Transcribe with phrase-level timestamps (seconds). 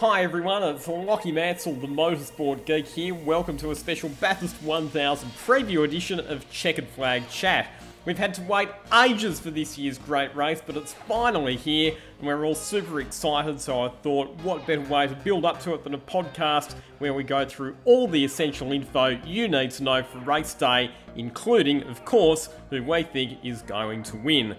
[0.00, 3.14] Hi everyone, it's Lockie Mansell, the Motorsport Geek here.
[3.14, 7.70] Welcome to a special Bathurst 1000 preview edition of Checkered Flag Chat.
[8.04, 12.26] We've had to wait ages for this year's great race, but it's finally here, and
[12.26, 13.58] we're all super excited.
[13.58, 17.14] So I thought, what better way to build up to it than a podcast where
[17.14, 21.84] we go through all the essential info you need to know for race day, including,
[21.84, 24.56] of course, who we think is going to win.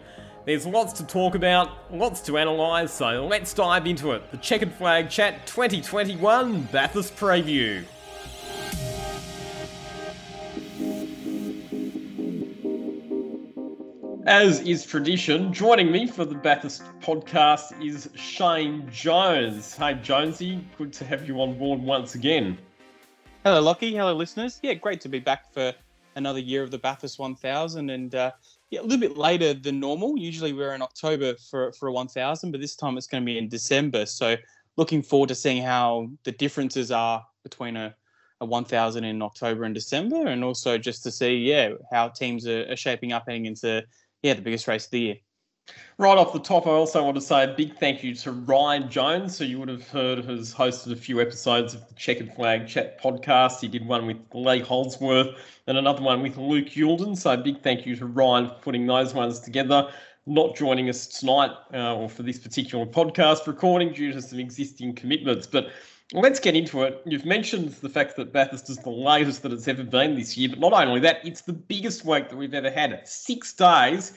[0.47, 4.31] There's lots to talk about, lots to analyse, so let's dive into it.
[4.31, 7.83] The Checkered Flag Chat 2021 Bathurst Preview.
[14.25, 19.75] As is tradition, joining me for the Bathurst podcast is Shane Jones.
[19.75, 22.57] Hey, Jonesy, good to have you on board once again.
[23.43, 23.93] Hello, Lockie.
[23.93, 24.61] Hello, listeners.
[24.63, 25.73] Yeah, great to be back for
[26.15, 28.31] another year of the Bathurst 1000 and uh,
[28.69, 30.17] yeah, a little bit later than normal.
[30.17, 33.37] Usually we're in October for, for a 1000, but this time it's going to be
[33.37, 34.05] in December.
[34.05, 34.35] So
[34.75, 37.95] looking forward to seeing how the differences are between a,
[38.41, 42.69] a 1000 in October and December and also just to see, yeah, how teams are,
[42.69, 43.83] are shaping up heading into
[44.21, 45.15] yeah, the biggest race of the year.
[45.99, 48.87] Right off the top, I also want to say a big thank you to Ryan
[48.87, 52.67] Jones, who you would have heard has hosted a few episodes of the Checkered Flag
[52.67, 53.61] Chat podcast.
[53.61, 57.17] He did one with Lee Holdsworth and another one with Luke Youlden.
[57.17, 59.91] So, a big thank you to Ryan for putting those ones together.
[60.27, 64.93] Not joining us tonight uh, or for this particular podcast recording due to some existing
[64.93, 65.47] commitments.
[65.47, 65.71] But
[66.13, 67.01] let's get into it.
[67.07, 70.49] You've mentioned the fact that Bathurst is the latest that it's ever been this year,
[70.49, 73.01] but not only that, it's the biggest week that we've ever had.
[73.07, 74.13] Six days.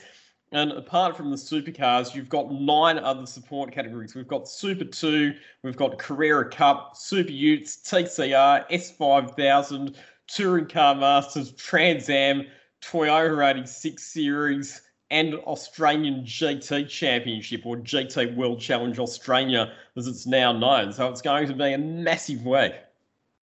[0.53, 4.15] And apart from the supercars, you've got nine other support categories.
[4.15, 9.95] We've got Super 2, we've got Carrera Cup, Super Utes, TCR, S5000,
[10.27, 12.45] Touring Car Masters, Trans Am,
[12.81, 20.51] Toyota 86 Series, and Australian GT Championship or GT World Challenge Australia, as it's now
[20.51, 20.91] known.
[20.91, 22.73] So it's going to be a massive week.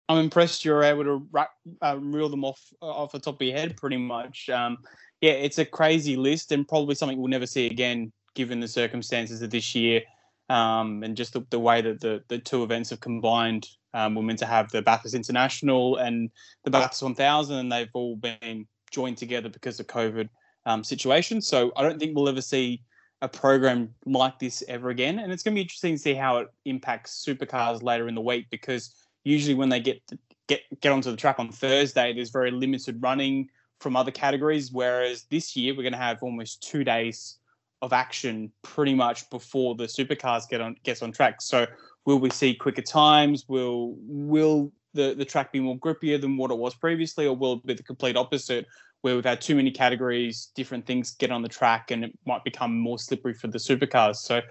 [0.08, 1.48] I'm impressed you're able to
[1.82, 4.50] uh, reel them off off the top of your head, pretty much.
[4.50, 4.78] Um,
[5.26, 9.42] yeah, it's a crazy list and probably something we'll never see again, given the circumstances
[9.42, 10.04] of this year
[10.50, 13.68] um, and just the, the, way that the, the two events have combined.
[13.96, 16.30] Um, we're meant to have the Bathurst International and
[16.64, 20.30] the Bathurst 1000, and they've all been joined together because of COVID
[20.68, 21.42] um, situation.
[21.42, 22.84] So I don't think we'll ever see
[23.24, 25.18] a program like this ever again.
[25.18, 28.22] And it's going to be interesting to see how it impacts supercars later in the
[28.22, 28.94] week because
[29.24, 30.04] usually when they get
[30.48, 33.50] get get onto the track on Thursday, there's very limited running
[33.80, 34.72] from other categories.
[34.72, 37.38] Whereas this year we're going to have almost two days
[37.82, 41.42] of action pretty much before the supercars get on gets on track.
[41.42, 41.68] So
[42.06, 43.46] will we see quicker times?
[43.48, 47.54] Will will the, the track be more grippier than what it was previously, or will
[47.54, 48.66] it be the complete opposite,
[49.02, 52.44] where we've had too many categories, different things get on the track, and it might
[52.44, 54.16] become more slippery for the supercars.
[54.16, 54.42] So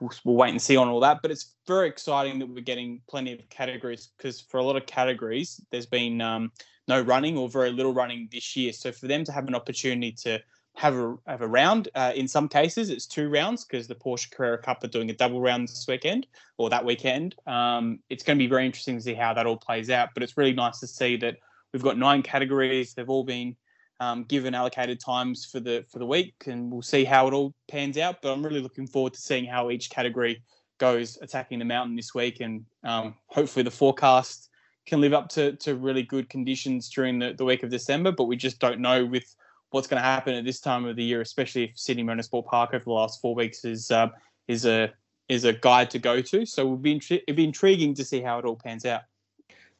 [0.00, 1.22] we'll, we'll wait and see on all that.
[1.22, 4.86] But it's very exciting that we're getting plenty of categories because for a lot of
[4.86, 6.52] categories, there's been um,
[6.88, 8.72] no running or very little running this year.
[8.72, 10.40] So for them to have an opportunity to
[10.76, 11.88] have a have a round.
[11.94, 15.14] Uh, in some cases, it's two rounds because the Porsche Carrera Cup are doing a
[15.14, 16.26] double round this weekend
[16.58, 17.34] or that weekend.
[17.46, 20.10] Um, it's going to be very interesting to see how that all plays out.
[20.14, 21.36] But it's really nice to see that
[21.72, 22.94] we've got nine categories.
[22.94, 23.56] They've all been
[24.00, 27.54] um, given allocated times for the for the week, and we'll see how it all
[27.70, 28.22] pans out.
[28.22, 30.42] But I'm really looking forward to seeing how each category
[30.78, 34.48] goes attacking the mountain this week, and um, hopefully the forecast
[34.86, 38.10] can live up to, to really good conditions during the, the week of December.
[38.10, 39.36] But we just don't know with
[39.70, 42.70] what's going to happen at this time of the year, especially if Sydney Motorsport Park
[42.72, 44.08] over the last four weeks is uh,
[44.48, 44.92] is a
[45.28, 46.44] is a guide to go to.
[46.44, 49.02] So it'll be, intri- it'll be intriguing to see how it all pans out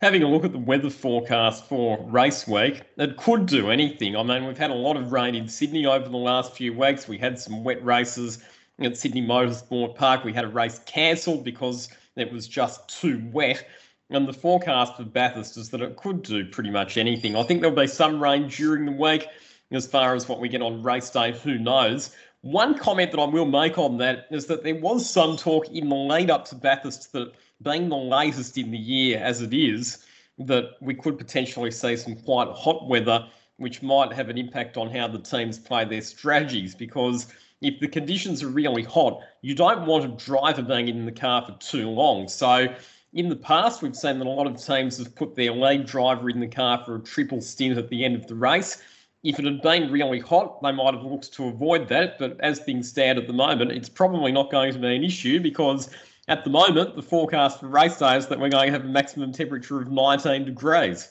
[0.00, 4.16] having a look at the weather forecast for race week, it could do anything.
[4.16, 7.06] I mean, we've had a lot of rain in Sydney over the last few weeks.
[7.06, 8.38] We had some wet races
[8.78, 10.24] at Sydney Motorsport Park.
[10.24, 13.66] We had a race cancelled because it was just too wet.
[14.08, 17.36] And the forecast for Bathurst is that it could do pretty much anything.
[17.36, 19.28] I think there'll be some rain during the week.
[19.72, 22.10] As far as what we get on race day, who knows?
[22.40, 25.88] One comment that I will make on that is that there was some talk in
[25.88, 27.32] the lead up to Bathurst that
[27.62, 30.06] being the latest in the year as it is,
[30.38, 33.26] that we could potentially see some quite hot weather,
[33.58, 36.74] which might have an impact on how the teams play their strategies.
[36.74, 37.26] Because
[37.60, 41.44] if the conditions are really hot, you don't want a driver being in the car
[41.44, 42.26] for too long.
[42.28, 42.74] So
[43.12, 46.30] in the past, we've seen that a lot of teams have put their lead driver
[46.30, 48.82] in the car for a triple stint at the end of the race.
[49.22, 52.18] If it had been really hot, they might have looked to avoid that.
[52.18, 55.40] But as things stand at the moment, it's probably not going to be an issue
[55.40, 55.90] because
[56.30, 58.88] at the moment, the forecast for race day is that we're going to have a
[58.88, 61.08] maximum temperature of 19 degrees.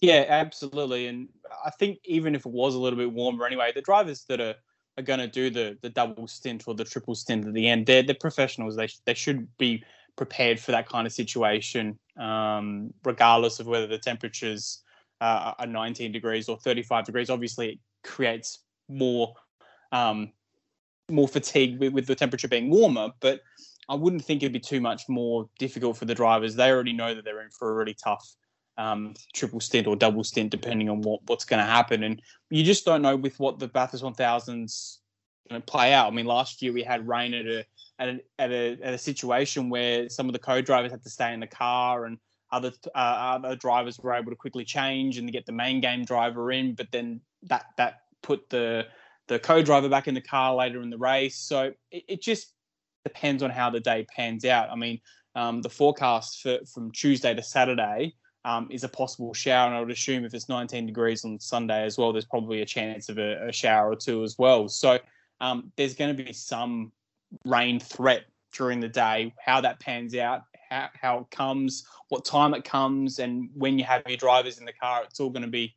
[0.00, 1.06] Yeah, absolutely.
[1.06, 1.28] And
[1.66, 4.54] I think even if it was a little bit warmer anyway, the drivers that are,
[4.96, 7.84] are going to do the, the double stint or the triple stint at the end,
[7.84, 8.74] they're, they're professionals.
[8.74, 9.84] They, they should be
[10.16, 14.82] prepared for that kind of situation, um, regardless of whether the temperatures
[15.20, 17.28] uh, are 19 degrees or 35 degrees.
[17.28, 19.34] Obviously, it creates more
[19.92, 20.32] um,
[21.10, 23.40] more fatigue with, with the temperature being warmer, but
[23.88, 26.54] I wouldn't think it'd be too much more difficult for the drivers.
[26.54, 28.34] They already know that they're in for a really tough
[28.76, 32.02] um, triple stint or double stint, depending on what, what's going to happen.
[32.04, 32.20] And
[32.50, 34.98] you just don't know with what the Bathurst 1000s
[35.48, 36.06] going to play out.
[36.06, 37.64] I mean, last year we had rain at a,
[37.98, 41.32] at a, at a, at a situation where some of the co-drivers had to stay
[41.32, 42.18] in the car and
[42.50, 46.50] other uh, other drivers were able to quickly change and get the main game driver
[46.50, 48.86] in, but then that that put the
[49.26, 51.36] the co-driver back in the car later in the race.
[51.36, 52.54] So it, it just
[53.08, 54.70] depends on how the day pans out.
[54.70, 55.00] I mean,
[55.34, 58.14] um, the forecast for from Tuesday to Saturday
[58.44, 61.84] um, is a possible shower, and I would assume if it's 19 degrees on Sunday
[61.84, 64.68] as well, there's probably a chance of a, a shower or two as well.
[64.68, 64.98] So
[65.40, 66.92] um, there's going to be some
[67.44, 69.32] rain threat during the day.
[69.44, 73.84] How that pans out, how, how it comes, what time it comes, and when you
[73.84, 75.74] have your drivers in the car, it's all going to be,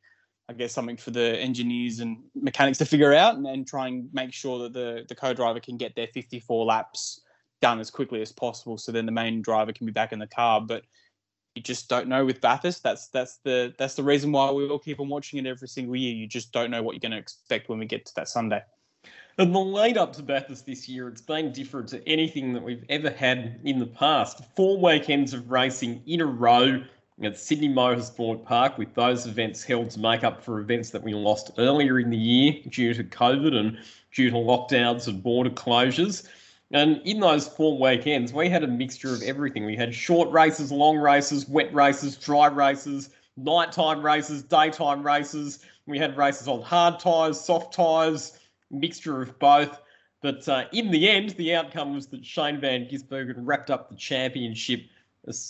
[0.51, 4.09] I guess, something for the engineers and mechanics to figure out and, and try and
[4.13, 7.21] make sure that the, the co driver can get their 54 laps
[7.61, 10.27] done as quickly as possible so then the main driver can be back in the
[10.27, 10.59] car.
[10.59, 10.83] But
[11.55, 12.83] you just don't know with Bathurst.
[12.83, 15.95] That's that's the that's the reason why we all keep on watching it every single
[15.95, 16.13] year.
[16.13, 18.61] You just don't know what you're going to expect when we get to that Sunday.
[19.37, 22.83] And the lead up to Bathurst this year, it's been different to anything that we've
[22.89, 24.41] ever had in the past.
[24.57, 26.83] Four weekends of racing in a row
[27.23, 31.13] at Sydney Motorsport Park, with those events held to make up for events that we
[31.13, 33.77] lost earlier in the year due to COVID and
[34.13, 36.27] due to lockdowns and border closures.
[36.71, 39.65] And in those four weekends, we had a mixture of everything.
[39.65, 45.59] We had short races, long races, wet races, dry races, nighttime races, daytime races.
[45.85, 48.39] We had races on hard tyres, soft tyres,
[48.69, 49.81] mixture of both.
[50.21, 53.95] But uh, in the end, the outcome was that Shane Van Gisbergen wrapped up the
[53.95, 54.81] championship,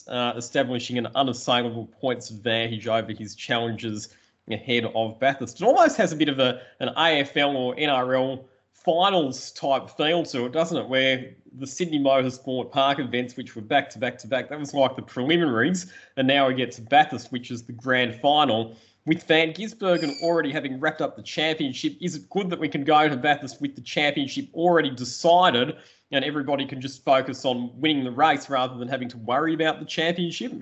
[0.07, 4.09] uh, establishing an unassailable points advantage over his challengers
[4.49, 5.61] ahead of Bathurst.
[5.61, 10.45] It almost has a bit of a an AFL or NRL finals type feel to
[10.45, 10.87] it, doesn't it?
[10.87, 14.73] Where the Sydney Motorsport Park events, which were back to back to back, that was
[14.73, 18.75] like the preliminaries, and now we get to Bathurst, which is the grand final.
[19.05, 22.83] With Van Gisbergen already having wrapped up the championship, is it good that we can
[22.83, 25.75] go to Bathurst with the championship already decided
[26.11, 29.79] and everybody can just focus on winning the race rather than having to worry about
[29.79, 30.53] the championship?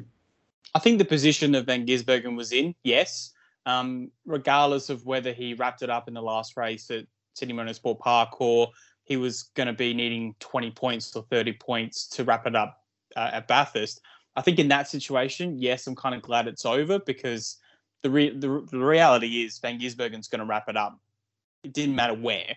[0.76, 3.34] I think the position that Van Gisbergen was in, yes,
[3.66, 8.00] um, regardless of whether he wrapped it up in the last race at Sydney Motorsport
[8.00, 8.70] Park or
[9.04, 12.84] he was going to be needing 20 points or 30 points to wrap it up
[13.16, 14.02] uh, at Bathurst.
[14.36, 17.58] I think in that situation, yes, I'm kind of glad it's over because
[18.04, 21.00] the, re- the, the reality is Van Gisbergen's going to wrap it up.
[21.64, 22.56] It didn't matter where,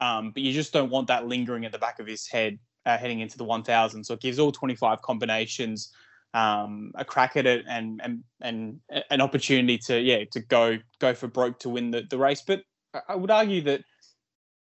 [0.00, 2.98] um, but you just don't want that lingering at the back of his head uh,
[2.98, 4.04] heading into the 1000.
[4.04, 5.92] So it gives all 25 combinations
[6.34, 8.80] um, a crack at it and and and
[9.10, 12.42] an opportunity to yeah to go go for broke to win the, the race.
[12.44, 12.62] But
[13.08, 13.82] I would argue that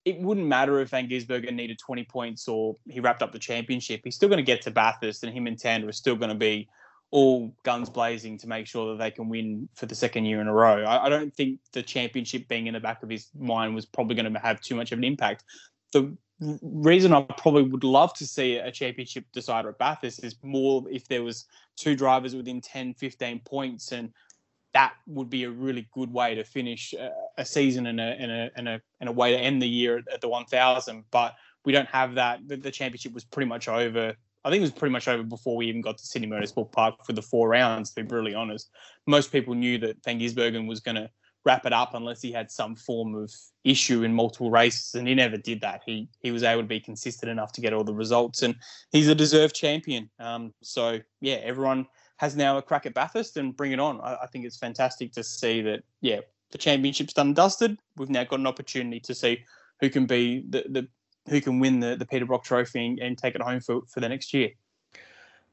[0.05, 4.01] it wouldn't matter if Van Gisbergen needed 20 points or he wrapped up the championship.
[4.03, 6.35] He's still going to get to Bathurst, and him and Tander are still going to
[6.35, 6.67] be
[7.13, 10.47] all guns blazing to make sure that they can win for the second year in
[10.47, 10.83] a row.
[10.83, 14.15] I, I don't think the championship being in the back of his mind was probably
[14.15, 15.43] going to have too much of an impact.
[15.91, 16.17] The
[16.63, 21.07] reason I probably would love to see a championship decider at Bathurst is more if
[21.07, 24.11] there was two drivers within 10, 15 points and
[24.73, 26.95] that would be a really good way to finish
[27.37, 30.01] a, season and a, and, a, and, a, and a way to end the year
[30.11, 31.03] at, the 1000.
[31.11, 32.39] But we don't have that.
[32.47, 34.15] The, championship was pretty much over.
[34.43, 37.05] I think it was pretty much over before we even got to Sydney Motorsport Park
[37.05, 38.69] for the four rounds, to be brutally honest.
[39.07, 41.09] Most people knew that Van Gisbergen was going to
[41.45, 43.31] wrap it up unless he had some form of
[43.63, 45.81] issue in multiple races, and he never did that.
[45.85, 48.55] He he was able to be consistent enough to get all the results, and
[48.91, 50.09] he's a deserved champion.
[50.19, 53.99] Um, so yeah, everyone– has now a crack at Bathurst and bring it on.
[53.99, 56.19] I, I think it's fantastic to see that, yeah,
[56.51, 57.77] the championship's done dusted.
[57.97, 59.43] We've now got an opportunity to see
[59.81, 60.87] who can be the, the
[61.27, 63.99] who can win the, the Peter Brock Trophy and, and take it home for, for
[63.99, 64.49] the next year.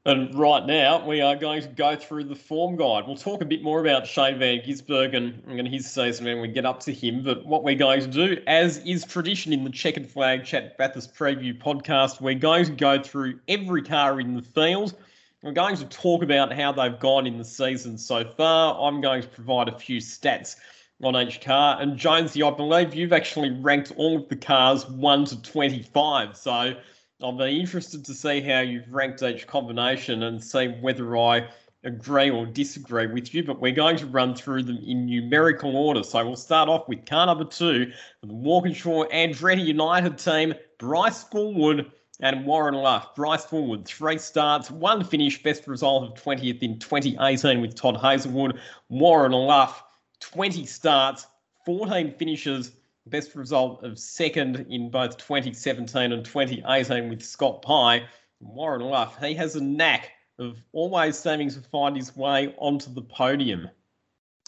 [0.06, 3.06] And right now, we are going to go through the form guide.
[3.06, 6.64] We'll talk a bit more about Shane Van Gisbergen and his season when we get
[6.64, 7.22] up to him.
[7.22, 11.14] But what we're going to do, as is tradition in the Checkered Flag Chat Bathurst
[11.14, 14.94] Preview podcast, we're going to go through every car in the field
[15.42, 18.78] we're going to talk about how they've gone in the season so far.
[18.78, 20.56] I'm going to provide a few stats
[21.02, 21.80] on each car.
[21.80, 26.36] And Jonesy, I believe you've actually ranked all of the cars 1 to 25.
[26.36, 26.74] So
[27.22, 31.48] I'll be interested to see how you've ranked each combination and see whether I
[31.84, 33.42] agree or disagree with you.
[33.42, 36.02] But we're going to run through them in numerical order.
[36.02, 37.92] So we'll start off with car number two,
[38.22, 41.90] the Walkinshaw Andretti United team, Bryce Fullwood
[42.20, 43.14] and Warren Luff.
[43.14, 48.60] Bryce Fullwood, three starts, one finish, best result of 20th in 2018 with Todd Hazelwood.
[48.90, 49.82] Warren Luff,
[50.20, 51.26] 20 starts,
[51.66, 52.72] 14 finishes,
[53.06, 58.04] best result of second in both 2017 and 2018 with Scott Pye.
[58.40, 63.02] Warren Luff, he has a knack of always seeming to find his way onto the
[63.02, 63.68] podium.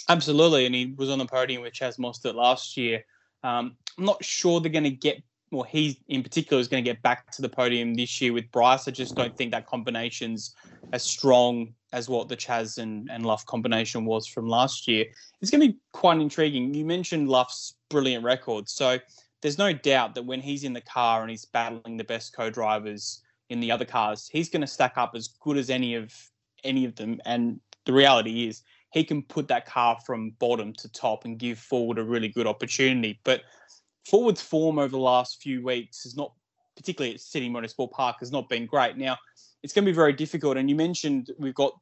[0.09, 3.05] Absolutely, and he was on the podium with Chaz Mostert last year.
[3.45, 6.91] Um, I'm not sure they're going to get well, he in particular is going to
[6.91, 8.89] get back to the podium this year with Bryce.
[8.89, 10.55] I just don't think that combination's
[10.93, 15.05] as strong as what the Chaz and, and Luff combination was from last year.
[15.41, 16.73] It's going to be quite intriguing.
[16.75, 18.69] You mentioned Luff's brilliant record.
[18.69, 18.99] So
[19.43, 23.23] there's no doubt that when he's in the car and he's battling the best co-drivers
[23.51, 26.15] in the other cars, he's going to stack up as good as any of
[26.65, 27.21] any of them.
[27.27, 31.59] And the reality is he can put that car from bottom to top and give
[31.59, 33.19] Fullwood a really good opportunity.
[33.25, 33.43] But
[34.09, 36.33] Fullwood's form over the last few weeks is not,
[36.77, 38.97] particularly at Sydney Motorsport Park, has not been great.
[38.97, 39.17] Now,
[39.63, 40.57] it's going to be very difficult.
[40.57, 41.73] And you mentioned we've got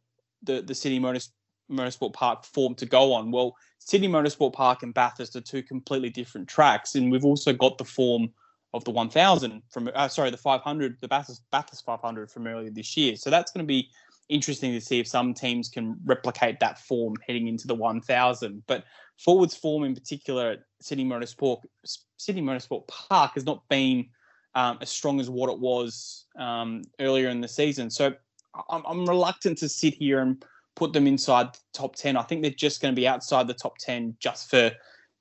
[0.43, 3.31] the, the Sydney Motorsport Park form to go on.
[3.31, 6.95] Well, Sydney Motorsport Park and Bathurst are two completely different tracks.
[6.95, 8.31] And we've also got the form
[8.73, 12.97] of the 1000 from, uh, sorry, the 500, the Bathurst, Bathurst 500 from earlier this
[12.97, 13.17] year.
[13.17, 13.89] So that's going to be
[14.29, 18.63] interesting to see if some teams can replicate that form heading into the 1000.
[18.67, 18.85] But
[19.25, 21.63] Fullwood's form in particular at Sydney Motorsport
[22.17, 24.07] Sydney Motorsport Park has not been
[24.55, 27.91] um, as strong as what it was um, earlier in the season.
[27.91, 28.15] So
[28.69, 32.17] I'm, I'm, reluctant to sit here and put them inside the top 10.
[32.17, 34.73] I think they're just going to be outside the top 10 just for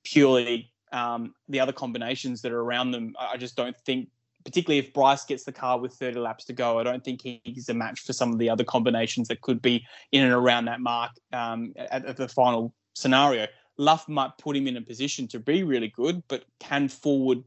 [0.03, 3.13] purely um, the other combinations that are around them.
[3.19, 4.09] I just don't think
[4.45, 7.69] particularly if Bryce gets the car with 30 laps to go, I don't think he's
[7.69, 10.79] a match for some of the other combinations that could be in and around that
[10.79, 13.47] mark um, at, at, the final scenario.
[13.79, 17.43] Luff might put him in a position to be really good, but can Fullwood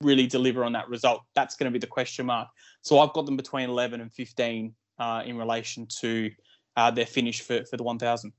[0.00, 1.22] really deliver on that result?
[1.34, 2.48] That's going to be the question mark.
[2.82, 6.30] So I've got them between 11 and 15 uh, in relation to
[6.76, 8.32] uh, their finish for, for the 1000.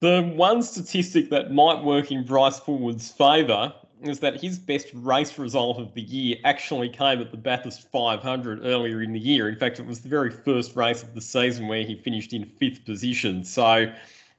[0.00, 5.38] The one statistic that might work in Bryce Fullwood's favour is that his best race
[5.38, 9.50] result of the year actually came at the Bathurst 500 earlier in the year.
[9.50, 12.46] In fact, it was the very first race of the season where he finished in
[12.46, 13.44] fifth position.
[13.44, 13.92] So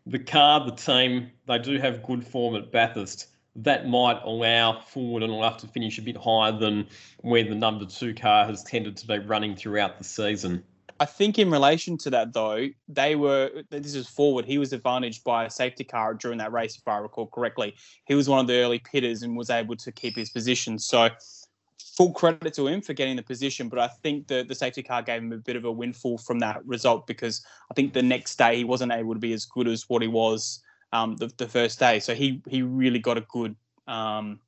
[0.05, 3.27] the car, the team, they do have good form at Bathurst.
[3.55, 6.87] That might allow Fullwood and Luff to finish a bit higher than
[7.19, 10.63] where the number two car has tended to be running throughout the season.
[11.01, 14.45] I think in relation to that though, they were this is Fullwood.
[14.45, 17.73] He was advantaged by a safety car during that race, if I recall correctly.
[18.05, 20.77] He was one of the early pitters and was able to keep his position.
[20.77, 21.09] So
[21.97, 25.01] full credit to him for getting the position, but I think the the safety car
[25.01, 28.37] gave him a bit of a windfall from that result because I think the next
[28.37, 30.61] day he wasn't able to be as good as what he was
[30.93, 31.99] um, the, the first day.
[31.99, 33.55] So he he really got a good
[33.87, 34.39] um,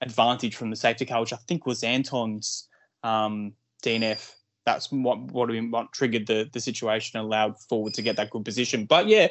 [0.00, 2.68] advantage from the safety car, which I think was Anton's
[3.02, 4.34] um, DNF
[4.64, 8.44] that's what what, what triggered the the situation and allowed Fullwood to get that good
[8.44, 8.84] position.
[8.84, 9.28] But yeah,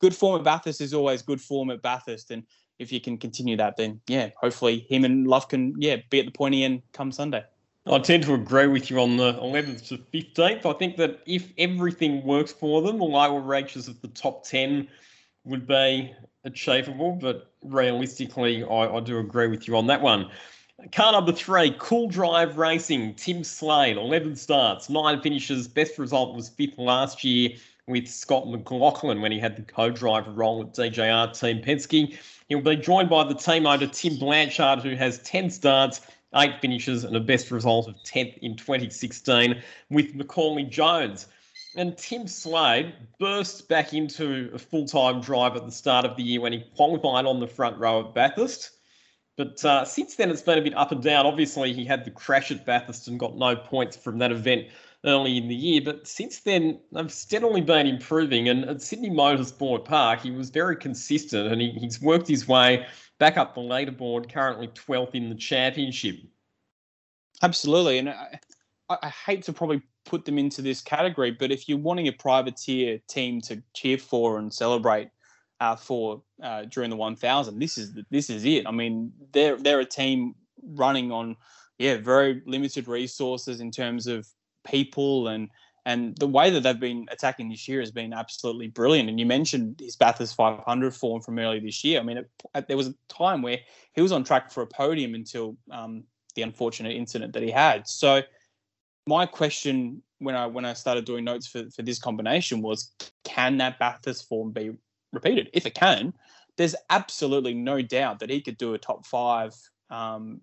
[0.00, 2.44] good form at Bathurst is always good form at Bathurst, and
[2.82, 6.26] if you can continue that, then yeah, hopefully him and Luff can yeah be at
[6.26, 7.44] the pointy end come Sunday.
[7.86, 10.64] I tend to agree with you on the 11th to 15th.
[10.66, 14.86] I think that if everything works for them, the lower ranges of the top 10
[15.44, 20.30] would be achievable, but realistically, I, I do agree with you on that one.
[20.92, 25.66] Car number three, Cool Drive Racing, Tim Slade, 11 starts, nine finishes.
[25.66, 27.50] Best result was fifth last year
[27.88, 32.16] with Scott McLaughlin when he had the co-driver role at DJR Team Penske.
[32.48, 36.00] He'll be joined by the team owner Tim Blanchard, who has 10 starts,
[36.36, 39.60] eight finishes, and a best result of 10th in 2016
[39.90, 41.26] with Macaulay Jones.
[41.74, 46.40] And Tim Slade burst back into a full-time drive at the start of the year
[46.40, 48.70] when he qualified on the front row at Bathurst.
[49.38, 51.24] But uh, since then, it's been a bit up and down.
[51.24, 54.68] Obviously, he had the crash at Bathurst and got no points from that event
[55.04, 55.80] early in the year.
[55.84, 58.48] But since then, they've steadily been improving.
[58.48, 62.86] And at Sydney Motorsport Park, he was very consistent and he, he's worked his way
[63.18, 66.16] back up the leaderboard, currently 12th in the championship.
[67.42, 67.98] Absolutely.
[67.98, 68.38] And I,
[68.88, 72.98] I hate to probably put them into this category, but if you're wanting a privateer
[73.08, 75.08] team to cheer for and celebrate,
[75.62, 77.56] uh, for uh, during the 1000.
[77.60, 78.66] This is this is it.
[78.66, 81.36] I mean, they're they're a team running on
[81.78, 84.26] yeah very limited resources in terms of
[84.64, 85.48] people and
[85.84, 89.08] and the way that they've been attacking this year has been absolutely brilliant.
[89.08, 91.98] And you mentioned his Bathurst 500 form from earlier this year.
[91.98, 93.58] I mean, it, there was a time where
[93.92, 96.04] he was on track for a podium until um,
[96.36, 97.88] the unfortunate incident that he had.
[97.88, 98.22] So
[99.08, 102.92] my question when I when I started doing notes for, for this combination was,
[103.24, 104.70] can that Bathurst form be
[105.12, 105.50] repeated.
[105.52, 106.14] If it can,
[106.56, 109.52] there's absolutely no doubt that he could do a top five
[109.90, 110.40] um,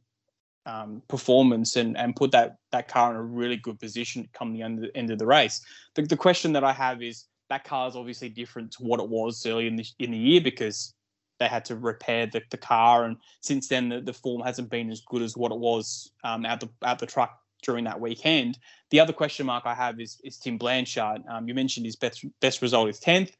[0.69, 4.53] um, performance and, and put that that car in a really good position to come
[4.53, 5.61] the end, end of the race.
[5.95, 9.09] The, the question that I have is that car is obviously different to what it
[9.09, 10.93] was early in the in the year because
[11.39, 14.91] they had to repair the, the car, and since then the, the form hasn't been
[14.91, 18.57] as good as what it was um, at the at the truck during that weekend.
[18.91, 21.23] The other question mark I have is is Tim Blanchard.
[21.29, 23.31] Um, you mentioned his best best result is tenth.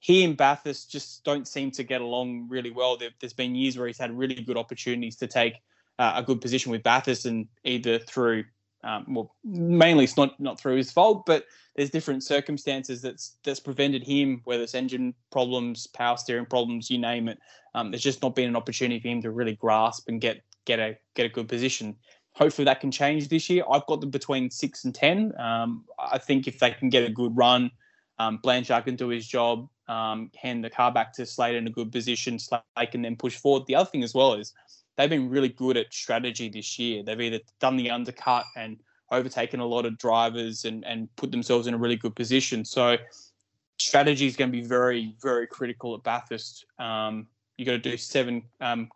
[0.00, 2.98] He and Bathurst just don't seem to get along really well.
[2.98, 5.54] There, has been years where he's had really good opportunities to take
[5.98, 8.44] uh, a good position with Bathurst, and either through
[8.84, 13.60] um, well, mainly it's not not through his fault, but there's different circumstances that's that's
[13.60, 17.38] prevented him, whether it's engine problems, power steering problems, you name it.
[17.74, 20.78] Um, there's just not been an opportunity for him to really grasp and get get
[20.78, 21.96] a get a good position.
[22.32, 23.64] Hopefully that can change this year.
[23.70, 25.32] I've got them between six and ten.
[25.38, 27.70] Um, I think if they can get a good run,
[28.18, 31.70] um, Blanchard can do his job, um, hand the car back to Slade in a
[31.70, 32.38] good position.
[32.38, 33.66] Slade can then push forward.
[33.66, 34.52] The other thing as well is
[34.96, 37.02] they've been really good at strategy this year.
[37.02, 38.78] They've either done the undercut and
[39.10, 42.64] overtaken a lot of drivers and, and put themselves in a really good position.
[42.64, 42.96] So
[43.78, 46.66] strategy is going to be very, very critical at Bathurst.
[46.78, 48.88] Um, you got to do seven um,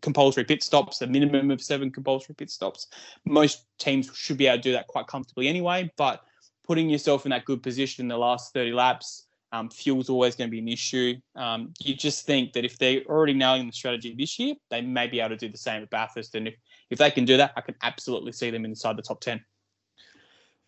[0.00, 2.86] compulsory pit stops, a minimum of seven compulsory pit stops.
[3.24, 6.22] Most teams should be able to do that quite comfortably anyway, but
[6.64, 10.48] putting yourself in that good position in the last 30 laps um, fuel's always going
[10.48, 11.14] to be an issue.
[11.34, 15.06] Um, you just think that if they're already nailing the strategy this year, they may
[15.06, 16.34] be able to do the same at Bathurst.
[16.34, 16.54] And if,
[16.90, 19.40] if they can do that, I can absolutely see them inside the top 10.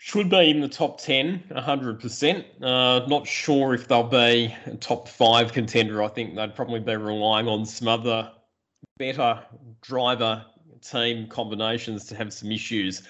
[0.01, 2.45] Should be in the top 10, 100%.
[2.63, 6.03] Uh, not sure if they'll be a top five contender.
[6.05, 8.31] I think they'd probably be relying on some other
[8.97, 9.43] better
[9.81, 10.45] driver
[10.81, 13.03] team combinations to have some issues.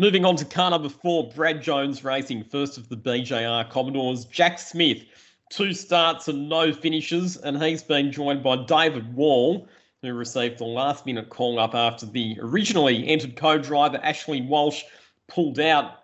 [0.00, 4.24] Moving on to car number four, Brad Jones Racing, first of the BJR Commodores.
[4.24, 5.04] Jack Smith,
[5.50, 9.68] two starts and no finishes, and he's been joined by David Wall,
[10.00, 14.84] who received the last minute call up after the originally entered co driver Ashley Walsh
[15.28, 15.96] pulled out.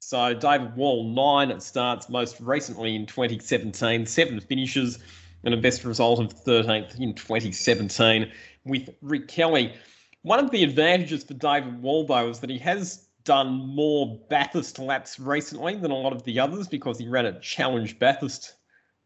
[0.00, 4.98] So David Wall, nine starts most recently in 2017, seven finishes,
[5.44, 8.30] and a best result of 13th in 2017
[8.66, 9.72] with Rick Kelly.
[10.20, 14.78] One of the advantages for David Wall, though, is that he has done more Bathurst
[14.78, 18.54] laps recently than a lot of the others because he ran a Challenge Bathurst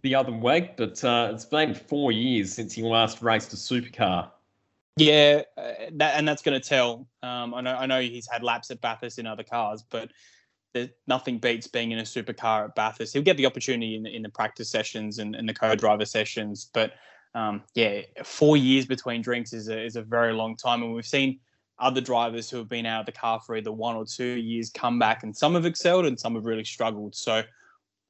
[0.03, 0.77] the other week.
[0.77, 4.31] But uh, it's been four years since he last raced a supercar.
[4.97, 7.09] Yeah, uh, that, and that's going to tell.
[7.25, 10.11] Um, I know, I know he's had laps at Bathurst in other cars, but
[11.09, 13.13] nothing beats being in a supercar at Bathurst.
[13.15, 16.71] He'll get the opportunity in the, in the practice sessions and, and the co-driver sessions,
[16.73, 16.93] but
[17.35, 21.07] um, yeah, four years between drinks is a, is a very long time, and we've
[21.07, 21.41] seen
[21.79, 24.71] other drivers who have been out of the car for either one or two years
[24.71, 27.15] come back, and some have excelled and some have really struggled.
[27.15, 27.43] So,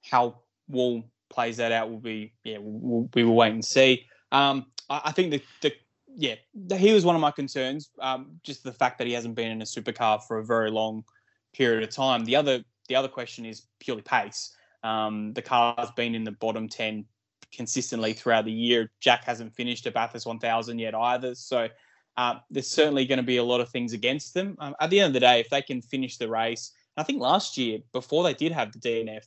[0.02, 4.06] how Wall plays that out will be, yeah, we'll, we will wait and see.
[4.30, 5.72] Um, I, I, think the, the
[6.16, 6.34] yeah,
[6.76, 7.90] he was one of my concerns.
[8.00, 11.04] Um, just the fact that he hasn't been in a supercar for a very long
[11.52, 12.24] period of time.
[12.24, 14.54] The other the other question is purely pace.
[14.82, 17.06] Um, the car's been in the bottom ten
[17.52, 18.90] consistently throughout the year.
[19.00, 21.68] Jack hasn't finished a Bathurst 1000 yet either, so
[22.16, 24.56] uh, there's certainly going to be a lot of things against them.
[24.60, 27.20] Um, at the end of the day, if they can finish the race, I think
[27.20, 29.24] last year, before they did have the DNF,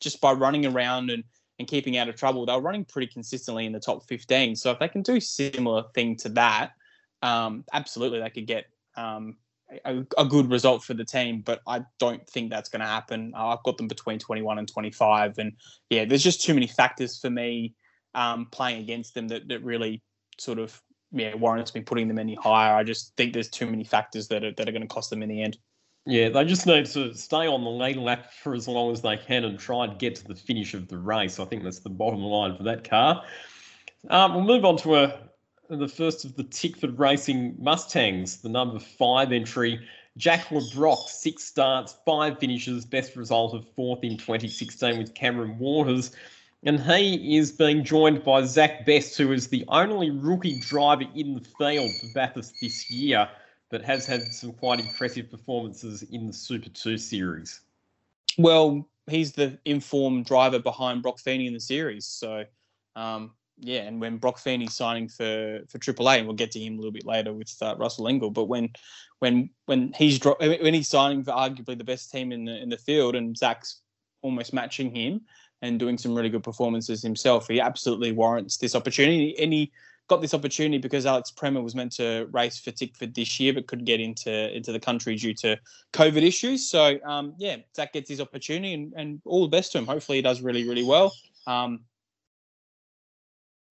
[0.00, 1.24] just by running around and,
[1.58, 4.56] and keeping out of trouble, they were running pretty consistently in the top 15.
[4.56, 6.72] So if they can do similar thing to that,
[7.22, 9.36] um, absolutely they could get um,
[9.86, 11.40] a, a, good result for the team.
[11.40, 13.32] But I don't think that's going to happen.
[13.34, 15.52] Uh, I've got them between 21 and 25, and
[15.88, 17.74] yeah, there's just too many factors for me
[18.14, 20.02] um, playing against them that that really
[20.38, 20.80] sort of
[21.12, 22.74] yeah warrants me putting them any higher.
[22.74, 25.22] I just think there's too many factors that are that are going to cost them
[25.22, 25.58] in the end.
[26.08, 29.16] Yeah, they just need to stay on the lead lap for as long as they
[29.16, 31.40] can and try and get to the finish of the race.
[31.40, 33.24] I think that's the bottom line for that car.
[34.08, 35.18] Um, we'll move on to a,
[35.68, 39.80] the first of the Tickford Racing Mustangs, the number five entry.
[40.16, 45.58] Jack Le Brocq, six starts, five finishes, best result of fourth in 2016 with Cameron
[45.58, 46.12] Waters.
[46.66, 51.34] And he is being joined by Zach Bates, who is the only rookie driver in
[51.34, 53.28] the field for Bathurst this year,
[53.70, 57.60] but has had some quite impressive performances in the Super 2 series.
[58.36, 62.04] Well, he's the informed driver behind Broc Feeney in the series.
[62.04, 62.44] So,
[62.96, 66.60] um, yeah, and when Broc Feeney's signing for for Triple Eight, and we'll get to
[66.60, 68.70] him a little bit later with uh, Russell Ingall, but when
[69.20, 72.68] when when he's dro- when he's signing for arguably the best team in the in
[72.68, 73.80] the field, and Zach's
[74.20, 75.22] almost matching him,
[75.62, 77.48] and doing some really good performances himself.
[77.48, 79.38] He absolutely warrants this opportunity.
[79.38, 79.72] And he
[80.08, 83.66] got this opportunity because Alex Premat was meant to race for Tickford this year, but
[83.66, 85.58] couldn't get into into the country due to
[85.92, 86.68] COVID issues.
[86.68, 89.86] So um, yeah, Zach gets his opportunity, and, and all the best to him.
[89.86, 91.12] Hopefully, he does really really well.
[91.46, 91.80] Um,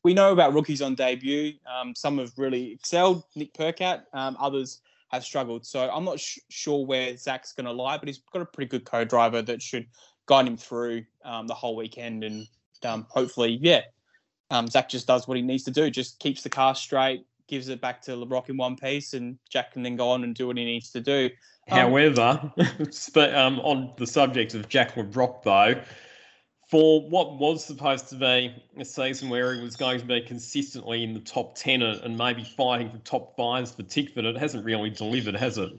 [0.03, 1.53] we know about rookies on debut.
[1.65, 3.23] Um, some have really excelled.
[3.35, 4.03] Nick Percat.
[4.13, 5.65] Um, others have struggled.
[5.65, 8.69] So I'm not sh- sure where Zach's going to lie, but he's got a pretty
[8.69, 9.87] good co-driver that should
[10.25, 12.47] guide him through um, the whole weekend, and
[12.83, 13.81] um, hopefully, yeah,
[14.51, 17.69] um, Zach just does what he needs to do, just keeps the car straight, gives
[17.69, 20.35] it back to Le Brocq in one piece, and Jack can then go on and
[20.35, 21.29] do what he needs to do.
[21.71, 22.51] Um, However,
[23.35, 25.81] um, on the subject of Jack Le Brocq, though,
[26.69, 31.03] for what was supposed to be a season where he was going to be consistently
[31.03, 34.89] in the top 10 and maybe fighting for top fives for Tickford, it hasn't really
[34.89, 35.71] delivered, has it?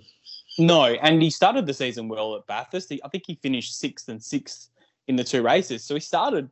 [0.58, 2.92] No, and he started the season well at Bathurst.
[2.92, 4.70] I think he finished sixth and sixth
[5.08, 5.84] in the two races.
[5.84, 6.48] So he started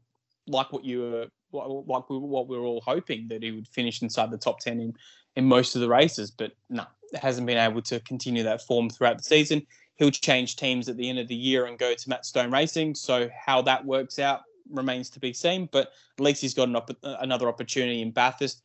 [0.47, 4.31] like what you were, like what we were all hoping that he would finish inside
[4.31, 4.95] the top 10 in,
[5.37, 6.31] in most of the races.
[6.31, 10.89] But no, hasn't been able to continue that form throughout the season he'll change teams
[10.89, 12.95] at the end of the year and go to Matt Stone Racing.
[12.95, 15.69] So how that works out remains to be seen.
[15.71, 18.63] But at least he's got an op- another opportunity in Bathurst.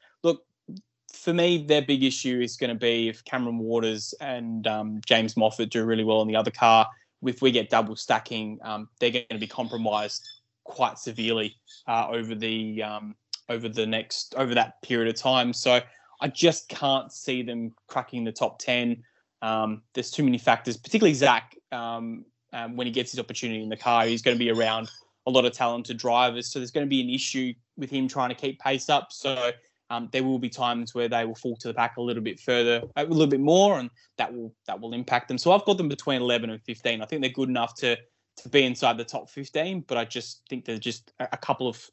[1.14, 5.36] For me, their big issue is going to be if Cameron Waters and um, James
[5.36, 6.88] Moffat do really well in the other car.
[7.24, 10.28] If we get double stacking, um, they're going to be compromised
[10.64, 11.56] quite severely
[11.88, 13.16] uh, over the um,
[13.50, 15.52] over the next over that period of time.
[15.52, 15.82] So
[16.22, 19.04] I just can't see them cracking the top ten.
[19.42, 21.56] Um, there's too many factors, particularly Zach.
[21.72, 24.90] Um, um, when he gets his opportunity in the car, he's going to be around
[25.28, 26.48] a lot of talented drivers.
[26.48, 29.12] So there's going to be an issue with him trying to keep pace up.
[29.12, 29.52] So
[29.90, 32.40] um, there will be times where they will fall to the pack a little bit
[32.40, 35.38] further, a little bit more, and that will that will impact them.
[35.38, 37.02] So I've got them between 11 and 15.
[37.02, 37.98] I think they're good enough to
[38.38, 41.90] to be inside the top 15, but I just think they're just a, couple of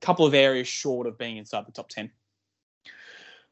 [0.00, 2.10] couple of areas short of being inside the top 10.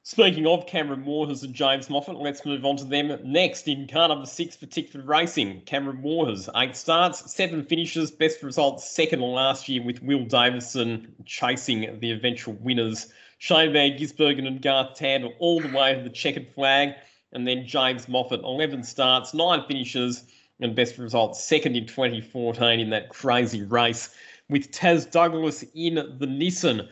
[0.02, 4.06] Speaking of Cameron Waters and James Moffat, let's move on to them next in car
[4.06, 5.62] number six for Tickford Racing.
[5.62, 11.98] Cameron Waters, eight starts, seven finishes, best results second last year with Will Davison chasing
[11.98, 13.09] the eventual winners.
[13.38, 16.94] Shane Van Gisbergen and Garth Tander all the way to the checkered flag.
[17.33, 20.25] And then James Moffat, 11 starts, nine finishes,
[20.61, 24.14] and best results second in 2014 in that crazy race
[24.49, 26.88] with Taz Douglas in the Nissan.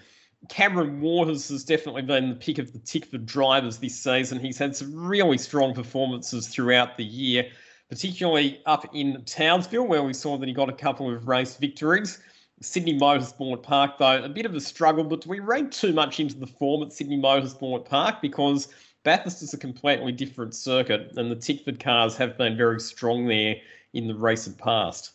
[0.51, 4.39] Cameron Waters has definitely been the pick of the Tickford drivers this season.
[4.39, 7.47] He's had some really strong performances throughout the year,
[7.89, 12.19] particularly up in Townsville, where we saw that he got a couple of race victories.
[12.61, 16.21] Sydney Motorsport Park, though, a bit of a struggle, but do we read too much
[16.21, 18.23] into the form at Sydney Motorsport Park?
[18.23, 18.69] Because
[19.03, 23.57] Bathurst is a completely different circuit, and the Tickford cars have been very strong there
[23.93, 25.13] in the recent past.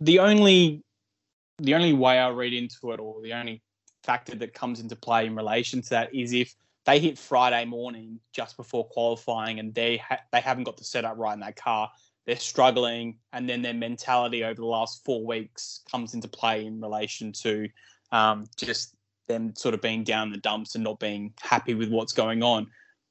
[0.00, 0.82] The only
[1.60, 3.62] the only way I read into it, or the only
[4.04, 6.54] factor that comes into play in relation to that is if
[6.86, 11.18] they hit Friday morning just before qualifying and they ha- they haven't got the setup
[11.18, 11.90] right in that car,
[12.28, 16.78] they're struggling, and then their mentality over the last four weeks comes into play in
[16.78, 17.66] relation to
[18.12, 18.94] um, just
[19.28, 22.66] them sort of being down the dumps and not being happy with what's going on.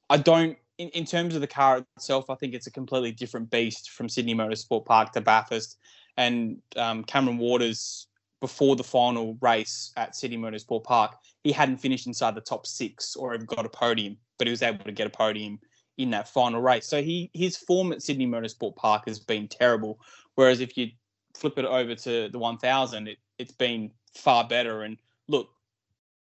[0.08, 0.56] I don't.
[0.78, 4.08] In, in terms of the car itself, I think it's a completely different beast from
[4.08, 5.78] Sydney Motorsport Park to Bathurst.
[6.16, 8.06] And um, Cameron Waters
[8.40, 13.16] before the final race at Sydney Motorsport Park, he hadn't finished inside the top six
[13.16, 15.58] or even got a podium, but he was able to get a podium
[15.98, 16.86] in that final race.
[16.86, 19.98] So he his form at Sydney Motorsport Park has been terrible.
[20.36, 20.88] Whereas if you
[21.36, 24.82] flip it over to the 1000, it, it's been far better.
[24.82, 25.50] And look,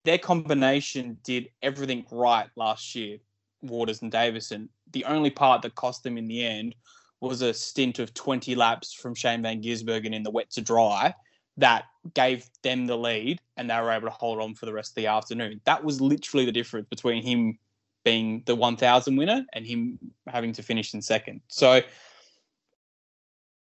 [0.04, 3.18] their combination did everything right last year,
[3.62, 4.68] Waters and Davison.
[4.92, 6.74] The only part that cost them in the end
[7.20, 11.14] was a stint of 20 laps from Shane Van Gisbergen in the wet to dry
[11.56, 14.90] that gave them the lead and they were able to hold on for the rest
[14.90, 15.60] of the afternoon.
[15.64, 17.58] That was literally the difference between him
[18.04, 21.40] being the 1000 winner and him having to finish in second.
[21.48, 21.80] So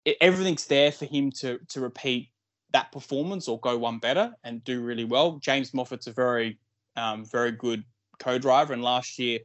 [0.05, 2.31] it, everything's there for him to to repeat
[2.73, 5.39] that performance or go one better and do really well.
[5.39, 6.59] James Moffat's a very
[6.97, 7.85] um, very good
[8.19, 9.41] co-driver and last year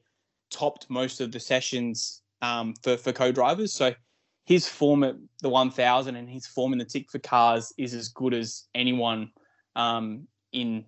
[0.52, 3.74] topped most of the sessions um, for for co-drivers.
[3.74, 3.94] So
[4.46, 8.34] his form at the 1000 and his form in the Tickford cars is as good
[8.34, 9.32] as anyone
[9.76, 10.86] um, in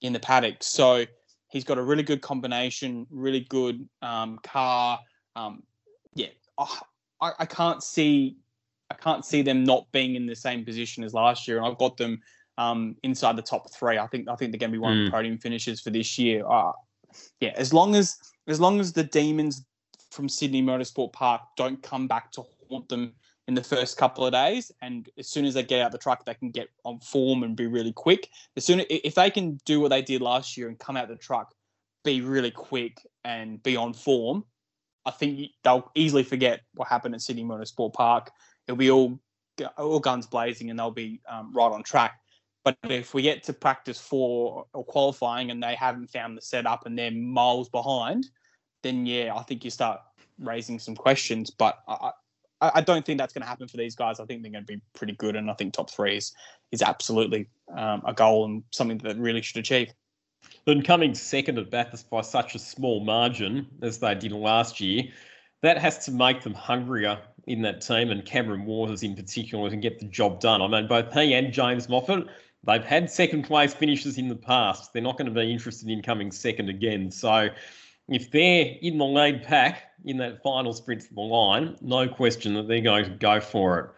[0.00, 0.62] in the paddock.
[0.62, 1.04] So
[1.50, 5.00] he's got a really good combination, really good um, car.
[5.36, 5.62] Um,
[6.14, 6.78] yeah, oh,
[7.20, 8.36] I, I, can't see
[8.90, 11.78] I can't see them not being in the same position as last year, and I've
[11.78, 12.20] got them
[12.58, 13.98] um, inside the top three.
[13.98, 15.00] I think I think they're going to be one mm.
[15.00, 15.16] of the hmm.
[15.16, 16.46] podium finishes for this year.
[16.46, 16.72] Uh,
[17.40, 19.64] yeah, as long as as long as the demons
[20.10, 23.12] from Sydney Motorsport Park don't come back to haunt them
[23.50, 24.70] in the first couple of days.
[24.80, 27.56] And as soon as they get out the truck, they can get on form and
[27.56, 28.28] be really quick.
[28.56, 31.16] As soon if they can do what they did last year and come out the
[31.16, 31.52] truck,
[32.04, 34.44] be really quick and be on form,
[35.04, 38.30] I think they'll easily forget what happened at Sydney Motorsport Park.
[38.68, 39.18] It'll be all
[39.76, 42.20] all guns blazing and they'll be um, right on track.
[42.64, 46.86] But if we get to practice four or qualifying and they haven't found the setup
[46.86, 48.30] and they're miles behind,
[48.84, 49.98] then yeah, I think you start
[50.38, 51.50] raising some questions.
[51.50, 51.80] But
[52.60, 54.20] I don't think that's going to happen for these guys.
[54.20, 56.32] I think they're going to be pretty good, and I think top three is
[56.72, 59.92] is absolutely um, a goal and something that really should achieve.
[60.66, 65.04] Then coming second at Bathurst by such a small margin as they did last year,
[65.62, 69.76] that has to make them hungrier in that team, and Cameron Waters in particular to
[69.76, 70.62] get the job done.
[70.62, 72.26] I mean, both he and James Moffat,
[72.64, 74.92] they've had second place finishes in the past.
[74.92, 77.10] They're not going to be interested in coming second again.
[77.10, 77.48] So
[78.10, 82.54] if they're in the lead pack in that final sprint to the line, no question
[82.54, 83.90] that they're going to go for it.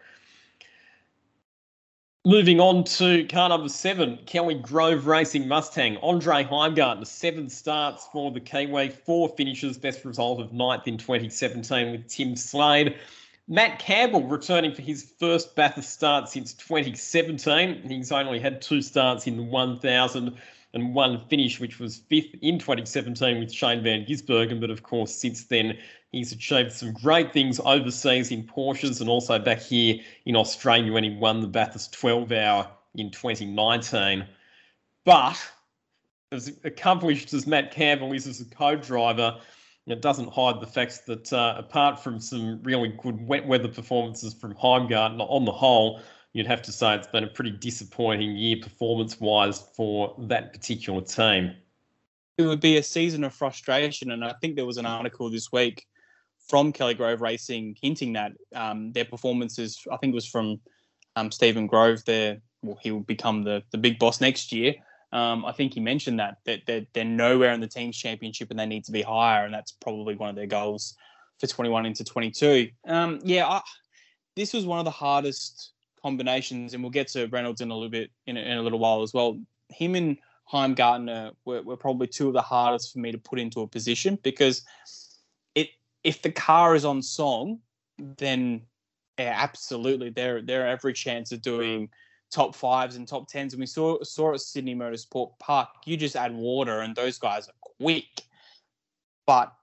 [2.25, 5.97] Moving on to car number seven, Kelly Grove Racing Mustang.
[5.97, 11.91] Andre Heimgartner, seven starts for the Kiwi, four finishes, best result of ninth in 2017
[11.91, 12.95] with Tim Slade.
[13.49, 17.89] Matt Campbell returning for his first Bathurst start since 2017.
[17.89, 20.37] He's only had two starts in the 1000
[20.73, 24.59] and one finish, which was fifth in 2017 with Shane Van Gisbergen.
[24.59, 25.77] But of course, since then,
[26.11, 31.03] he's achieved some great things overseas in Porsches and also back here in Australia when
[31.03, 34.25] he won the Bathurst 12 hour in 2019.
[35.05, 35.39] But
[36.31, 39.39] as accomplished as Matt Campbell is as a co driver,
[39.85, 44.33] it doesn't hide the fact that uh, apart from some really good wet weather performances
[44.33, 46.01] from Heimgartner on the whole,
[46.33, 51.01] you'd have to say it's been a pretty disappointing year performance wise for that particular
[51.01, 51.55] team.
[52.37, 55.51] It would be a season of frustration, and I think there was an article this
[55.51, 55.85] week
[56.47, 60.59] from Kelly Grove Racing hinting that um, their performances, I think it was from
[61.15, 64.73] um, Stephen Grove, there, well, he will become the, the big boss next year.
[65.13, 68.59] Um, I think he mentioned that, that they're, they're nowhere in the team's championship and
[68.59, 70.95] they need to be higher, and that's probably one of their goals
[71.39, 72.69] for 21 into 22.
[72.87, 73.61] Um, yeah, I,
[74.35, 77.89] this was one of the hardest combinations, and we'll get to Reynolds in a little
[77.89, 79.39] bit in a, in a little while as well.
[79.69, 80.17] Him and
[80.51, 84.19] Heimgartner were, were probably two of the hardest for me to put into a position
[84.23, 84.63] because
[85.55, 85.69] it
[86.03, 87.59] if the car is on song,
[88.17, 88.61] then
[89.17, 91.89] yeah, absolutely they're every chance of doing
[92.31, 93.53] top fives and top tens.
[93.53, 97.47] And we saw saw at Sydney Motorsport Park, you just add water and those guys
[97.47, 98.23] are quick.
[99.25, 99.53] But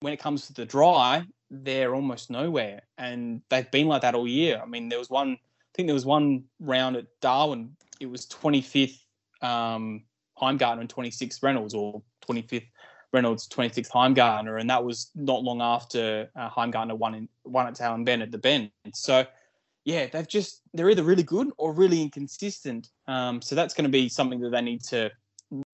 [0.00, 2.82] when it comes to the dry, they're almost nowhere.
[2.98, 4.60] And they've been like that all year.
[4.62, 5.38] I mean, there was one
[5.80, 7.74] think there was one round at Darwin.
[8.00, 8.98] It was 25th
[9.40, 10.02] um,
[10.38, 12.66] Heimgartner and 26th Reynolds, or 25th
[13.14, 17.74] Reynolds, 26th Heimgartner, and that was not long after uh, Heimgartner won in won at
[17.74, 18.70] Tailem Bend at the Bend.
[18.92, 19.24] So,
[19.86, 22.88] yeah, they've just they're either really good or really inconsistent.
[23.08, 25.10] Um, so that's going to be something that they need to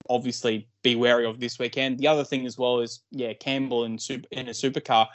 [0.09, 1.99] obviously be wary of this weekend.
[1.99, 5.09] The other thing as well is yeah, Campbell in super in a supercar.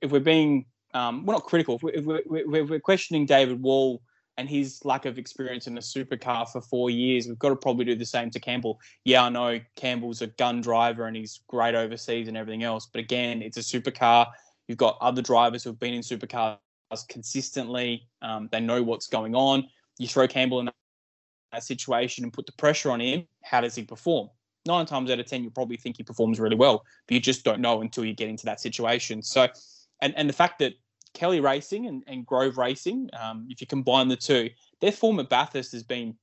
[0.00, 1.76] If we're being um, we're not critical.
[1.76, 4.02] If we're, if we're, we're questioning David Wall
[4.36, 7.84] and his lack of experience in a supercar for four years, we've got to probably
[7.84, 8.80] do the same to Campbell.
[9.04, 13.00] Yeah, I know Campbell's a gun driver and he's great overseas and everything else, but
[13.00, 14.26] again, it's a supercar.
[14.66, 16.58] You've got other drivers who've been in supercars
[17.08, 18.08] consistently.
[18.22, 19.68] Um, they know what's going on.
[19.98, 20.70] You throw Campbell in
[21.52, 23.26] that situation and put the pressure on him.
[23.42, 24.30] How does he perform?
[24.66, 27.44] Nine times out of ten, you probably think he performs really well, but you just
[27.44, 29.22] don't know until you get into that situation.
[29.22, 29.48] So,
[30.02, 30.74] and and the fact that
[31.14, 35.28] Kelly Racing and, and Grove Racing, um, if you combine the two, their form at
[35.28, 36.14] Bathurst has been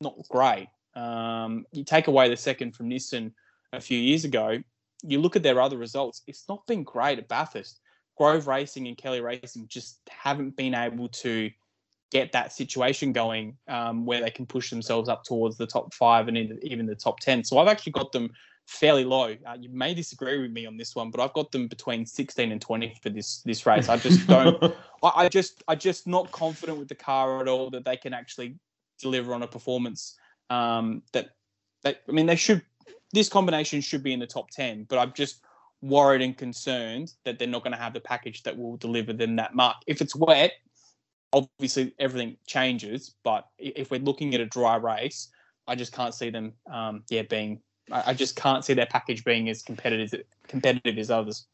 [0.00, 0.68] not great.
[0.94, 3.32] Um, you take away the second from Nissan
[3.72, 4.58] a few years ago,
[5.02, 7.80] you look at their other results, it's not been great at Bathurst.
[8.16, 11.50] Grove Racing and Kelly Racing just haven't been able to
[12.10, 16.28] get that situation going um, where they can push themselves up towards the top five
[16.28, 17.44] and even the top 10.
[17.44, 18.30] So I've actually got them
[18.66, 19.34] fairly low.
[19.46, 22.52] Uh, you may disagree with me on this one, but I've got them between 16
[22.52, 23.88] and 20 for this this race.
[23.88, 24.62] I just don't.
[25.02, 28.12] I, I, just I just not confident with the car at all that they can
[28.12, 28.56] actually
[29.00, 30.16] deliver on a performance
[30.50, 31.30] um, that
[31.82, 32.62] that I mean they should.
[33.12, 35.40] This combination should be in the top 10, but I'm just
[35.80, 39.36] worried and concerned that they're not going to have the package that will deliver them
[39.36, 39.76] that mark.
[39.86, 40.52] If it's wet,
[41.32, 43.14] obviously everything changes.
[43.24, 45.28] But if we're looking at a dry race,
[45.66, 47.60] I just can't see them, um, yeah, being
[47.90, 51.46] I, just can't see their package being as competitive competitive as others.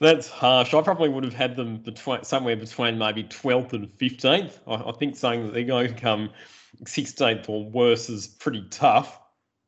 [0.00, 0.74] That's harsh.
[0.74, 4.58] I probably would have had them between somewhere between maybe 12th and 15th.
[4.66, 6.30] I, I think saying that they're going to come
[6.84, 9.18] 16th or worse is pretty tough.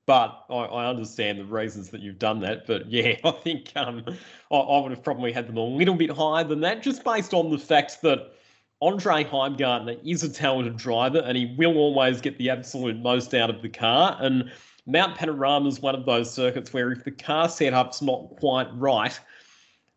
[0.06, 2.66] But I, I, understand the reasons that you've done that.
[2.66, 4.04] But yeah, I think um,
[4.50, 7.32] I, I, would have probably had them a little bit higher than that, just based
[7.32, 8.32] on the fact that
[8.82, 13.50] Andre Heimgartner is a talented driver and he will always get the absolute most out
[13.50, 14.16] of the car.
[14.20, 14.50] And
[14.86, 19.18] Mount Panorama is one of those circuits where if the car setup's not quite right,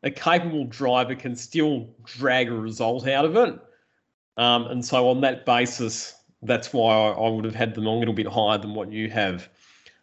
[0.04, 3.58] a capable driver can still drag a result out of it.
[4.36, 7.98] Um, and so on that basis, that's why I, I would have had them a
[7.98, 9.48] little bit higher than what you have.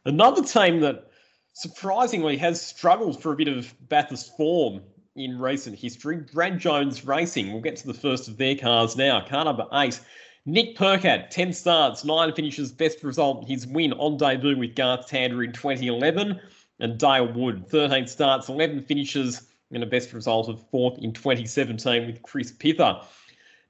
[0.07, 1.11] Another team that
[1.53, 4.81] surprisingly has struggled for a bit of Bathurst form
[5.17, 6.19] in recent history.
[6.33, 9.21] Brad Jones Racing, we'll get to the first of their cars now.
[9.27, 10.01] Car number eight,
[10.47, 15.45] Nick Percat, 10 starts, 9 finishes, best result, his win on debut with Garth Tander
[15.45, 16.41] in 2011.
[16.79, 22.07] And Dale Wood, 13 starts, 11 finishes, and a best result of fourth in 2017
[22.07, 23.05] with Chris Pither.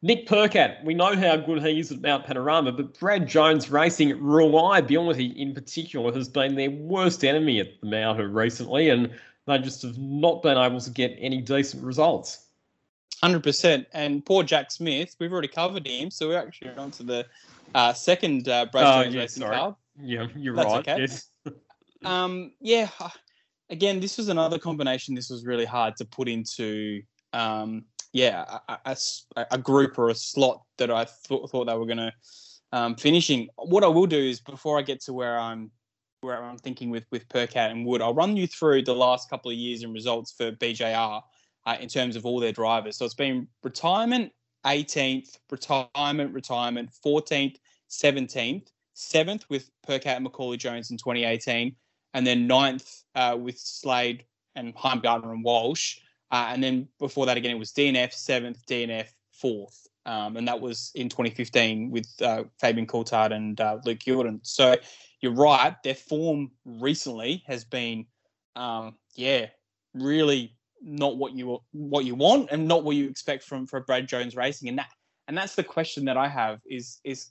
[0.02, 4.18] Nick Percat, we know how good he is at Mount Panorama, but Brad Jones Racing
[4.22, 9.10] reliability in particular has been their worst enemy at the Mount recently, and
[9.50, 12.46] they just have not been able to get any decent results.
[13.22, 13.86] Hundred percent.
[13.92, 17.26] And poor Jack Smith, we've already covered him, so we're actually on to the
[17.74, 19.56] uh, second uh, Brad uh, yeah, Racing sorry.
[19.56, 19.76] car.
[20.00, 20.88] Yeah, you're That's right.
[20.88, 21.00] Okay.
[21.00, 21.28] Yes.
[22.04, 22.88] um, yeah.
[23.70, 25.14] Again, this was another combination.
[25.14, 28.96] This was really hard to put into um, yeah, a, a,
[29.52, 32.12] a, group or a slot that I thought, thought they were going to
[32.72, 33.48] um, finishing.
[33.56, 35.70] What I will do is before I get to where I'm
[36.20, 39.50] where I'm thinking with with Percat and Wood, I'll run you through the last couple
[39.50, 41.22] of years and results for BJR
[41.66, 42.96] uh, in terms of all their drivers.
[42.96, 44.32] So it's been retirement,
[44.66, 47.56] 18th, retirement, retirement, 14th,
[47.88, 51.74] 17th, 7th with Percat and Macaulay Jones in 2018,
[52.14, 54.24] and then 9th uh, with Slade
[54.56, 55.98] and Heimgartner and Walsh.
[56.30, 59.86] Uh, and then before that, again, it was DNF seventh, DNF fourth.
[60.06, 64.40] Um, and that was in 2015 with uh, Fabian Coulthard and uh, Luke Youlden.
[64.42, 64.76] So
[65.20, 68.06] you're right, their form recently has been,
[68.56, 69.46] um, yeah,
[69.94, 74.08] really not what you what you want and not what you expect from from Brad
[74.08, 74.68] Jones Racing.
[74.68, 74.88] And that
[75.28, 77.28] and that's the question that I have is is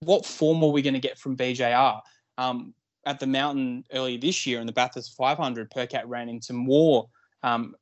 [0.00, 2.00] what form are we going to get from BJR?
[2.38, 2.74] Um,
[3.06, 7.08] at the mountain earlier this year in the Bathurst 500, Percat ran into more
[7.42, 7.74] um,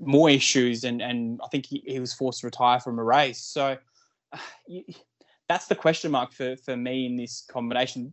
[0.00, 3.40] more issues, and and I think he, he was forced to retire from a race.
[3.40, 3.76] So
[4.32, 4.38] uh,
[5.48, 8.12] that's the question mark for for me in this combination.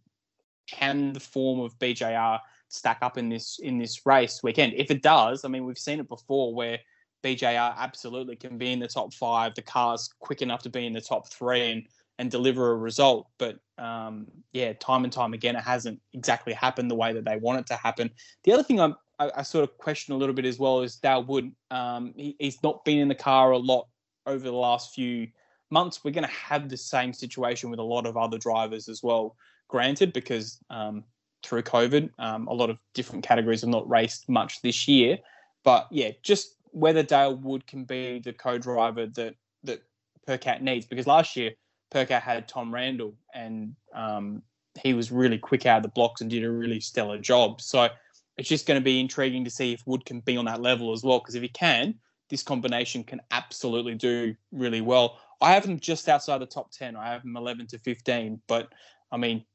[0.68, 4.74] Can the form of BJR stack up in this in this race weekend?
[4.76, 6.80] If it does, I mean we've seen it before where
[7.24, 9.56] BJR absolutely can be in the top five.
[9.56, 11.88] The car's quick enough to be in the top three and
[12.20, 13.28] and deliver a result.
[13.38, 17.38] But um, yeah, time and time again, it hasn't exactly happened the way that they
[17.38, 18.10] want it to happen.
[18.44, 21.24] The other thing I'm I, sort of question a little bit as well is Dale
[21.24, 21.52] Wood.
[21.72, 23.88] Um, he, he's not been in the car a lot
[24.26, 25.28] over the last few
[25.72, 26.04] months.
[26.04, 29.36] We're going to have the same situation with a lot of other drivers as well.
[29.68, 31.04] Granted, because um,
[31.44, 35.18] through COVID, um, a lot of different categories have not raced much this year.
[35.64, 39.84] But yeah, just whether Dale Wood can be the co-driver that that
[40.28, 41.52] Percat needs, because last year
[41.92, 44.42] Percat had Tom Randall and um,
[44.82, 47.62] he was really quick out of the blocks and did a really stellar job.
[47.62, 47.90] So
[48.38, 50.94] it's just going to be intriguing to see if Wood can be on that level
[50.94, 51.20] as well.
[51.20, 51.96] Because if he can,
[52.30, 55.20] this combination can absolutely do really well.
[55.42, 56.96] I have them just outside the top 10.
[56.96, 58.42] I have them 11 to 15.
[58.48, 58.70] But
[59.12, 59.46] I mean,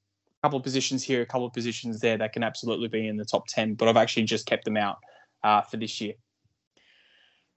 [0.42, 3.24] couple of positions here, a couple of positions there that can absolutely be in the
[3.24, 3.74] top 10.
[3.74, 4.98] But I've actually just kept them out
[5.44, 6.14] uh, for this year.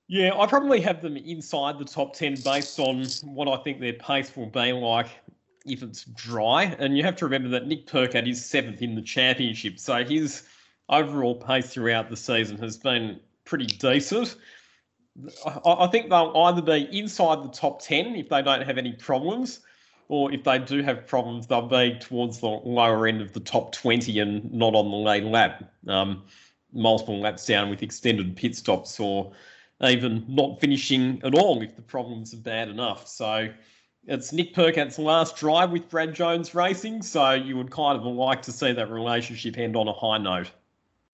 [0.07, 3.93] Yeah, I probably have them inside the top 10 based on what I think their
[3.93, 5.07] pace will be like
[5.65, 6.75] if it's dry.
[6.77, 9.79] And you have to remember that Nick Percat is seventh in the championship.
[9.79, 10.43] So his
[10.89, 14.35] overall pace throughout the season has been pretty decent.
[15.65, 19.61] I, think they'll either be inside the top 10 if they don't have any problems,
[20.07, 23.71] or if they do have problems, they'll be towards the lower end of the top
[23.71, 25.63] 20 and not on the lead lap.
[25.87, 26.23] Um,
[26.73, 29.31] multiple laps down with extended pit stops, or
[29.81, 33.07] even not finishing at all if the problems are bad enough.
[33.07, 33.49] So
[34.07, 38.41] it's Nick Percat's last drive with Brad Jones Racing, so you would kind of like
[38.43, 40.51] to see that relationship end on a high note.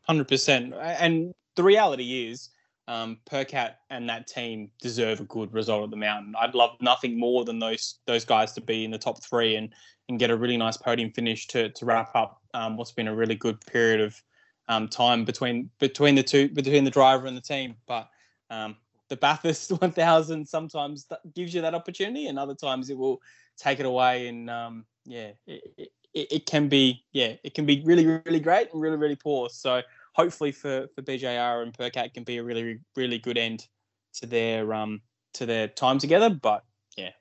[0.01, 0.73] Hundred percent.
[0.73, 2.49] And the reality is,
[2.87, 6.33] um, Percat and that team deserve a good result at the mountain.
[6.39, 9.73] I'd love nothing more than those those guys to be in the top three and
[10.09, 13.15] and get a really nice podium finish to to wrap up um, what's been a
[13.15, 14.21] really good period of
[14.67, 17.75] um, time between between the two between the driver and the team.
[17.87, 18.09] But
[18.49, 18.77] um,
[19.09, 23.21] the Bathurst 1000 sometimes gives you that opportunity, and other times it will
[23.57, 24.27] take it away.
[24.27, 28.71] And um, yeah, it, it, it, can be yeah, it can be really really great
[28.71, 29.49] and really really poor.
[29.49, 29.81] So
[30.13, 33.67] hopefully for for BJR and Percat can be a really really good end
[34.13, 35.01] to their um
[35.33, 36.29] to their time together.
[36.29, 36.63] But
[36.97, 37.11] yeah,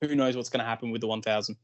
[0.00, 1.56] who knows what's going to happen with the 1000.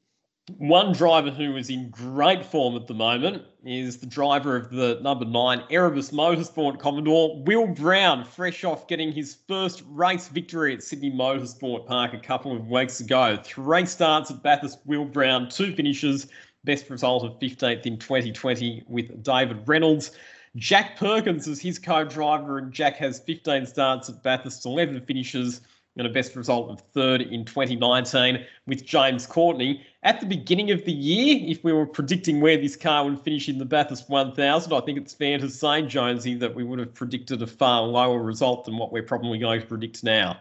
[0.59, 5.01] One driver who is in great form at the moment is the driver of the
[5.01, 10.83] number nine Erebus Motorsport Commodore, Will Brown, fresh off getting his first race victory at
[10.83, 13.39] Sydney Motorsport Park a couple of weeks ago.
[13.43, 16.27] Three starts at Bathurst, Will Brown, two finishes,
[16.65, 20.13] Best result of 15th in 2020 with David Reynolds.
[20.57, 25.61] Jack Perkins is his co-driver, and Jack has 15 starts at Bathurst, 11 finishes,
[25.97, 29.85] and a best result of third in 2019 with James Courtney.
[30.03, 33.49] At the beginning of the year, if we were predicting where this car would finish
[33.49, 36.95] in the Bathurst 1000, I think it's fair to say, Jonesy, that we would have
[36.95, 40.41] predicted a far lower result than what we're probably going to predict now.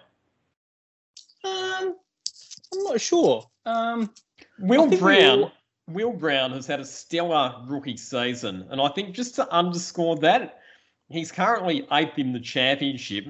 [1.44, 1.96] Um,
[2.74, 3.48] I'm not sure.
[3.66, 4.12] Um,
[4.60, 5.40] Will Brown.
[5.40, 5.52] Will...
[5.88, 10.60] Will Brown has had a stellar rookie season, and I think just to underscore that,
[11.10, 13.26] he's currently eighth in the championship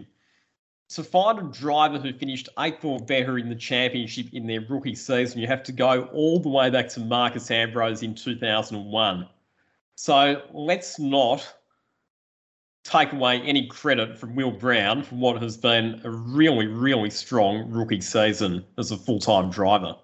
[0.93, 4.95] to find a driver who finished eighth or better in the championship in their rookie
[4.95, 9.28] season, you have to go all the way back to Marcos Ambrose in 2001.
[9.95, 11.56] So let's not
[12.84, 17.72] take away any credit from Will Brown for what has been a really, really strong
[17.72, 19.95] rookie season as a full time driver.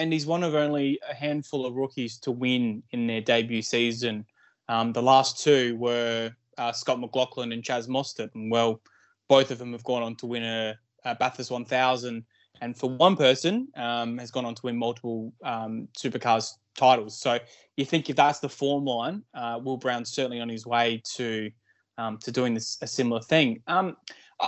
[0.00, 4.24] And he's one of only a handful of rookies to win in their debut season.
[4.66, 8.34] Um, the last two were uh, Scott McLaughlin and Chaz Mostert.
[8.34, 8.80] And well,
[9.28, 10.74] both of them have gone on to win a,
[11.04, 12.24] a Bathurst 1000,
[12.62, 17.20] and for one person um, has gone on to win multiple um, supercars titles.
[17.20, 17.38] So
[17.76, 21.50] you think if that's the form line, uh, Will Brown's certainly on his way to
[21.98, 23.62] um, to doing this a similar thing.
[23.66, 23.98] Um,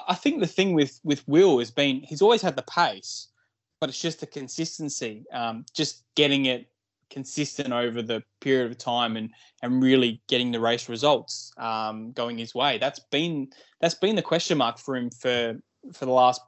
[0.09, 3.29] I think the thing with with Will has been he's always had the pace,
[3.83, 6.69] but it's just the consistency, um, just getting it
[7.11, 9.29] consistent over the period of time and
[9.61, 12.79] and really getting the race results um, going his way.
[12.79, 13.49] That's been
[13.81, 15.61] that's been the question mark for him for
[15.93, 16.43] for the last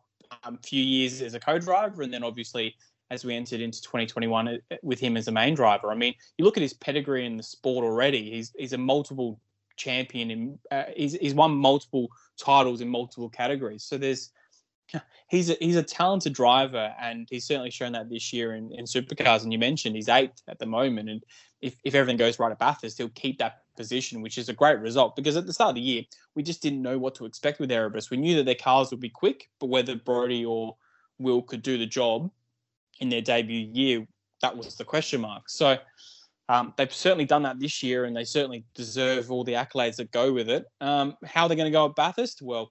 [0.44, 2.76] um, few years as a co-driver, and then obviously
[3.10, 5.90] as we entered into 2021 uh, with him as a main driver.
[5.90, 8.30] I mean, you look at his pedigree in the sport already.
[8.30, 9.40] He's he's a multiple
[9.76, 13.82] champion and uh, he's he's won multiple titles in multiple categories.
[13.82, 14.30] So there's
[15.28, 18.84] he's a, he's a talented driver, and he's certainly shown that this year in, in
[18.84, 19.42] supercars.
[19.42, 21.22] And you mentioned he's eighth at the moment, and
[21.60, 24.78] if, if everything goes right at Bathurst, he'll keep that position, which is a great
[24.80, 25.16] result.
[25.16, 26.02] Because at the start of the year,
[26.34, 28.10] we just didn't know what to expect with Erebus.
[28.10, 30.76] We knew that their cars would be quick, but whether Brodie or
[31.18, 32.30] Will could do the job
[33.00, 34.06] in their debut year,
[34.42, 35.48] that was the question mark.
[35.48, 35.78] So.
[36.50, 40.10] Um, they've certainly done that this year, and they certainly deserve all the accolades that
[40.10, 40.66] go with it.
[40.82, 42.42] Um, how they're going to go at Bathurst?
[42.42, 42.70] Well,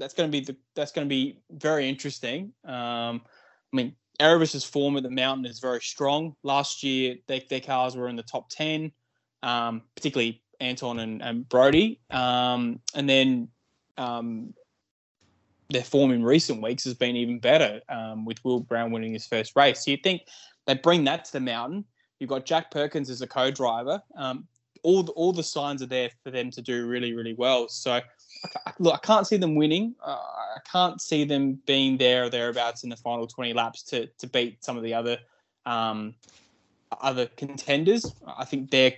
[0.00, 2.52] that's going to be the, that's going to be very interesting.
[2.64, 3.22] Um,
[3.72, 6.34] I mean, Erebus's form at the mountain is very strong.
[6.42, 8.90] Last year, they, their cars were in the top ten,
[9.42, 12.00] um, particularly Anton and, and Brodie.
[12.10, 13.48] Um, and then
[13.96, 14.52] um,
[15.68, 19.26] their form in recent weeks has been even better um, with Will Brown winning his
[19.26, 19.84] first race.
[19.84, 20.22] So you think
[20.66, 21.84] they bring that to the mountain.
[22.18, 24.02] You've got Jack Perkins as a co-driver.
[24.16, 24.46] Um,
[24.82, 27.68] all the, all the signs are there for them to do really really well.
[27.68, 28.00] So
[28.78, 29.94] look, I can't see them winning.
[30.04, 34.06] Uh, I can't see them being there or thereabouts in the final 20 laps to
[34.06, 35.18] to beat some of the other
[35.66, 36.14] um,
[37.00, 38.14] other contenders.
[38.26, 38.92] I think their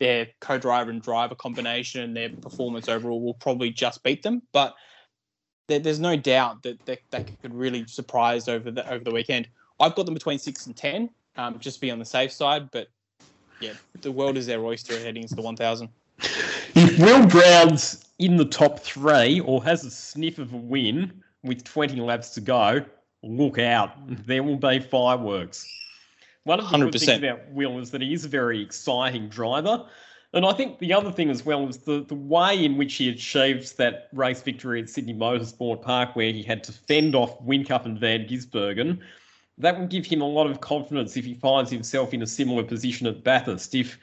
[0.00, 4.42] their co-driver and driver combination, and their performance overall will probably just beat them.
[4.52, 4.74] But
[5.68, 9.48] there, there's no doubt that they, they could really surprise over the over the weekend.
[9.80, 12.70] I've got them between six and ten, um, just be on the safe side.
[12.70, 12.88] But
[13.60, 15.88] yeah, the world is their oyster heading into the 1000.
[16.76, 21.62] If Will Brown's in the top three or has a sniff of a win with
[21.62, 22.84] 20 laps to go,
[23.22, 23.92] look out.
[24.26, 25.66] There will be fireworks.
[26.42, 26.92] One of the 100%.
[26.92, 29.86] good things about Will is that he is a very exciting driver.
[30.32, 33.08] And I think the other thing as well is the, the way in which he
[33.08, 37.84] achieved that race victory at Sydney Motorsport Park, where he had to fend off Whincup
[37.84, 38.98] and Van Gisbergen.
[39.58, 42.64] That will give him a lot of confidence if he finds himself in a similar
[42.64, 43.76] position at Bathurst.
[43.76, 43.96] If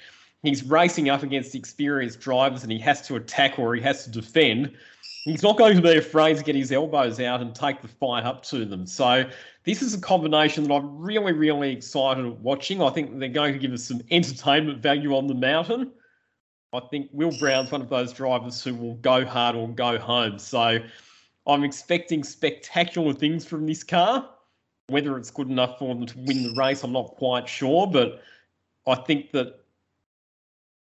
[0.43, 4.11] he's racing up against experienced drivers and he has to attack or he has to
[4.11, 4.73] defend,
[5.23, 8.23] he's not going to be afraid to get his elbows out and take the fight
[8.23, 8.85] up to them.
[8.87, 9.23] So
[9.63, 12.81] this is a combination that I'm really, really excited at watching.
[12.81, 15.91] I think they're going to give us some entertainment value on the mountain.
[16.73, 20.39] I think Will Brown's one of those drivers who will go hard or go home.
[20.39, 20.79] So
[21.45, 24.29] I'm expecting spectacular things from this car.
[24.87, 28.23] Whether it's good enough for them to win the race, I'm not quite sure, but
[28.87, 29.60] I think that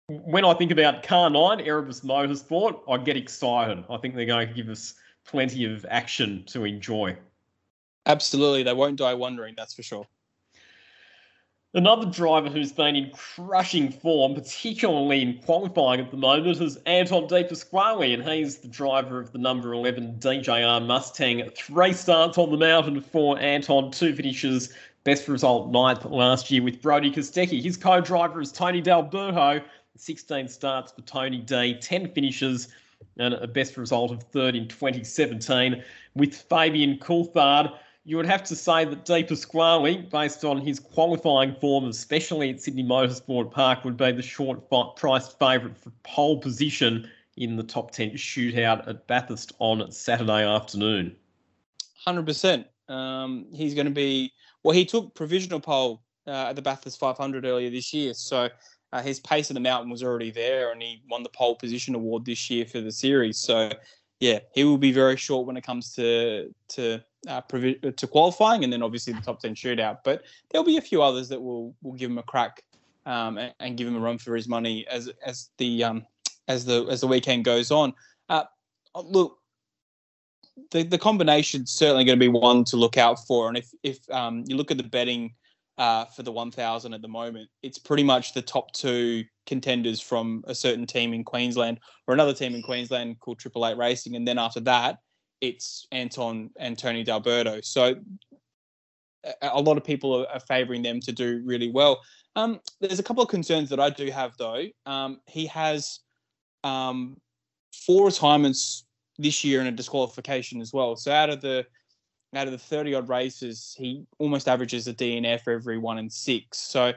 [0.08, 3.84] when I think about Car 9, Erebus Motorsport, I get excited.
[3.89, 4.93] I think they're going to give us
[5.26, 7.18] plenty of action to enjoy.
[8.06, 8.62] Absolutely.
[8.62, 10.06] They won't die wondering, that's for sure.
[11.74, 17.28] Another driver who's been in crushing form, particularly in qualifying at the moment, is Anton
[17.28, 21.49] De Pasquale, and he's the driver of the number 11 DJR Mustang.
[21.53, 26.82] Three starts on the mountain for Anton, two finishes, best result ninth last year with
[26.82, 27.62] Brodie Kostecki.
[27.62, 29.62] His co-driver is Tony D'Alberto,
[29.98, 32.70] 16 starts for Tony Day, 10 finishes,
[33.18, 35.84] and a best result of third in 2017
[36.16, 37.74] with Fabian Coulthard.
[38.04, 42.62] You would have to say that De Pasquale, based on his qualifying form, especially at
[42.62, 47.91] Sydney Motorsport Park, would be the short priced favourite for pole position in the top
[47.91, 51.16] 10 shootout at Bathurst on Saturday afternoon.
[52.06, 52.68] hundred percent.
[52.88, 54.32] Um, he's going to be
[54.64, 54.76] well.
[54.76, 58.50] He took provisional pole uh, at the Bathurst 500 earlier this year, so
[58.93, 61.95] uh, his pace of the mountain was already there, and he won the pole position
[61.95, 63.38] award this year for the series.
[63.38, 63.71] So,
[64.19, 68.63] yeah, he will be very short when it comes to to uh, provi- to qualifying,
[68.63, 69.99] and then obviously the top ten shootout.
[70.03, 72.63] But there'll be a few others that will will give him a crack
[73.05, 76.05] um, and, and, give him a run for his money as as the um,
[76.47, 77.93] as the as the weekend goes on.
[78.29, 78.43] Uh,
[78.95, 79.39] look,
[80.71, 84.09] the the combination's certainly going to be one to look out for, and if if
[84.09, 85.33] um, you look at the betting
[85.78, 90.43] uh, for the 1000 at the moment, it's pretty much the top two contenders from
[90.47, 94.28] a certain team in Queensland or another team in Queensland called Triple Eight Racing, and
[94.28, 94.97] then after that,
[95.41, 97.59] it's Anton and Tony D'Alberto.
[97.61, 97.95] So
[99.41, 102.01] a lot of people are, favouring them to do really well.
[102.36, 104.65] Um, there's a couple of concerns that I do have though.
[104.86, 105.99] Um, he has
[106.63, 107.17] um,
[107.86, 108.86] four retirements
[109.17, 110.95] this year and a disqualification as well.
[110.95, 111.65] So out of the
[112.38, 116.57] out of the 30 odd races, he almost averages a DNF every one in six.
[116.57, 116.93] So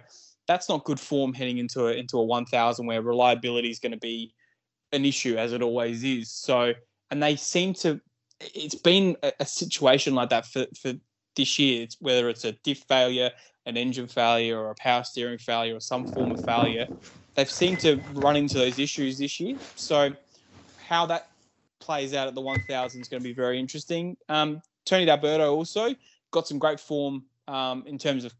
[0.47, 3.99] that's not good form heading into a into a 1000 where reliability is going to
[3.99, 4.34] be
[4.93, 6.30] an issue as it always is.
[6.30, 6.72] So
[7.11, 8.01] and they seem to
[8.41, 10.95] it's been a, a situation like that for, for
[11.36, 13.30] this year, it's, whether it's a diff failure,
[13.66, 16.86] an engine failure, or a power steering failure, or some form of failure.
[17.34, 19.57] They've seemed to run into those issues this year.
[19.76, 20.11] So
[20.86, 21.28] how that
[21.80, 24.16] plays out at the 1000 is going to be very interesting.
[24.28, 25.95] Um, Tony D'Alberto also
[26.30, 28.34] got some great form um, in terms of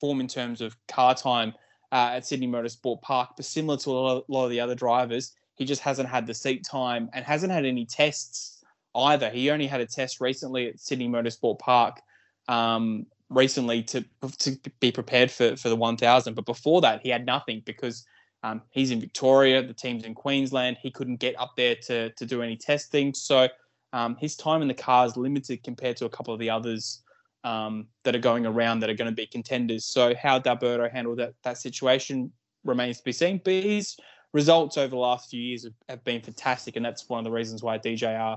[0.00, 1.52] form in terms of car time
[1.90, 5.64] uh, at Sydney Motorsport Park, but similar to a lot, of, the other drivers, he
[5.64, 8.62] just hasn't had the seat time and hasn't had any tests
[8.94, 9.30] either.
[9.30, 12.00] He only had a test recently at Sydney Motorsport Park
[12.48, 14.04] um, recently to
[14.38, 18.06] to be prepared for for the 1000, but before that he had nothing because
[18.44, 20.76] um, he's in Victoria, the team's in Queensland.
[20.80, 23.48] He couldn't get up there to to do any testing, so
[23.92, 27.02] um, his time in the car is limited compared to a couple of the others
[27.44, 29.86] um, that are going around that are going to be contenders.
[29.86, 32.32] So how D'Alberto handled that that situation
[32.64, 33.40] remains to be seen.
[33.42, 33.96] But his
[34.32, 37.30] results over the last few years have, have been fantastic, and that's one of the
[37.30, 38.36] reasons why DJR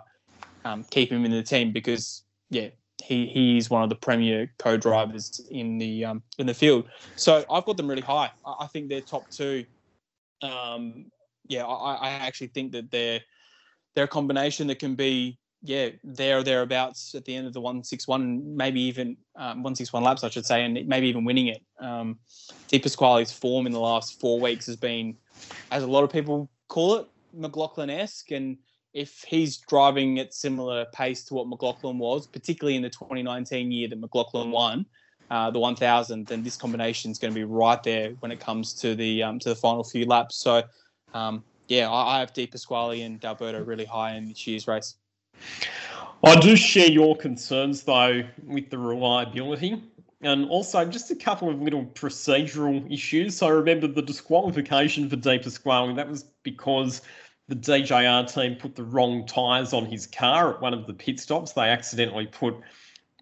[0.65, 2.69] um, keep him in the team because yeah,
[3.03, 6.85] he he's one of the premier co-drivers in the um, in the field.
[7.15, 8.31] So I've got them really high.
[8.45, 9.65] I, I think they're top two.
[10.41, 11.11] Um,
[11.47, 13.21] yeah, I, I actually think that they're
[13.95, 17.61] they're a combination that can be yeah there or thereabouts at the end of the
[17.61, 21.07] one six one, maybe even um, one six one laps, I should say, and maybe
[21.07, 21.61] even winning it.
[21.79, 22.19] Um,
[22.67, 25.15] De Pasquale's form in the last four weeks has been,
[25.71, 28.57] as a lot of people call it, McLaughlin esque, and
[28.93, 33.87] if he's driving at similar pace to what McLaughlin was, particularly in the 2019 year
[33.87, 34.85] that McLaughlin won
[35.29, 38.73] uh, the 1000, then this combination is going to be right there when it comes
[38.73, 40.37] to the um, to the final few laps.
[40.37, 40.63] So,
[41.13, 44.95] um, yeah, I, I, have De Pasquale and D'Alberto really high in this year's race.
[46.23, 49.81] I do share your concerns though with the reliability.
[50.23, 53.37] And also, just a couple of little procedural issues.
[53.37, 57.01] So, I remember the disqualification for De Pasquale, that was because
[57.47, 61.19] the DJR team put the wrong tyres on his car at one of the pit
[61.19, 61.53] stops.
[61.53, 62.55] They accidentally put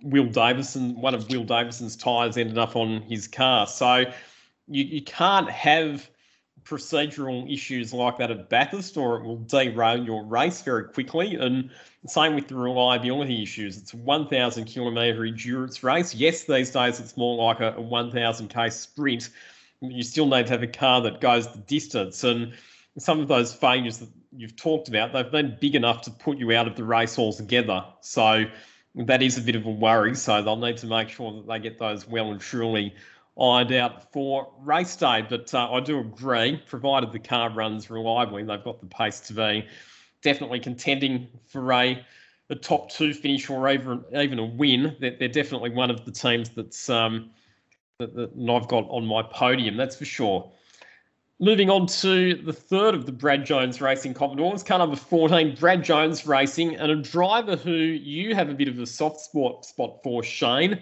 [0.04, 3.66] Will Davison, one of Will Davison's tyres ended up on his car.
[3.66, 4.06] So
[4.68, 6.10] you, you can't have
[6.64, 11.36] procedural issues like that at Bathurst or it will derail your race very quickly.
[11.36, 11.70] And
[12.08, 13.78] same with the reliability issues.
[13.78, 16.16] It's a 1,000 kilometre endurance race.
[16.16, 19.30] Yes, these days it's more like a, a 1,000k sprint.
[19.82, 22.24] You still need to have a car that goes the distance.
[22.24, 22.54] And
[22.98, 26.52] some of those failures that you've talked about, they've been big enough to put you
[26.54, 27.86] out of the race altogether.
[28.02, 28.46] So
[28.96, 30.16] that is a bit of a worry.
[30.16, 32.94] So they'll need to make sure that they get those well and truly
[33.40, 35.26] ironed out for race day.
[35.28, 39.34] But uh, I do agree, provided the car runs reliably, they've got the pace to
[39.34, 39.66] be
[40.22, 42.06] definitely contending for a,
[42.50, 44.96] a top two finish or even even a win.
[45.00, 47.32] They're, they're definitely one of the teams that's um,
[48.00, 49.78] that, that I've got on my podium.
[49.78, 50.52] That's for sure.
[51.42, 55.86] Moving on to the third of the Brad Jones Racing Commodores, car number 14, Brad
[55.86, 60.04] Jones Racing, and a driver who you have a bit of a soft spot, spot
[60.04, 60.82] for, Shane,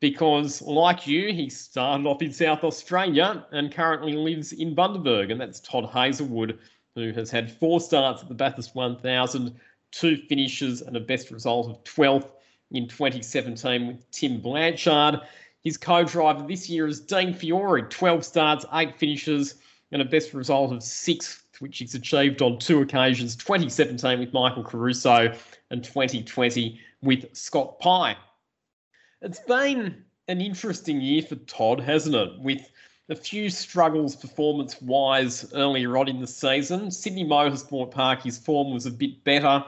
[0.00, 5.40] because like you, he started off in South Australia and currently lives in Bundaberg, and
[5.40, 6.58] that's Todd Hazelwood,
[6.94, 9.54] who has had four starts at the Bathurst 1000,
[9.92, 12.32] two finishes, and a best result of 12th
[12.72, 15.20] in 2017 with Tim Blanchard.
[15.62, 19.56] His co-driver this year is Dean Fiore, 12 starts, eight finishes,
[19.92, 24.62] and a best result of sixth, which he's achieved on two occasions 2017 with Michael
[24.62, 25.32] Caruso
[25.70, 28.16] and 2020 with Scott Pye.
[29.22, 32.38] It's been an interesting year for Todd, hasn't it?
[32.40, 32.70] With
[33.08, 36.90] a few struggles performance wise earlier on in the season.
[36.90, 39.64] Sydney Motorsport Park, his form was a bit better.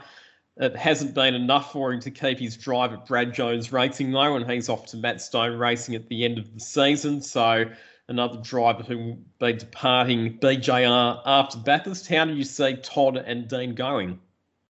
[0.56, 4.34] It hasn't been enough for him to keep his drive at Brad Jones Racing, though,
[4.34, 7.22] and he's off to Matt Stone Racing at the end of the season.
[7.22, 7.64] So,
[8.08, 12.08] another driver who will be departing BJR after Bathurst.
[12.08, 14.18] How do you see Todd and Dean going?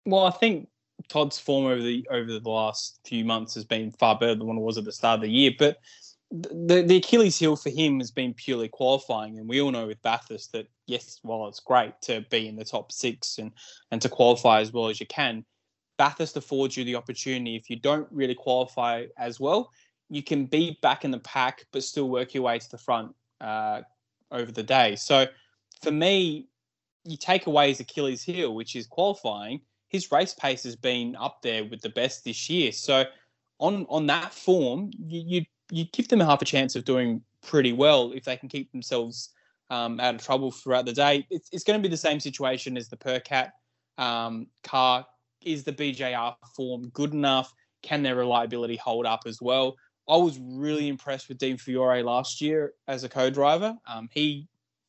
[0.06, 0.70] Well, I think
[1.10, 4.58] Todd's form over the over the last few months has been far better than what
[4.58, 5.52] it was at the start of the year.
[5.58, 5.78] But
[6.32, 10.02] the the Achilles heel for him has been purely qualifying, and we all know with
[10.02, 13.52] Bathurst that yes, while it's great to be in the top six and
[13.92, 15.46] and to qualify as well as you can,
[15.98, 17.56] Bathurst affords you the opportunity.
[17.56, 19.72] If you don't really qualify as well,
[20.10, 23.14] you can be back in the pack, but still work your way to the front
[23.42, 23.82] uh,
[24.32, 24.96] over the day.
[24.96, 25.28] So
[25.82, 26.48] for me,
[27.04, 29.62] you take away his Achilles heel, which is qualifying.
[29.94, 32.72] His race pace has been up there with the best this year.
[32.72, 33.06] So
[33.60, 37.72] on on that form, you you, you give them half a chance of doing pretty
[37.74, 39.30] well if they can keep themselves
[39.70, 41.26] um, out of trouble throughout the day.
[41.30, 43.52] It's, it's going to be the same situation as the Percat
[43.98, 45.06] um, car
[45.44, 47.54] is the BJR form good enough?
[47.82, 49.76] Can their reliability hold up as well?
[50.08, 53.76] I was really impressed with Dean Fiore last year as a co-driver.
[53.88, 54.48] Um, he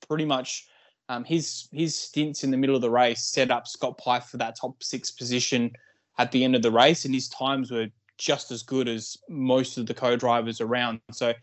[0.09, 0.67] pretty much
[1.09, 4.39] um, his his stints in the middle of the race set up Scott Pye for
[4.39, 5.71] that top six position
[6.19, 9.77] at the end of the race, and his times were just as good as most
[9.77, 11.01] of the co-drivers around.
[11.11, 11.35] So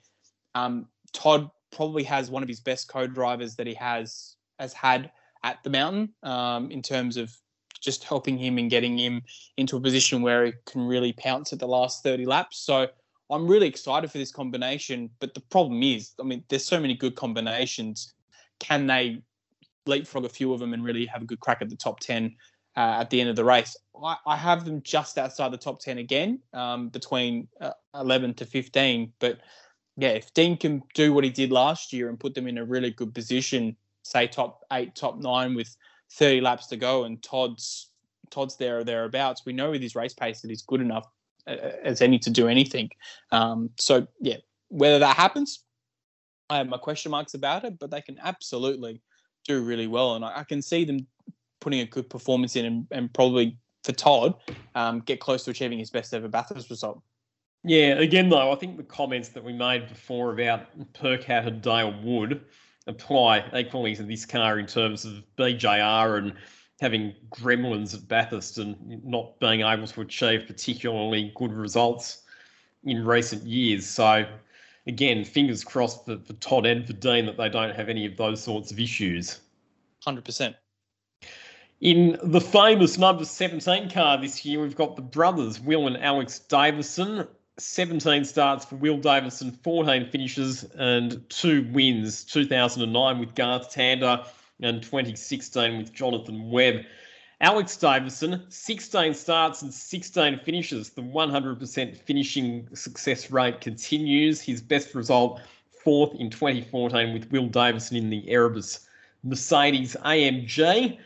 [0.56, 5.12] um, Todd probably has one of his best co-drivers that he has has had
[5.44, 7.36] at the mountain um, in terms of
[7.82, 9.24] just helping him and getting him
[9.58, 12.60] into a position where he can really pounce at the last 30 laps.
[12.60, 12.88] So
[13.32, 15.10] I'm really excited for this combination.
[15.20, 18.14] But the problem is, I mean, there's so many good combinations.
[18.60, 19.24] Can they
[19.86, 22.36] leapfrog a few of them and really have a good crack at the top 10
[22.78, 23.76] uh, at the end of the race?
[24.04, 28.46] I, I, have them just outside the top 10 again, um, between uh, 11 to
[28.46, 29.12] 15.
[29.20, 29.40] But
[29.98, 32.66] yeah, if Dean can do what he did last year and put them in a
[32.66, 35.76] really good position, say top eight, top nine with
[36.14, 37.88] 30 laps to go and Todd's
[38.30, 41.06] Todd's there or thereabouts, we know with his race pace that he's good enough
[41.48, 42.90] uh, as any to do anything.
[43.32, 44.38] Um, so yeah,
[44.70, 45.66] whether that happens,
[46.50, 49.02] I have my question marks about it, but they can absolutely
[49.46, 51.08] do really well, and I, I can see them
[51.60, 54.36] putting a good performance in and, and probably for Todd
[54.76, 57.02] um, get close to achieving his best ever Bathurst result.
[57.64, 61.94] Yeah, again though, I think the comments that we made before about Percat and Dale
[62.04, 62.42] Wood
[62.88, 66.34] apply equally to this car in terms of BJR and
[66.80, 72.24] having gremlins at Bathurst and not being able to achieve particularly good results
[72.84, 73.86] in recent years.
[73.86, 74.26] So,
[74.88, 78.18] again, fingers crossed for, for Todd and for Dean that they don't have any of
[78.18, 79.40] those sorts of issues.
[80.06, 80.56] 100%.
[81.82, 86.40] In the famous number 17 car this year, we've got the brothers, Will and Alex
[86.40, 87.28] Davison.
[87.58, 92.24] 17 starts for Will Davison, 14 finishes and two wins.
[92.24, 94.26] 2009 with Garth Tander
[94.62, 96.86] and 2016 with Jonathan Webb.
[97.42, 100.92] Alex Davison, 16 starts and 16 finishes.
[100.92, 104.40] The 100% finishing success rate continues.
[104.40, 105.42] His best result,
[105.84, 108.88] fourth in 2014 with Will Davison in the Erebus
[109.24, 111.00] Mercedes AMG.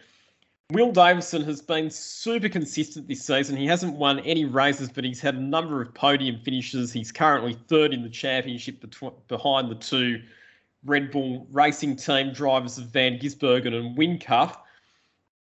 [0.71, 3.55] Will Davison has been super consistent this season.
[3.55, 6.91] He hasn't won any races, but he's had a number of podium finishes.
[6.91, 8.83] He's currently third in the championship
[9.29, 10.21] behind the two
[10.83, 14.57] Red Bull racing team drivers of Van Gisbergen and Whincup.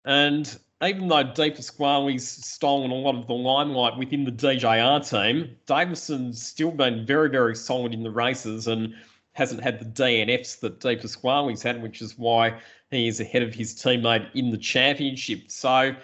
[0.06, 5.56] And even though De Pasquale's stolen a lot of the limelight within the DJR team,
[5.68, 8.94] Davison's still been very, very solid in the races and
[9.34, 12.60] hasn't had the DNFs that De Pasquale's had, which is why
[12.90, 15.52] he is ahead of his teammate in the championship.
[15.52, 15.96] So,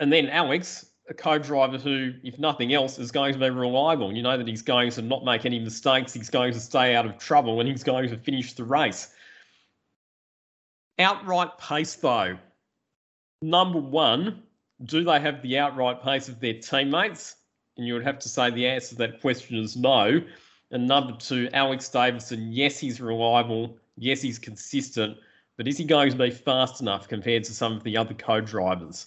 [0.00, 4.14] and then Alex, a co-driver who, if nothing else, is going to be reliable.
[4.14, 6.14] You know that he's going to not make any mistakes.
[6.14, 9.14] He's going to stay out of trouble, and he's going to finish the race.
[10.98, 12.38] Outright pace, though.
[13.42, 14.42] Number one,
[14.84, 17.36] do they have the outright pace of their teammates?
[17.76, 20.20] And you would have to say the answer to that question is no.
[20.70, 23.76] And number two, Alex Davison, yes, he's reliable.
[23.96, 25.16] Yes, he's consistent.
[25.56, 29.06] But is he going to be fast enough compared to some of the other co-drivers?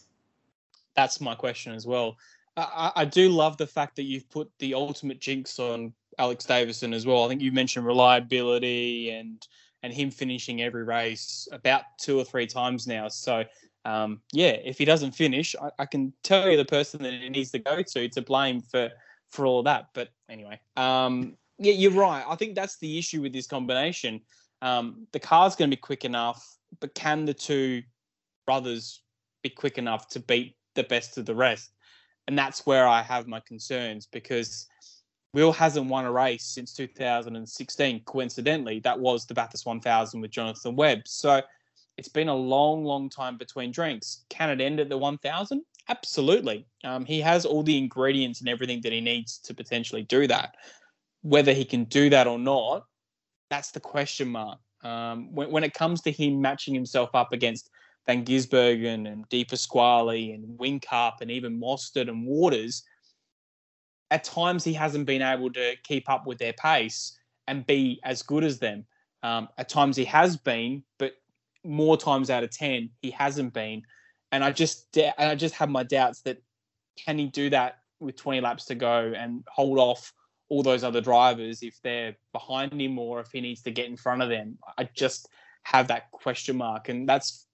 [0.95, 2.17] That's my question as well.
[2.57, 6.93] I, I do love the fact that you've put the ultimate jinx on Alex Davison
[6.93, 7.23] as well.
[7.23, 9.45] I think you mentioned reliability and
[9.83, 13.07] and him finishing every race about two or three times now.
[13.07, 13.43] So
[13.85, 17.29] um, yeah, if he doesn't finish, I, I, can tell you the person that he
[17.29, 18.89] needs to go to to blame for
[19.31, 19.87] for all that.
[19.93, 22.23] But anyway, um, yeah, you're right.
[22.27, 24.21] I think that's the issue with this combination.
[24.61, 27.81] Um, the car's going to be quick enough, but can the two
[28.45, 29.01] brothers
[29.41, 31.71] be quick enough to beat the best of the rest?
[32.27, 34.67] And that's where I have my concerns because
[35.33, 38.01] Will hasn't won a race since 2016.
[38.05, 41.07] Coincidentally, that was the Bathurst 1000 with Jonathan Webb.
[41.07, 41.41] So
[42.01, 44.25] it's been a long, long time between drinks.
[44.27, 45.61] Can it end at the 1000?
[45.87, 46.65] Absolutely.
[46.83, 50.55] Um, he has all the ingredients and everything that he needs to potentially do that.
[51.21, 52.85] Whether he can do that or not,
[53.51, 54.57] that's the question mark.
[54.83, 57.69] Um, when, when, it comes to him matching himself up against
[58.07, 62.81] Van Gisbergen and De Pasquale and Whincup and even Mostert and Waters,
[64.09, 68.23] at times he hasn't been able to keep up with their pace and be as
[68.23, 68.87] good as them.
[69.21, 71.13] Um, at times he has been, but
[71.63, 73.83] more times out of ten he hasn't been.
[74.31, 76.37] And I just and I just have my doubts that
[76.97, 80.13] can he do that with 20 laps to go and hold off
[80.49, 83.95] all those other drivers if they're behind him or if he needs to get in
[83.95, 84.57] front of them.
[84.77, 85.29] I just
[85.63, 87.45] have that question mark, and that's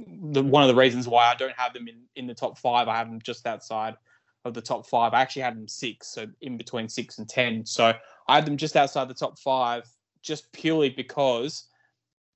[0.00, 2.88] the, one of the reasons why I don't have them in, in the top five.
[2.88, 3.94] I have them just outside
[4.44, 5.14] of the top five.
[5.14, 7.64] I actually had them six, so in between six and ten.
[7.64, 7.92] So
[8.26, 9.84] I had them just outside the top five,
[10.22, 11.66] just purely because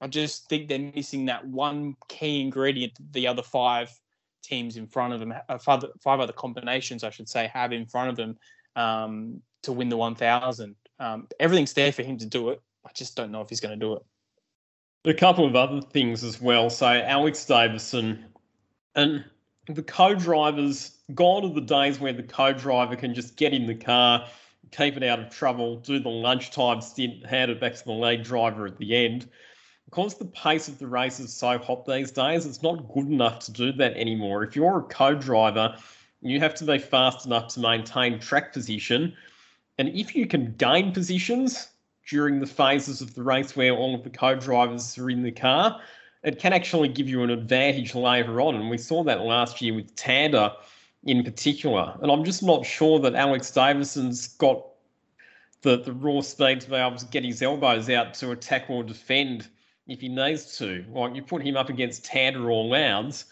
[0.01, 3.90] I just think they're missing that one key ingredient the other five
[4.42, 7.86] teams in front of them, uh, five, five other combinations, I should say, have in
[7.86, 8.36] front of them
[8.76, 10.76] um, to win the 1000.
[10.99, 12.61] Um, everything's there for him to do it.
[12.86, 14.03] I just don't know if he's going to do it.
[15.05, 16.68] A couple of other things as well.
[16.68, 18.24] So, Alex Davison
[18.94, 19.24] and
[19.68, 23.66] the co drivers, gone are the days where the co driver can just get in
[23.66, 24.26] the car,
[24.72, 28.24] keep it out of trouble, do the lunchtime stint, hand it back to the lead
[28.24, 29.28] driver at the end
[29.87, 33.39] because the pace of the race is so hot these days, it's not good enough
[33.41, 34.43] to do that anymore.
[34.43, 35.76] If you're a co-driver,
[36.20, 39.14] you have to be fast enough to maintain track position.
[39.78, 41.68] And if you can gain positions
[42.09, 45.80] during the phases of the race where all of the co-drivers are in the car,
[46.24, 48.57] it can actually give you an advantage later on.
[48.57, 50.53] And we saw that last year with Tander
[51.05, 51.97] in particular.
[52.03, 54.66] And I'm just not sure that Alex Davison's got
[55.62, 58.82] the, the raw speed to be able to get his elbows out to attack or
[58.82, 59.49] defend
[59.87, 60.84] if he needs to.
[60.91, 63.26] Like you put him up against Tander or Lowndes,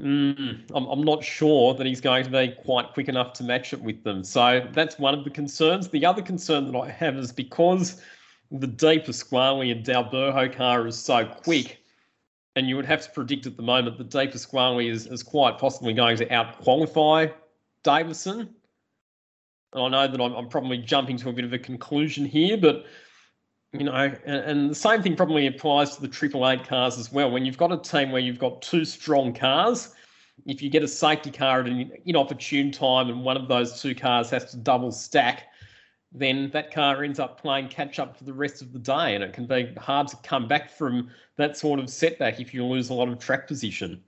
[0.00, 3.72] mm, I'm, I'm not sure that he's going to be quite quick enough to match
[3.72, 4.24] it with them.
[4.24, 5.88] So that's one of the concerns.
[5.88, 8.02] The other concern that I have is because
[8.50, 11.78] the De Pasquale and D'Alberto car is so quick,
[12.54, 15.56] and you would have to predict at the moment that De Pasquale is, is quite
[15.56, 17.28] possibly going to out-qualify
[17.82, 18.54] Davison.
[19.72, 22.58] And I know that I'm, I'm probably jumping to a bit of a conclusion here,
[22.58, 22.84] but
[23.72, 27.10] you know, and, and, the same thing probably applies to the Triple Eight cars as
[27.10, 27.30] well.
[27.30, 29.94] When you've got a team where you've got two strong cars,
[30.44, 33.94] if you get a safety car at an inopportune time and one of those two
[33.94, 35.44] cars has to double stack,
[36.14, 39.24] then that car ends up playing catch up for the rest of the day, and
[39.24, 42.90] it can be hard to come back from that sort of setback if you lose
[42.90, 44.02] a lot of track position.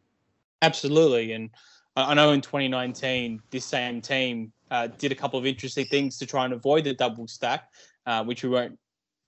[0.61, 1.49] Absolutely, and
[1.97, 6.27] I know in 2019 this same team uh, did a couple of interesting things to
[6.27, 7.71] try and avoid the double stack,
[8.05, 8.79] uh, which we won't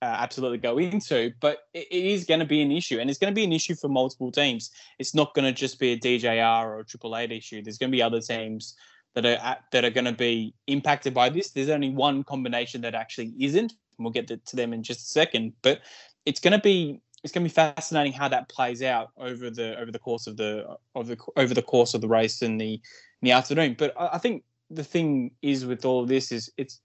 [0.03, 3.18] uh, absolutely go into, but it, it is going to be an issue, and it's
[3.18, 4.70] going to be an issue for multiple teams.
[4.99, 7.62] It's not going to just be a DJR or a Triple Eight issue.
[7.62, 8.76] There's going to be other teams
[9.14, 11.51] that are at, that are going to be impacted by this.
[11.51, 15.11] There's only one combination that actually isn't, and we'll get to, them in just a
[15.11, 15.55] second.
[15.62, 15.80] But
[16.26, 19.78] it's going to be it's going to be fascinating how that plays out over the
[19.80, 22.74] over the course of the of the over the course of the race in the
[22.74, 22.80] in
[23.22, 23.74] the afternoon.
[23.78, 26.80] But I, I think the thing is with all of this is it's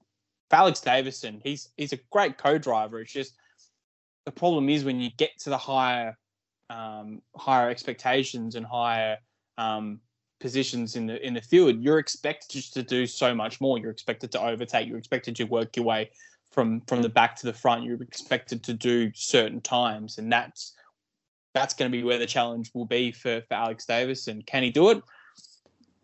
[0.54, 2.99] Alex Davison, he's he's a great co-driver.
[2.99, 3.36] It's just
[4.26, 6.18] the problem is when you get to the higher
[6.70, 9.18] um, higher expectations and higher
[9.58, 9.99] um,
[10.39, 13.78] positions in the in the field, you're expected to do so much more.
[13.78, 14.88] You're expected to overtake.
[14.88, 16.12] You're expected to work your way
[16.52, 17.84] from from the back to the front.
[17.84, 20.76] You're expected to do certain times, and that's
[21.54, 24.41] that's going to be where the challenge will be for for Alex Davison.
[24.43, 25.02] Can he do it?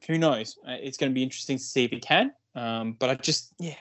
[0.08, 0.58] Who knows?
[0.66, 2.32] Uh, it's going to be interesting to see if he can.
[2.56, 3.76] Um, but I just yeah,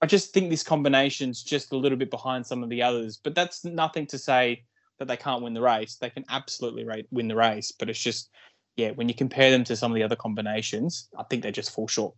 [0.00, 3.34] I just think this combination's just a little bit behind some of the others, but
[3.34, 4.62] that's nothing to say
[4.98, 5.96] that they can't win the race.
[5.96, 8.30] They can absolutely win the race, but it's just,
[8.76, 11.72] yeah, when you compare them to some of the other combinations, I think they just
[11.72, 12.14] fall short.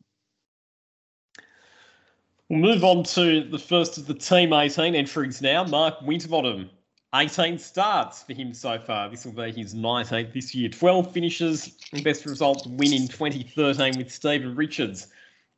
[2.51, 5.65] We'll move on to the first of the Team 18 entries now.
[5.65, 6.69] Mark Winterbottom,
[7.15, 9.09] 18 starts for him so far.
[9.09, 10.69] This will be his 19th this year.
[10.69, 15.07] 12 finishes, best result win in 2013 with Steven Richards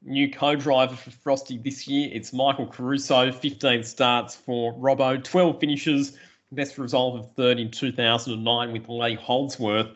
[0.05, 2.11] new co-driver for Frosty this year.
[2.13, 6.19] It's Michael Caruso, 15 starts for Robbo, 12 finishes,
[6.51, 9.89] best result of third in 2009 with Lee Holdsworth.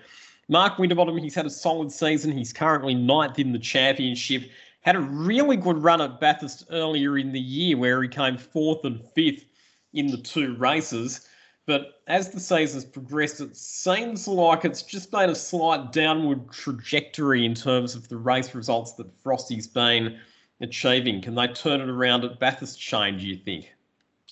[0.49, 2.31] Mark Winterbottom, he's had a solid season.
[2.31, 4.49] He's currently ninth in the championship.
[4.83, 8.85] Had a really good run at Bathurst earlier in the year where he came fourth
[8.85, 9.45] and fifth
[9.93, 11.27] in the two races.
[11.67, 17.45] But as the season's progressed, it seems like it's just made a slight downward trajectory
[17.45, 20.19] in terms of the race results that Frosty's been
[20.61, 21.21] achieving.
[21.21, 23.73] Can they turn it around at Bathurst Shane, do you think?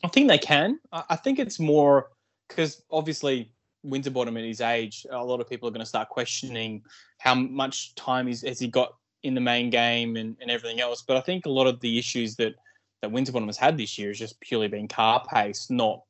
[0.04, 0.78] I think they can.
[0.92, 2.10] I think it's more
[2.46, 3.50] because obviously
[3.82, 6.82] Winterbottom at his age, a lot of people are going to start questioning
[7.18, 11.02] how much time is, has he got in the main game and, and everything else.
[11.02, 12.54] But I think a lot of the issues that
[13.00, 16.02] that Winterbottom has had this year has just purely been car pace, not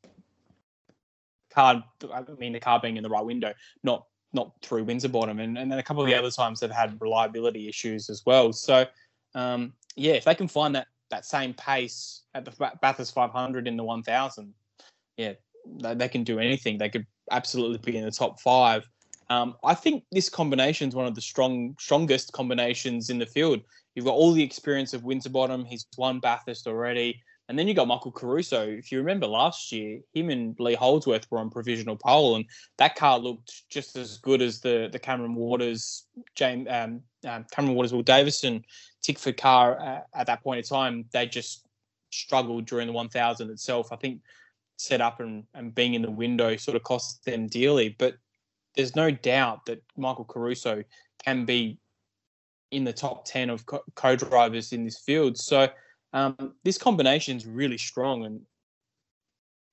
[1.54, 1.84] car.
[2.12, 3.52] I mean, the car being in the right window,
[3.82, 7.00] not not through Winterbottom, and and then a couple of the other times they've had
[7.00, 8.52] reliability issues as well.
[8.52, 8.86] So
[9.34, 13.76] um, yeah, if they can find that that same pace at the Bathurst 500 in
[13.76, 14.52] the 1000,
[15.16, 15.34] yeah,
[15.80, 16.78] they, they can do anything.
[16.78, 18.88] They could absolutely be in the top five.
[19.30, 23.60] Um, I think this combination is one of the strong, strongest combinations in the field.
[23.94, 25.64] You've got all the experience of Winterbottom.
[25.64, 27.22] He's won Bathurst already.
[27.48, 28.66] And then you got Michael Caruso.
[28.66, 32.46] If you remember last year, him and Lee Holdsworth were on provisional pole, and
[32.78, 37.74] that car looked just as good as the the Cameron Waters, James um, um, Cameron
[37.76, 38.64] Waters, Will Davison,
[39.02, 41.04] Tickford car uh, at that point in time.
[41.12, 41.66] They just
[42.10, 43.92] struggled during the 1000 itself.
[43.92, 44.20] I think
[44.76, 47.94] set up and, and being in the window sort of cost them dearly.
[47.98, 48.16] But
[48.74, 50.82] there's no doubt that Michael Caruso
[51.24, 51.78] can be
[52.70, 55.38] in the top 10 of co drivers in this field.
[55.38, 55.68] So
[56.14, 58.24] um, this combination is really strong.
[58.24, 58.40] And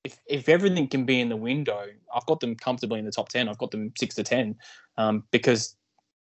[0.04, 3.28] if, if everything can be in the window, I've got them comfortably in the top
[3.28, 3.48] 10.
[3.48, 4.56] I've got them 6 to 10
[4.98, 5.76] um, because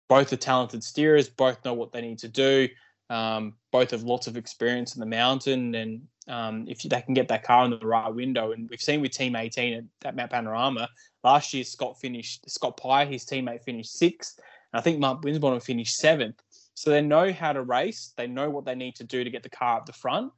[0.08, 2.68] both are talented steerers, both know what they need to do.
[3.10, 7.28] Um, both have lots of experience in the mountain, and um, if they can get
[7.28, 10.32] that car in the right window, and we've seen with Team 18 at, at Mount
[10.32, 10.88] Panorama
[11.22, 14.40] last year, Scott finished Scott Pye, his teammate finished sixth,
[14.72, 16.42] and I think Mark Winterbottom finished seventh.
[16.76, 19.42] So they know how to race, they know what they need to do to get
[19.42, 20.30] the car up the front.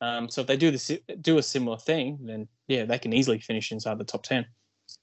[0.00, 0.90] Um, so if they do this,
[1.20, 4.44] do a similar thing, then yeah, they can easily finish inside the top ten.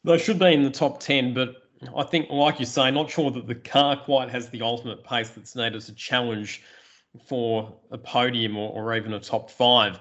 [0.04, 1.56] They should be in the top ten, but
[1.96, 5.30] I think, like you say, not sure that the car quite has the ultimate pace
[5.30, 6.62] that's needed to challenge
[7.26, 9.98] for a podium or, or even a top five.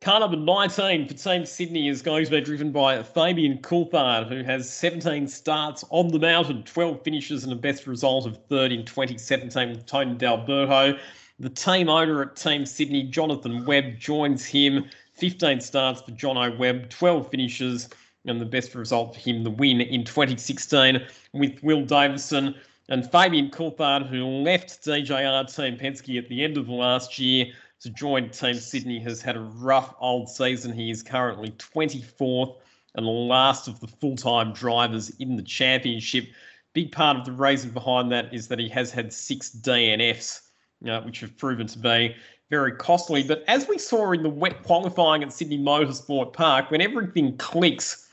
[0.00, 4.44] Car number 19 for Team Sydney is going to be driven by Fabian Coulthard, who
[4.44, 8.84] has 17 starts on the mountain, 12 finishes, and a best result of third in
[8.84, 10.96] 2017 with Tony D'Alberto.
[11.40, 14.86] The team owner at Team Sydney, Jonathan Webb, joins him.
[15.14, 17.88] 15 starts for Jono Webb, 12 finishes,
[18.24, 22.54] and the best result for him, the win in 2016 with Will Davison.
[22.88, 27.46] And Fabian Coulthard, who left DJR Team Penske at the end of last year
[27.80, 30.72] to join Team Sydney, has had a rough old season.
[30.72, 32.56] He is currently 24th
[32.94, 36.26] and last of the full time drivers in the championship.
[36.72, 40.40] Big part of the reason behind that is that he has had six DNFs,
[40.88, 42.14] uh, which have proven to be
[42.50, 43.22] very costly.
[43.22, 48.08] But as we saw in the wet qualifying at Sydney Motorsport Park, when everything clicks,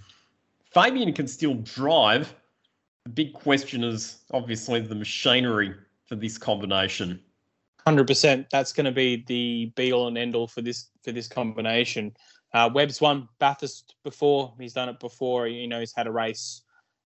[0.72, 2.36] Fabian can still drive
[3.06, 5.74] the big question is obviously the machinery
[6.06, 7.22] for this combination.
[7.88, 8.48] Hundred percent.
[8.52, 12.16] That's going to be the be all and end all for this for this combination.
[12.54, 14.54] Uh, Webb's won Bathurst before.
[14.60, 15.48] He's done it before.
[15.48, 16.64] You know, he's had a race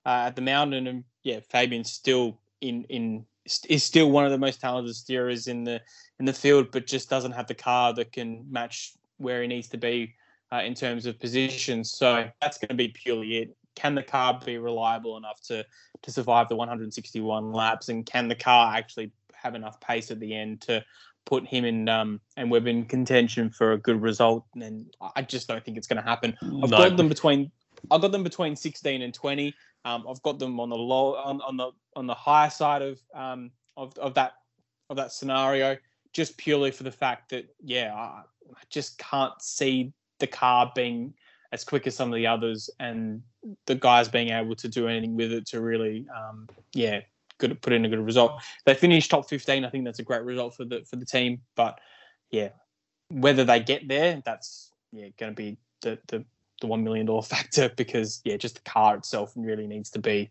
[0.06, 3.26] uh, at the mountain, and yeah, Fabian's still in in
[3.70, 5.82] is still one of the most talented steerers in the
[6.20, 9.70] in the field, but just doesn't have the car that can match where he needs
[9.70, 10.14] to be
[10.52, 11.92] uh, in terms of positions.
[11.92, 15.66] So that's going to be purely it can the car be reliable enough to
[16.02, 19.12] to survive the 161 laps, and can the car actually
[19.46, 20.84] have enough pace at the end to
[21.26, 24.44] put him in um, and Webb in contention for a good result?
[24.56, 26.36] And I just don't think it's going to happen.
[26.42, 26.78] I've no.
[26.78, 27.52] got them between
[27.92, 29.54] I've got them between 16 and 20.
[29.86, 33.00] Um, I've got them on the low on, on the on the higher side of
[33.14, 34.34] um, of of that
[34.90, 35.78] of that scenario,
[36.14, 41.14] just purely for the fact that yeah, I, I just can't see the car being
[41.52, 43.22] as quick as some of the others, and
[43.68, 47.02] the guys being able to do anything with it to really, um, yeah,
[47.38, 48.42] good put in a good result.
[48.66, 49.66] They finished top fifteen.
[49.66, 51.42] I think that's a great result for the for the team.
[51.56, 51.80] But
[52.32, 52.50] yeah,
[53.10, 56.26] whether they get there, that's yeah going to be the the
[56.62, 60.30] the one million dollar factor because yeah, just the car itself really needs to be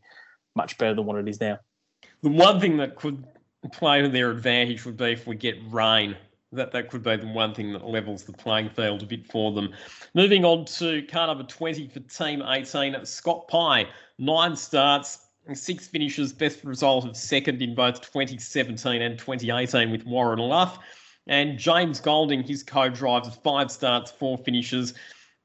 [0.54, 1.58] much better than what it is now.
[2.22, 3.24] The one thing that could
[3.72, 6.16] play to their advantage would be if we get rain
[6.54, 9.52] that that could be the one thing that levels the playing field a bit for
[9.52, 9.72] them.
[10.14, 13.86] Moving on to car number 20 for Team 18, Scott Pye.
[14.18, 20.38] Nine starts, six finishes, best result of second in both 2017 and 2018 with Warren
[20.38, 20.78] Luff.
[21.26, 24.94] And James Golding, his co-driver, five starts, four finishes,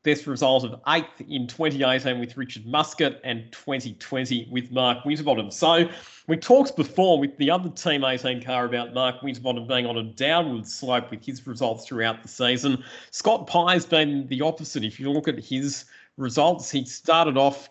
[0.04, 5.52] best result of eighth in 2018 with Richard Muscat and 2020 with Mark Winterbottom.
[5.52, 5.89] So
[6.28, 10.04] we talked before with the other Team 18 car about Mark Winterbottom being on a
[10.04, 12.84] downward slope with his results throughout the season.
[13.12, 14.84] Scott Pye's been the opposite.
[14.84, 15.86] If you look at his
[16.18, 17.70] results, he started off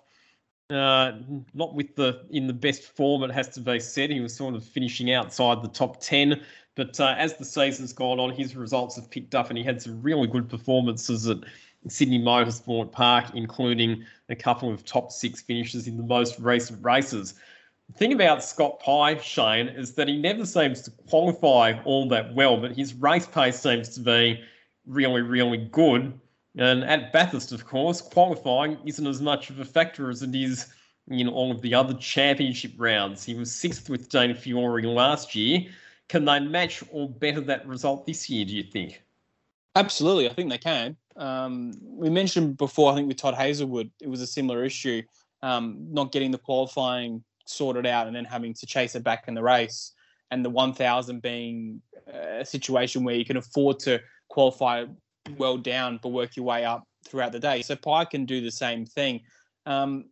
[0.71, 1.13] uh,
[1.55, 4.11] not with the in the best form, it has to be said.
[4.11, 6.43] He was sort of finishing outside the top 10.
[6.75, 9.83] But uh, as the season's gone on, his results have picked up and he had
[9.83, 11.39] some really good performances at
[11.89, 17.35] Sydney Motorsport Park, including a couple of top six finishes in the most recent races.
[17.89, 22.35] The thing about Scott Pye, Shane, is that he never seems to qualify all that
[22.35, 24.41] well, but his race pace seems to be
[24.87, 26.21] really, really good.
[26.57, 30.67] And at Bathurst, of course, qualifying isn't as much of a factor as it is
[31.09, 33.25] in all of the other championship rounds.
[33.25, 35.67] He was sixth with Dean Fiore last year.
[36.09, 39.03] Can they match or better that result this year, do you think?
[39.77, 40.97] Absolutely, I think they can.
[41.17, 45.03] Um, we mentioned before, I think with Todd Hazelwood, it was a similar issue,
[45.43, 49.35] um, not getting the qualifying sorted out and then having to chase it back in
[49.35, 49.93] the race.
[50.31, 54.85] And the 1000 being a situation where you can afford to qualify
[55.37, 57.63] well down but work your way up throughout the day.
[57.63, 59.21] So Pye can do the same thing.
[59.67, 60.07] Um,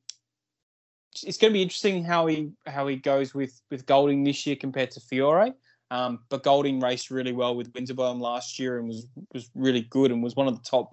[1.24, 4.56] it's going to be interesting how he how he goes with with Golding this year
[4.56, 5.52] compared to Fiore.
[5.90, 10.10] Um, but Golding raced really well with Winterbottom last year and was was really good
[10.10, 10.92] and was one of the top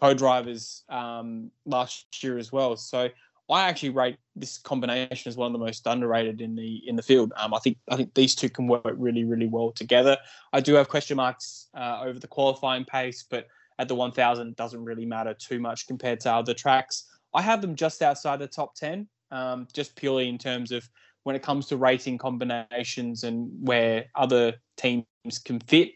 [0.00, 2.76] co-drivers um, last year as well.
[2.76, 3.08] So
[3.52, 7.02] I actually rate this combination as one of the most underrated in the in the
[7.02, 7.32] field.
[7.36, 10.16] Um, I think I think these two can work really really well together.
[10.52, 13.46] I do have question marks uh, over the qualifying pace, but
[13.78, 17.04] at the 1000 doesn't really matter too much compared to other tracks.
[17.34, 20.88] I have them just outside the top 10, um, just purely in terms of
[21.24, 25.04] when it comes to rating combinations and where other teams
[25.44, 25.92] can fit.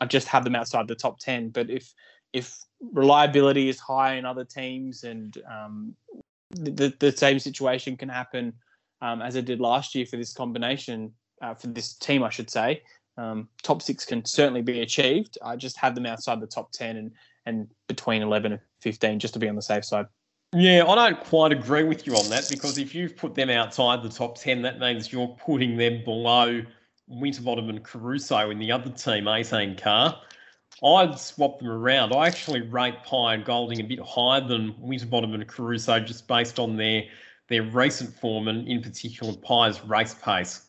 [0.00, 1.50] I just have them outside the top 10.
[1.50, 1.92] But if
[2.32, 2.56] if
[2.92, 5.94] reliability is high in other teams and um,
[6.50, 8.52] the, the same situation can happen
[9.00, 12.50] um, as it did last year for this combination, uh, for this team, I should
[12.50, 12.82] say.
[13.16, 15.38] Um, top six can certainly be achieved.
[15.42, 17.10] I just have them outside the top 10 and,
[17.46, 20.06] and between 11 and 15 just to be on the safe side.
[20.54, 24.02] Yeah, I don't quite agree with you on that because if you've put them outside
[24.02, 26.62] the top 10, that means you're putting them below
[27.06, 30.20] Winterbottom and Caruso in the other team, 18 car.
[30.84, 32.14] I'd swap them around.
[32.14, 36.58] I actually rate Pye and Golding a bit higher than Winterbottom and Caruso just based
[36.58, 37.04] on their
[37.48, 40.66] their recent form and in particular Pye's race pace.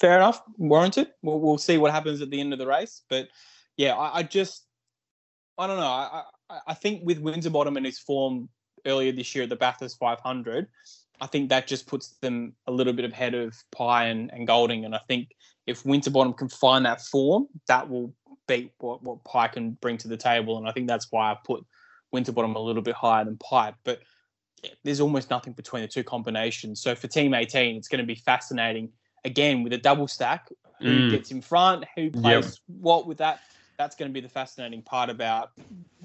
[0.00, 1.08] Fair enough, warranted.
[1.22, 3.28] We'll, we'll see what happens at the end of the race, but
[3.76, 4.66] yeah, I, I just
[5.58, 5.86] I don't know.
[5.86, 8.48] I, I, I think with Winterbottom and his form
[8.86, 10.68] earlier this year at the Bathurst 500,
[11.20, 14.84] I think that just puts them a little bit ahead of Pye and, and Golding.
[14.84, 15.34] And I think
[15.66, 18.14] if Winterbottom can find that form, that will
[18.46, 20.58] beat what, what Pye can bring to the table.
[20.58, 21.64] And I think that's why I put
[22.12, 23.74] Winterbottom a little bit higher than Pye.
[23.84, 24.00] But
[24.62, 26.80] yeah, there's almost nothing between the two combinations.
[26.80, 28.90] So for Team 18, it's going to be fascinating.
[29.24, 30.48] Again, with a double stack,
[30.80, 31.10] who mm.
[31.10, 32.54] gets in front, who plays yep.
[32.80, 33.40] what with that.
[33.78, 35.50] That's going to be the fascinating part about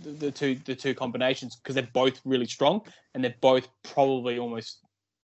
[0.03, 2.81] the, the two the two combinations because they're both really strong
[3.13, 4.79] and they're both probably almost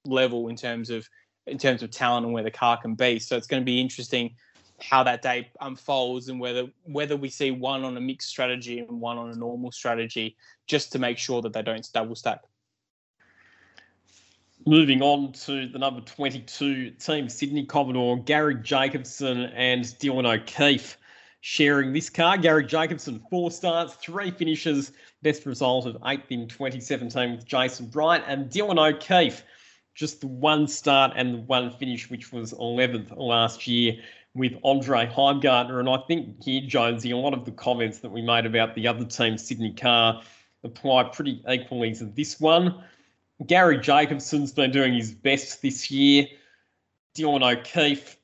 [0.06, 1.08] level in terms of
[1.48, 3.20] in terms of talent and where the car can be.
[3.20, 4.36] So it's going to be interesting
[4.80, 9.02] how that day unfolds and whether whether we see one on a mixed strategy and
[9.02, 10.36] one on a normal strategy,
[10.68, 12.42] just to make sure that they don't double stack.
[14.66, 20.98] Moving on to the number 22 team, Sydney Commodore, Garry Jacobson and Dylan O'Keeffe
[21.42, 22.38] sharing this car.
[22.38, 28.24] Garry Jacobson, four starts, three finishes, best result of eighth in 2017 with Jason Bright,
[28.28, 29.44] and Dylan O'Keeffe,
[29.96, 33.96] just the one start and the one finish, which was 11th last year
[34.38, 35.80] with Andre Heimgartner.
[35.80, 38.88] And I think here, Jonesy, a lot of the comments that we made about the
[38.88, 40.22] other team, Sydney Car,
[40.64, 42.84] apply pretty equally to this one.
[43.46, 46.28] Garry Jacobson's been doing his best this year.
[47.16, 48.18] Dylan O'Keeffe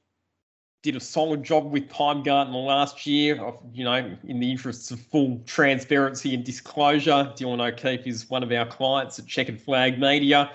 [0.84, 3.39] did a solid job with Heimgartner last year.
[3.74, 8.51] You know, in the interests of full transparency and disclosure, Dylan O'Keeffe is one of
[8.51, 10.51] our clients at Checkered Flag Media.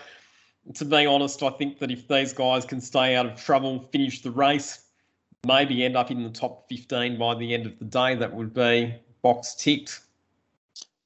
[0.74, 4.20] To be honest, I think that if these guys can stay out of trouble, finish
[4.20, 4.87] the race,
[5.46, 8.14] maybe end up in the top 15 by the end of the day.
[8.14, 10.00] That would be box ticked.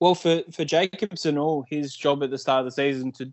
[0.00, 3.32] Well, for, for Jacobson, all his job at the start of the season to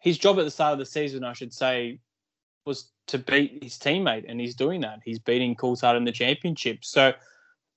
[0.00, 2.00] his job at the start of the season, I should say,
[2.64, 5.00] was to beat his teammate, and he's doing that.
[5.04, 6.84] He's beating Coulthard in the championship.
[6.84, 7.12] So,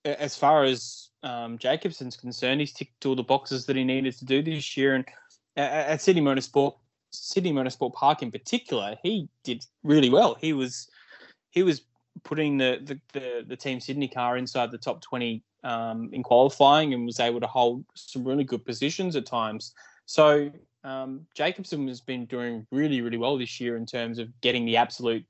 [0.06, 4.26] as far as um, Jacobson's concerned, he's ticked all the boxes that he needed to
[4.26, 4.96] do this year.
[4.96, 5.06] And
[5.56, 6.76] at, at Sydney Motorsport,
[7.12, 10.36] Sydney Motorsport Park in particular, he did really well.
[10.40, 10.90] He was
[11.52, 11.82] he was
[12.24, 16.94] putting the, the, the, the, Team Sydney car inside the top 20 um, in qualifying
[16.94, 19.74] and was able to hold some really good positions at times.
[20.06, 20.52] So
[20.84, 24.78] um, Jacobson has been doing really, really well this year in terms of getting the
[24.78, 25.26] absolute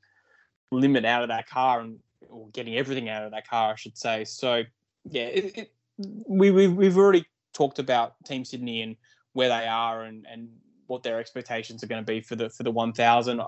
[0.72, 3.98] limit out of that car and or getting everything out of that car, I should
[3.98, 4.24] say.
[4.24, 4.64] So
[5.10, 5.72] yeah, it, it,
[6.28, 8.96] we, we we've already talked about Team Sydney and
[9.34, 10.50] where they are and and
[10.88, 13.42] what their expectations are going to be for the for the 1000.
[13.42, 13.46] I,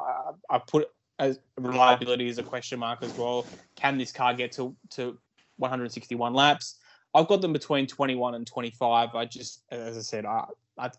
[0.50, 3.46] I put as reliability is a question mark as well.
[3.76, 5.18] Can this car get to to
[5.58, 6.78] 161 laps?
[7.14, 9.14] I've got them between 21 and 25.
[9.14, 10.46] I just, as I said, I,
[10.78, 10.90] I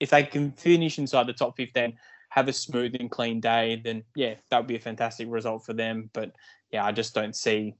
[0.00, 1.96] if they can finish inside the top 15,
[2.30, 5.72] have a smooth and clean day, then yeah, that would be a fantastic result for
[5.72, 6.10] them.
[6.12, 6.32] But
[6.70, 7.74] yeah, I just don't see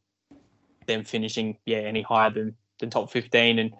[0.86, 3.74] them finishing yeah any higher than, than top 15, and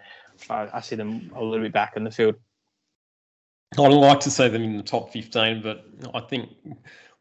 [0.50, 2.36] I, I see them a little bit back in the field.
[3.78, 6.50] I'd like to see them in the top 15, but I think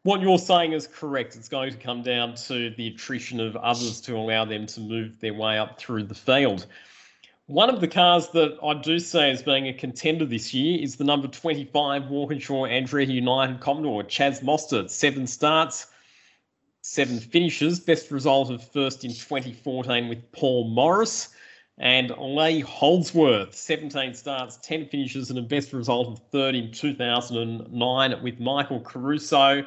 [0.06, 1.34] what you're saying is correct.
[1.34, 5.18] It's going to come down to the attrition of others to allow them to move
[5.18, 6.66] their way up through the field.
[7.46, 10.94] One of the cars that I do say as being a contender this year is
[10.94, 14.90] the number 25 Walkinshaw Andretti United Commodore, Chaz Mostert.
[14.90, 15.88] Seven starts,
[16.82, 17.80] seven finishes.
[17.80, 21.30] Best result of first in 2014 with Paul Morris.
[21.78, 28.22] And Lee Holdsworth, 17 starts, 10 finishes, and a best result of third in 2009
[28.22, 29.66] with Michael Caruso.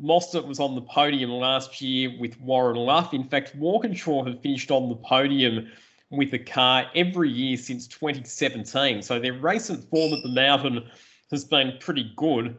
[0.00, 3.14] Mostert was on the podium last year with Warren Luff.
[3.14, 5.70] In fact, Walkinshaw have finished on the podium
[6.10, 9.02] with a car every year since 2017.
[9.02, 10.84] So their recent form at the mountain
[11.30, 12.56] has been pretty good.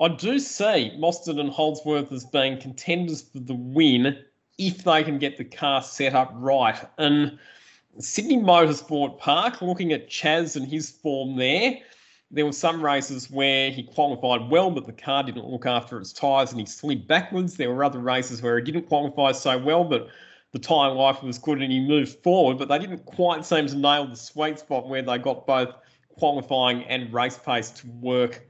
[0.00, 4.18] I do see Mostert and Holdsworth as being contenders for the win
[4.58, 6.76] if they can get the car set up right.
[6.98, 7.38] And
[7.98, 11.78] Sydney Motorsport Park, looking at Chaz and his form there,
[12.30, 16.12] there were some races where he qualified well, but the car didn't look after its
[16.12, 17.56] tyres and he slid backwards.
[17.56, 20.08] There were other races where he didn't qualify so well, but
[20.52, 23.76] the tyre life was good and he moved forward, but they didn't quite seem to
[23.76, 25.74] nail the sweet spot where they got both
[26.18, 28.46] qualifying and race pace to work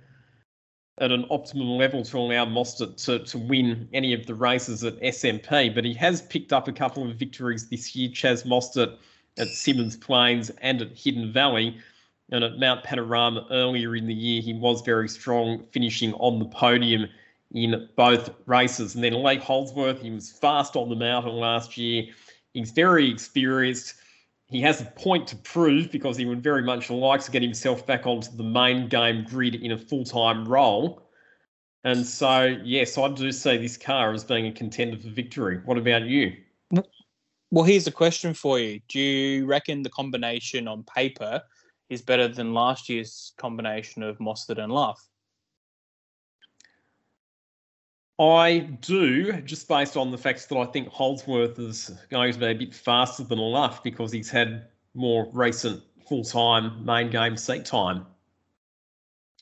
[0.99, 4.99] at an optimum level to allow Mostert to, to win any of the races at
[5.03, 5.75] SMP.
[5.75, 8.97] But he has picked up a couple of victories this year, Chaz Mostert
[9.37, 11.77] at Symmons Plains and at Hidden Valley.
[12.31, 16.47] And at Mount Panorama earlier in the year, he was very strong, finishing on the
[16.47, 17.07] podium
[17.53, 18.95] in both races.
[18.95, 22.07] And then Lee Holdsworth, he was fast on the mountain last year.
[22.53, 23.95] He's very experienced.
[24.49, 27.87] He has a point to prove because he would very much like to get himself
[27.87, 31.03] back onto the main game grid in a full time role.
[31.85, 35.61] And so, yes, I do see this car as being a contender for victory.
[35.65, 36.33] What about you?
[37.53, 38.81] Well, here's a question for you.
[38.89, 41.41] Do you reckon the combination on paper
[41.89, 45.07] is better than last year's combination of Mostert and Luff?
[48.19, 52.47] I do, just based on the fact that I think Holdsworth is going to be
[52.47, 57.67] a bit faster than Luff because he's had more recent full time main game seat
[57.67, 58.07] time.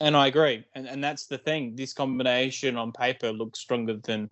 [0.01, 0.65] And I agree.
[0.73, 1.75] And and that's the thing.
[1.75, 4.29] This combination on paper looks stronger than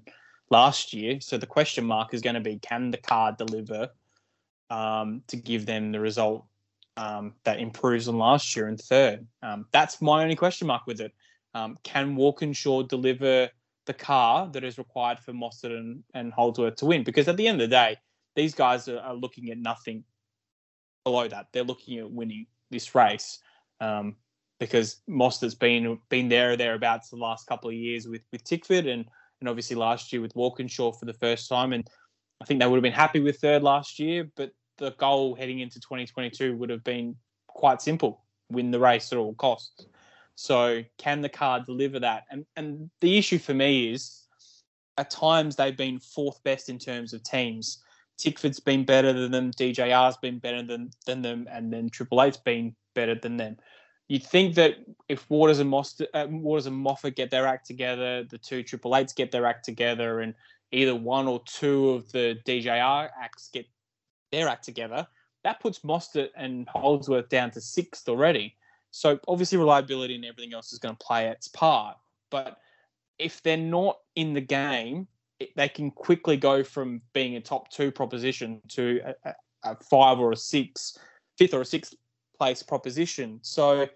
[0.50, 1.22] last year.
[1.22, 3.90] So the question mark is going to be can the car deliver
[4.70, 6.46] um, to give them the result
[6.98, 9.26] um, that improves on last year in third?
[9.42, 11.14] Um, that's my only question mark with it.
[11.54, 13.50] Um, can Walkinshaw deliver
[13.86, 17.04] the car that is required for Mostert and, and Holdsworth to win.
[17.04, 17.98] Because at the end of the day,
[18.36, 20.04] these guys are, are looking at nothing
[21.04, 21.48] below that.
[21.52, 23.40] They're looking at winning this race
[23.82, 24.16] um,
[24.60, 28.88] because Mostert's been been there or thereabouts the last couple of years with with Tickford
[28.88, 29.06] and
[29.40, 31.74] and obviously last year with Walkinshaw for the first time.
[31.74, 31.88] And
[32.42, 34.52] I think they would have been happy with third last year, but
[34.84, 37.16] the goal heading into 2022 would have been
[37.48, 39.86] quite simple: win the race at all costs.
[40.36, 42.24] So can the car deliver that?
[42.30, 44.28] And and the issue for me is
[44.98, 47.84] at times they've been fourth best in terms of teams.
[48.18, 52.38] Tickford's been better than them, DJR's been better than, than them, and then Triple Eight's
[52.38, 53.58] been better than them.
[54.08, 54.76] You'd think that
[55.10, 58.96] if Waters and Moster, uh, Waters and Moffat get their act together, the two Triple
[58.96, 60.36] Eights get their act together, and
[60.72, 63.66] either one or two of the DJR acts get
[64.34, 65.08] their act together,
[65.44, 68.56] that puts Mostert and Holdsworth down to sixth already.
[68.92, 71.98] So obviously reliability and everything else is going to play its part.
[72.30, 72.58] But
[73.20, 75.08] if they're not in the game,
[75.56, 79.34] they can quickly go from being a top two proposition to a,
[79.64, 80.98] a, five or a six,
[81.38, 81.94] fifth or a sixth
[82.38, 83.40] place proposition.
[83.42, 83.88] So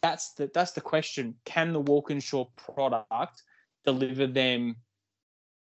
[0.00, 1.34] that's the that's the question.
[1.44, 3.42] Can the Walkinshaw product
[3.84, 4.76] deliver them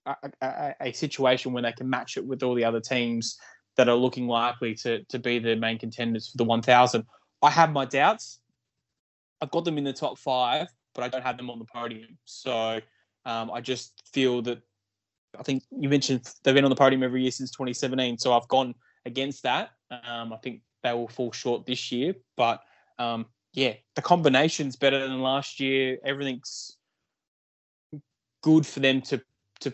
[0.06, 3.38] a, a, a, situation where they can match it with all the other teams
[3.80, 7.06] that are looking likely to to be the main contenders for the 1000?
[7.42, 8.42] I have my doubts.
[9.42, 12.18] I've got them in the top five, but I don't have them on the podium.
[12.26, 12.82] So
[13.26, 14.62] um, I just feel that
[15.40, 18.18] I think you mentioned they've been on the podium every year since 2017.
[18.18, 18.76] So I've gone
[19.06, 19.70] against that.
[19.90, 22.62] Um, I think they will fall short this year, but
[22.98, 25.98] um, yeah, the combination's better than last year.
[26.04, 26.76] Everything's
[28.44, 29.22] good for them to
[29.62, 29.74] to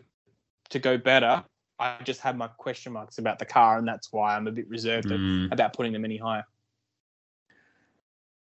[0.69, 1.43] to go better.
[1.79, 4.67] I just have my question marks about the car, and that's why I'm a bit
[4.69, 5.51] reserved mm.
[5.51, 6.45] about putting them any higher.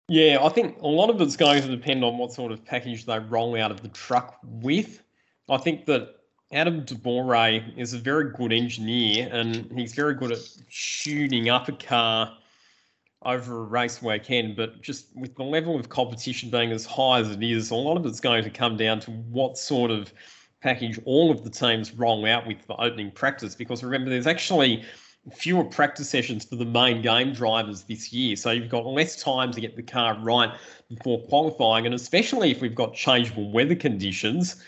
[0.08, 3.06] Yeah, I think a lot of it's going to depend on what sort of package
[3.06, 5.02] they roll out of the truck with.
[5.48, 6.16] I think that
[6.52, 10.38] Adam De Borre is a very good engineer and he's very good at
[10.68, 12.36] shooting up a car
[13.24, 14.56] over a race weekend.
[14.56, 17.96] But just with the level of competition being as high as it is, a lot
[17.96, 20.12] of it's going to come down to what sort of
[20.66, 23.54] package all of the teams wrong out with the opening practice.
[23.54, 24.84] Because remember, there's actually
[25.34, 28.36] fewer practice sessions for the main game drivers this year.
[28.36, 30.50] So you've got less time to get the car right
[30.88, 31.86] before qualifying.
[31.86, 34.62] And especially if we've got changeable weather conditions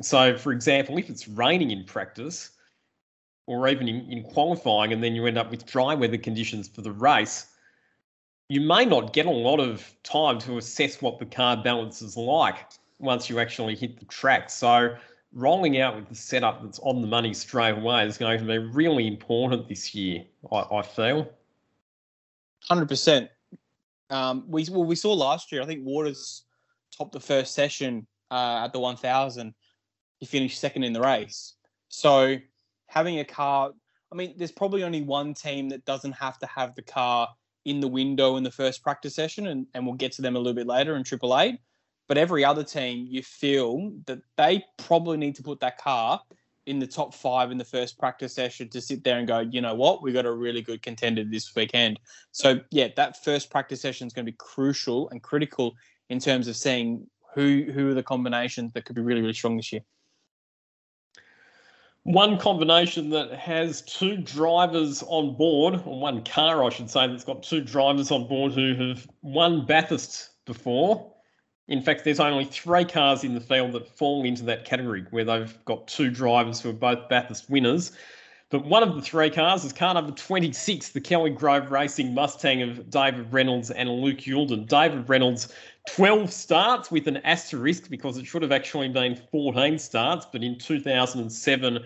[0.00, 2.50] so, for example, if it's raining in practice
[3.46, 6.80] or even in, in qualifying, and then you end up with dry weather conditions for
[6.80, 7.46] the race,
[8.48, 12.16] you may not get a lot of time to assess what the car balance is
[12.16, 12.56] like
[12.98, 14.48] once you actually hit the track.
[14.48, 14.96] So,
[15.32, 18.58] rolling out with the setup that's on the money straight away is going to be
[18.58, 21.30] really important this year, I, I feel.
[22.70, 23.28] 100%.
[24.10, 26.44] Um, we, well, we saw last year, I think Waters
[26.96, 29.54] topped the first session uh, at the 1000
[30.22, 31.54] he finished second in the race.
[31.88, 32.36] So
[32.86, 33.72] having a car,
[34.12, 37.28] I mean, there's probably only one team that doesn't have to have the car
[37.64, 40.38] in the window in the first practice session, and, and we'll get to them a
[40.38, 41.58] little bit later in Triple Eight.
[42.12, 46.20] But every other team, you feel that they probably need to put that car
[46.66, 49.62] in the top five in the first practice session to sit there and go, you
[49.62, 51.98] know what, we got a really good contender this weekend.
[52.30, 55.72] So yeah, that first practice session is going to be crucial and critical
[56.10, 59.56] in terms of seeing who who are the combinations that could be really really strong
[59.56, 59.80] this year
[62.02, 67.24] one combination that has two drivers on board, or one car, I should say, that's
[67.24, 71.12] got two drivers on board who have won Bathurst before.
[71.68, 75.24] In fact, there's only three cars in the field that fall into that category where
[75.24, 77.92] they've got two drivers who are both Bathurst winners.
[78.50, 82.60] But one of the three cars is car number 26, the Kelly Grove Racing Mustang
[82.60, 84.66] of David Reynolds and Luke Youlden.
[84.66, 85.54] David Reynolds
[85.88, 90.58] 12 starts with an asterisk because it should have actually been 14 starts, but in
[90.58, 91.78] 2007,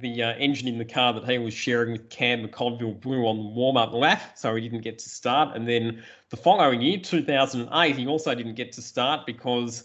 [0.00, 3.36] the uh, engine in the car that he was sharing with Cam McConville blew on
[3.36, 5.56] the warm up lap, so he didn't get to start.
[5.56, 9.84] And then the following year, 2008, he also didn't get to start because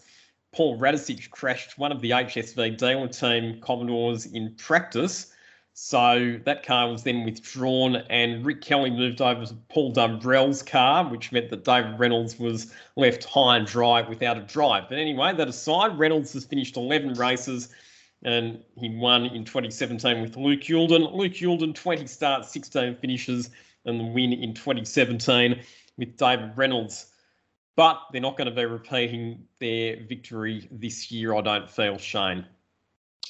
[0.51, 5.33] Paul Radisich crashed one of the HSV dealer team Commodores in practice.
[5.73, 11.07] So that car was then withdrawn, and Rick Kelly moved over to Paul Dumbrell's car,
[11.09, 14.89] which meant that David Reynolds was left high and dry without a drive.
[14.89, 17.69] But anyway, that aside, Reynolds has finished 11 races
[18.23, 21.13] and he won in 2017 with Luke Youlden.
[21.13, 23.49] Luke Youlden, 20 starts, 16 finishes,
[23.85, 25.61] and the win in 2017
[25.97, 27.07] with David Reynolds.
[27.75, 32.45] But they're not going to be repeating their victory this year, I don't feel, Shane.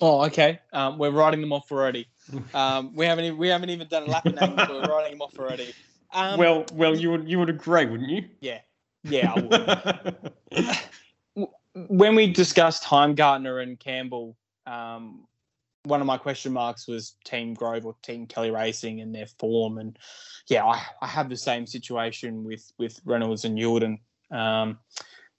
[0.02, 0.60] Oh, okay.
[0.74, 2.08] Um, we're writing them off already.
[2.54, 5.38] Um, we haven't we haven't even done a lap name, but we're writing them off
[5.38, 5.74] already.
[6.14, 8.24] Um, well, well, you would you would agree, wouldn't you?
[8.40, 8.60] Yeah,
[9.04, 10.16] yeah, I
[10.56, 10.80] would.
[11.88, 14.36] when we discussed Heimgartner and Campbell,
[14.72, 15.28] um,
[15.84, 19.78] one of my question marks was Team Grove or Team Kelly Racing and their form,
[19.78, 19.98] and
[20.48, 24.00] yeah, I, I have the same situation with with Reynolds and Youlden.
[24.32, 24.80] Um,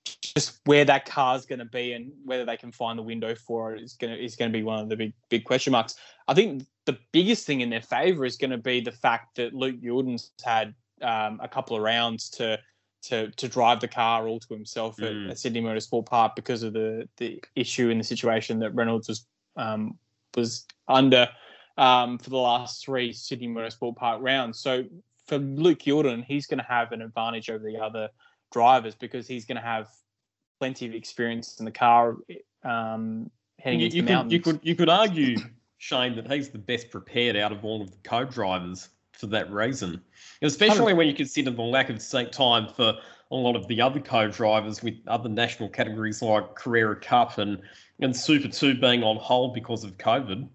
[0.05, 3.75] just where that car's going to be and whether they can find the window for
[3.75, 5.95] it is going to is going to be one of the big big question marks.
[6.29, 9.55] I think the biggest thing in their favour is going to be the fact that
[9.55, 12.59] Luke Youlden's had um, a couple of rounds to
[13.03, 15.25] to to drive the car all to himself mm.
[15.27, 19.09] at, at, Sydney Motorsport Park because of the the issue in the situation that Reynolds
[19.09, 19.27] was
[19.57, 19.99] um,
[20.37, 21.29] was under
[21.77, 24.59] um, for the last three Sydney Motorsport Park rounds.
[24.59, 24.85] So
[25.27, 28.09] for Luke Youlden, he's going to have an advantage over the other
[28.53, 29.89] drivers because he's going to have
[30.59, 32.17] plenty of experience in the car
[32.65, 34.33] um, heading you, into you the mountains.
[34.33, 35.37] You could you could argue,
[35.79, 40.01] Shane, that he's the best prepared out of all of the co-drivers for that reason,
[40.43, 42.95] especially when you consider the lack of seat time for
[43.31, 47.61] a lot of the other co-drivers with other national categories like Carrera Cup and
[48.01, 50.49] and Super Two being on hold because of COVID.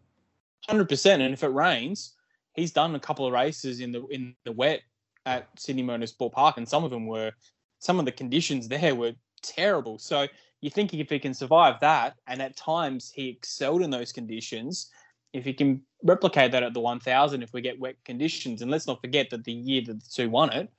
[0.67, 2.13] Hundred percent, and if it rains,
[2.53, 4.81] he's done a couple of races in the in the wet
[5.25, 7.31] at Sydney Motorsport Park, and some of them were
[7.79, 9.97] some of the conditions there were terrible.
[9.97, 10.27] So
[10.61, 14.89] you think if he can survive that, and at times he excelled in those conditions,
[15.33, 18.87] if he can replicate that at the 1000, if we get wet conditions, and let's
[18.87, 20.69] not forget that the year that the two won it,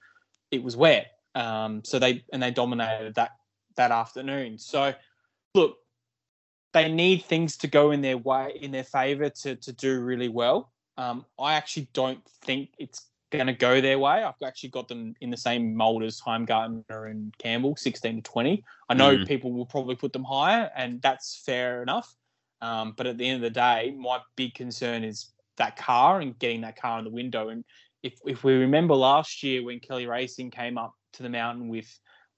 [0.51, 1.13] it was wet.
[1.35, 3.33] Um, so they and they dominated that
[3.77, 4.59] that afternoon.
[4.59, 4.95] So
[5.55, 5.77] look,
[6.73, 10.29] they need things to go in their way in their favor to to do really
[10.29, 10.73] well.
[10.97, 14.23] Um, I actually don't think it's going to go their way.
[14.25, 18.65] I've actually got them in the same mold as Heimgartner and Campbell, 16 to 20.
[18.89, 19.29] I know mm.
[19.29, 22.15] people will probably put them higher, and that's fair enough.
[22.61, 26.39] Um, but at the end of the day, my big concern is that car and
[26.39, 27.49] getting that car in the window.
[27.49, 27.65] And
[28.03, 31.89] if, if we remember last year when Kelly Racing came up to the mountain with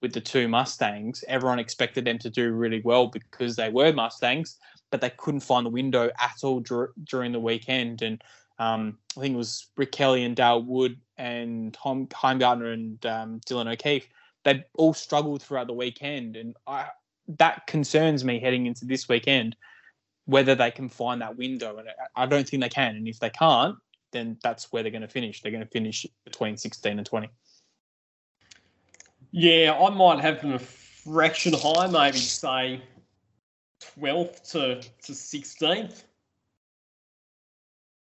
[0.00, 1.24] with the two Mustangs.
[1.28, 4.58] Everyone expected them to do really well because they were Mustangs,
[4.90, 8.02] but they couldn't find the window at all dur- during the weekend.
[8.02, 8.22] And
[8.58, 13.40] um, I think it was Rick Kelly and Dale Wood and Tom Heimgartner and um,
[13.46, 14.08] Dylan O'Keeffe.
[14.44, 16.86] They all struggled throughout the weekend, and I,
[17.38, 19.54] that concerns me heading into this weekend
[20.26, 21.78] whether they can find that window.
[21.78, 22.96] And I don't think they can.
[22.96, 23.76] And if they can't,
[24.12, 25.42] then that's where they're going to finish.
[25.42, 27.28] They're going to finish between 16 and 20.
[29.32, 32.82] Yeah, I might have them a fraction high, maybe say
[33.96, 36.04] 12th to, to 16th.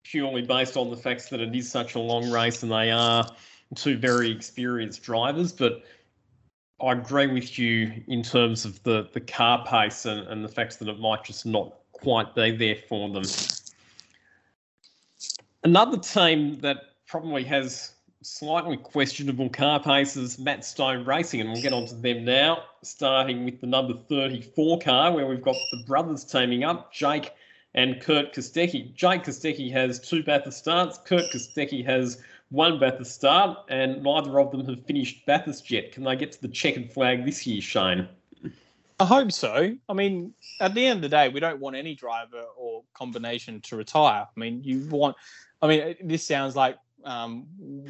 [0.04, 3.28] Purely based on the fact that it is such a long race and they are
[3.76, 5.52] two very experienced drivers.
[5.52, 5.84] But
[6.82, 10.80] I agree with you in terms of the, the car pace and, and the fact
[10.80, 13.24] that it might just not quite there for them.
[15.64, 16.78] Another team that
[17.08, 22.26] probably has slightly questionable car paces, Matt Stone Racing, and we'll get on to them
[22.26, 27.32] now, starting with the number 34 car, where we've got the brothers teaming up, Jake
[27.76, 28.94] and Kurt Kostecki.
[28.96, 34.52] Jake Kostecki has two Bathurst starts, Kurt Kostecki has one Bathurst start, and neither of
[34.52, 35.92] them have finished Bathurst yet.
[35.92, 38.08] Can they get to the checkered flag this year, Shane?
[39.00, 39.76] I hope so.
[39.90, 43.60] I mean, at the end of the day, we don't want any driver or combination
[43.62, 44.26] to retire.
[44.26, 45.16] I mean, you want.
[45.62, 47.46] I mean, this sounds like um,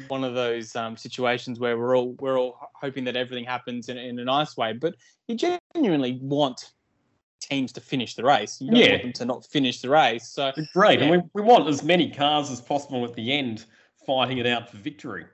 [0.08, 3.98] one of those um, situations where we're all we're all hoping that everything happens in,
[3.98, 4.94] in a nice way, but
[5.28, 6.72] you genuinely want
[7.40, 8.60] teams to finish the race.
[8.60, 8.90] You don't yeah.
[8.90, 10.28] want them to not finish the race.
[10.28, 11.06] So great, yeah.
[11.06, 13.64] and we, we want as many cars as possible at the end
[14.06, 15.24] fighting it out for victory.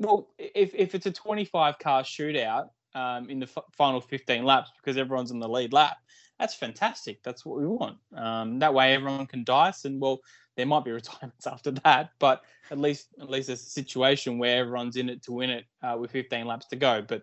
[0.00, 4.70] Well, if if it's a 25 car shootout, um, in the f- final 15 laps
[4.76, 5.98] because everyone's in the lead lap.
[6.38, 7.22] That's fantastic.
[7.22, 7.98] That's what we want.
[8.14, 10.20] Um, that way, everyone can dice, and well,
[10.56, 14.58] there might be retirements after that, but at least at least there's a situation where
[14.60, 17.02] everyone's in it to win it uh, with 15 laps to go.
[17.06, 17.22] But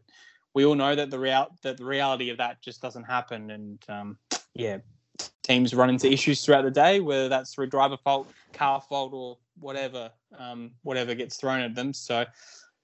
[0.53, 3.83] we all know that the real that the reality of that just doesn't happen, and
[3.87, 4.17] um,
[4.53, 4.77] yeah,
[5.43, 9.37] teams run into issues throughout the day, whether that's through driver fault, car fault, or
[9.59, 11.93] whatever um, whatever gets thrown at them.
[11.93, 12.25] So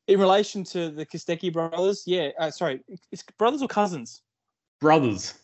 [0.08, 4.22] in relation to the Kostecki brothers, yeah, uh, sorry, it's brothers or cousins?
[4.80, 5.36] Brothers.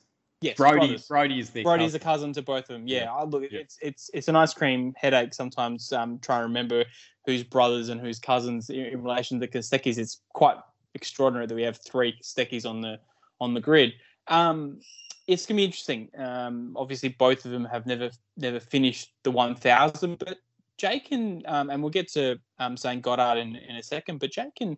[0.41, 0.77] Yes, Brodie.
[0.77, 1.07] Brothers.
[1.07, 2.01] Brodie is the Brodie's cousin.
[2.01, 2.87] a cousin to both of them.
[2.87, 3.13] Yeah, yeah.
[3.13, 3.59] I look, yeah.
[3.59, 5.91] it's it's it's an ice cream headache sometimes.
[5.91, 6.85] Um, trying to remember
[7.25, 9.97] who's brothers and who's cousins in, in relation to the Kosteckis.
[9.97, 10.57] It's quite
[10.93, 12.99] extraordinary that we have three Kosteckis on the
[13.41, 13.93] on the grid.
[14.27, 14.79] Um,
[15.25, 16.09] it's gonna be interesting.
[16.17, 20.37] Um, obviously, both of them have never never finished the 1,000, but
[20.77, 24.31] Jake and um, and we'll get to um, Zane Goddard in, in a second, but
[24.31, 24.77] Jake and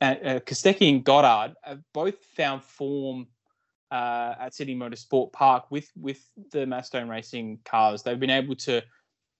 [0.00, 3.26] uh, uh, Kostecki and Goddard have both found form
[3.90, 8.02] uh, at Sydney Motorsport Park with with the Matt Stone Racing cars.
[8.02, 8.82] They've been able to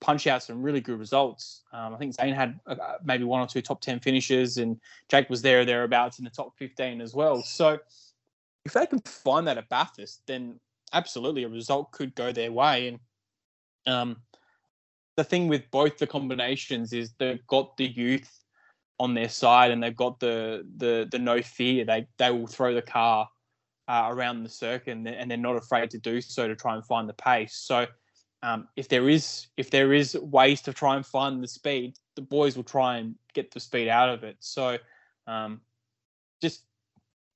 [0.01, 1.62] punch out some really good results.
[1.73, 5.31] Um, I think Zane had uh, maybe one or two top ten finishes, and Jake
[5.31, 7.43] was there thereabouts in the top fifteen as well.
[7.43, 7.78] So
[8.65, 10.59] if they can find that at Bathurst, then
[10.93, 12.89] absolutely a result could go their way.
[12.89, 12.98] And
[13.86, 14.16] um,
[15.16, 18.30] the thing with both the combinations is they've got the youth
[18.98, 21.84] on their side and they've got the the the no fear.
[21.84, 23.28] They they will throw the car
[23.88, 26.84] uh, around the circuit and, and they're not afraid to do so to try and
[26.84, 27.55] find the pace.
[27.55, 27.86] So
[28.43, 32.22] um, if there is if there is ways to try and find the speed, the
[32.22, 34.36] boys will try and get the speed out of it.
[34.40, 34.78] So
[35.26, 35.60] um,
[36.43, 36.62] just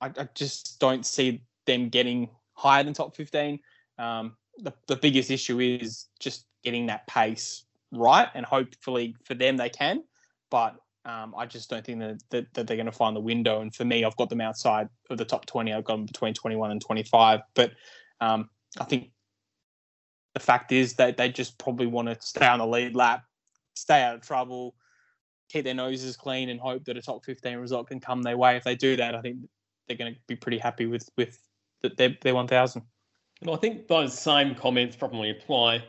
[0.02, 3.60] I, I, just don't see them getting higher than top fifteen.
[3.98, 9.56] Um, the the biggest issue is just getting that pace right, and hopefully for them
[9.56, 10.02] they can.
[10.50, 13.60] But um, I just don't think that, that, that they're going to find the window.
[13.60, 15.72] And for me, I've got them outside of the top 20.
[15.72, 17.40] I've got them between 21 and 25.
[17.54, 17.72] But
[18.20, 19.10] um, I think
[20.34, 23.24] the fact is that they just probably want to stay on the lead lap,
[23.74, 24.74] stay out of trouble,
[25.48, 28.56] keep their noses clean, and hope that a top 15 result can come their way.
[28.56, 29.38] If they do that, I think
[29.88, 31.38] they're going to be pretty happy with with
[31.96, 32.82] their, their 1,000.
[33.40, 35.82] And I think those same comments probably apply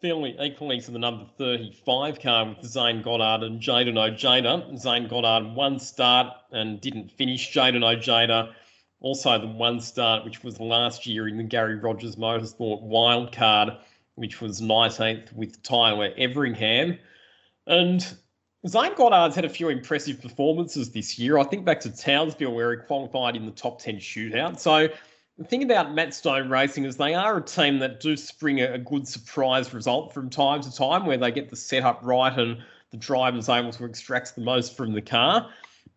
[0.00, 4.76] fairly equally to the number 35 car with Zane Goddard and Jayden Ojeda.
[4.76, 7.52] Zane Goddard one start and didn't finish.
[7.52, 8.54] Jayden Ojeda
[9.00, 13.78] also the one start, which was last year in the Garry Rogers Motorsport wildcard,
[14.14, 16.98] which was 19th with Tyler Everingham.
[17.66, 18.06] And
[18.66, 21.38] Zane Goddard's had a few impressive performances this year.
[21.38, 24.58] I think back to Townsville where he qualified in the top 10 shootout.
[24.58, 24.88] So
[25.40, 28.74] the thing about Matt Stone Racing is they are a team that do spring a,
[28.74, 32.58] a good surprise result from time to time where they get the setup right and
[32.90, 35.48] the driver's able to extract the most from the car.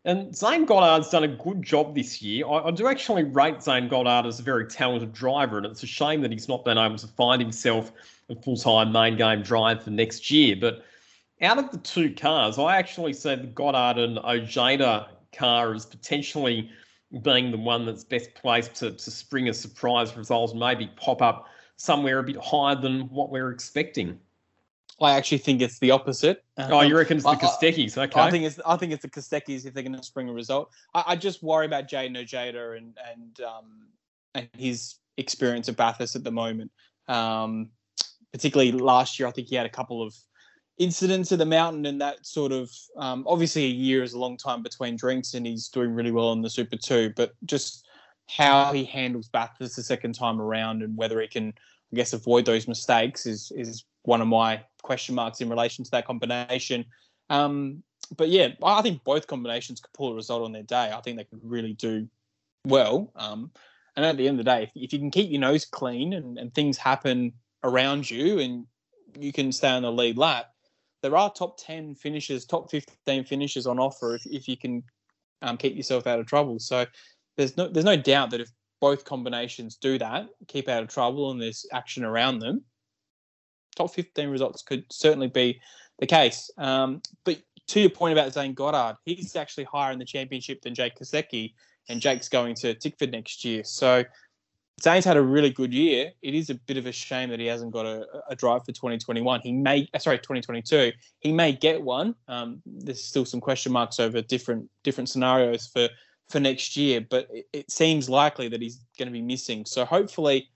[0.06, 2.48] And Zane Goddard's done a good job this year.
[2.48, 5.88] I, I, do actually rate Zane Goddard as a very talented driver, and it's a
[5.88, 7.92] shame that he's not been able to find himself
[8.30, 10.56] a full time main game drive for next year.
[10.56, 10.86] But
[11.42, 16.70] out of the two cars, I actually see the Goddard and Ojeda car as potentially
[17.22, 21.22] being the one that's best placed to, to spring a surprise result and maybe pop
[21.22, 24.20] up somewhere a bit higher than what we're expecting.
[25.02, 26.44] I actually think it's the opposite.
[26.58, 27.98] Oh, you reckon it's the Kostecki's?
[27.98, 28.20] Okay.
[28.20, 30.72] I think it's I think it's the Kostecki's if they're going to spring a result.
[30.94, 33.88] I, I, just worry about Jayden Ojeda and and um,
[34.36, 36.72] and his experience at Bathurst at the moment.
[37.08, 37.70] Um,
[38.32, 40.16] particularly last year, I think he had a couple of
[40.78, 44.38] incidents at the mountain and that sort of um, obviously a year is a long
[44.38, 47.88] time between drinks and he's doing really well in the Super Two, but just
[48.28, 51.54] how he handles Bathurst the second time around and whether he can,
[51.92, 55.92] I guess, avoid those mistakes is is one of my question marks in relation to
[55.92, 56.86] that combination.
[57.30, 57.84] Um,
[58.18, 60.92] but yeah, I think both combinations could pull a result on their day.
[60.94, 62.08] I think they could really do
[62.66, 63.12] well.
[63.16, 63.52] Um,
[63.96, 66.14] and at the end of the day, if, if you can keep your nose clean
[66.14, 67.34] and, and things happen
[67.64, 68.66] around you and
[69.20, 70.53] you can stay on the lead lap,
[71.04, 74.82] there are top 10 finishes, top 15 finishes on offer if, if you can
[75.44, 76.58] um, keep yourself out of trouble.
[76.58, 76.86] So
[77.38, 78.50] there's no there's no doubt that if
[78.80, 82.64] both combinations do that, keep out of trouble and there's action around them,
[83.76, 85.60] top 15 results could certainly be
[86.00, 86.50] the case.
[86.58, 90.74] Um, but to your point about Zane Goddard, he's actually higher in the championship than
[90.74, 91.54] Jake Kostecki,
[91.90, 93.64] and Jake's going to Tickford next year.
[93.64, 94.04] So
[94.82, 96.12] Zane's had a really good year.
[96.22, 98.72] It is a bit of a shame that he hasn't got a, a drive for
[98.72, 99.42] 2021.
[99.42, 100.92] He may, uh, sorry, 2022.
[101.20, 102.16] He may get one.
[102.28, 105.90] Um, there's still some question marks over different different scenarios for
[106.30, 109.66] for next year, but it, it seems likely that he's going to be missing.
[109.66, 110.50] So hopefully,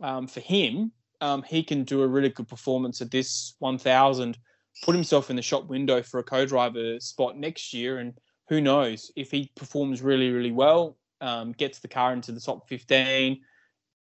[0.00, 4.36] um, for him, um, he can do a really good performance at this 1000,
[4.82, 8.14] put himself in the shop window for a co-driver spot next year, and
[8.48, 12.68] who knows if he performs really, really well, um, gets the car into the top
[12.68, 13.40] 15,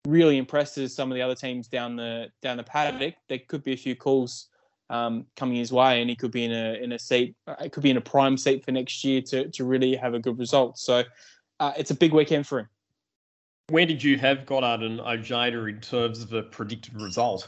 [0.07, 3.15] really impresses some of the other teams down the down the paddock.
[3.27, 4.47] There could be a few calls
[4.89, 7.35] um, coming his way, and he could be in a in a seat.
[7.47, 10.13] Uh, it could be in a prime seat for next year to to really have
[10.13, 10.77] a good result.
[10.77, 11.03] So
[11.59, 12.69] uh, it's a big weekend for him.
[13.69, 17.47] Where did you have Goddard and Ojeda in terms of a predicted result?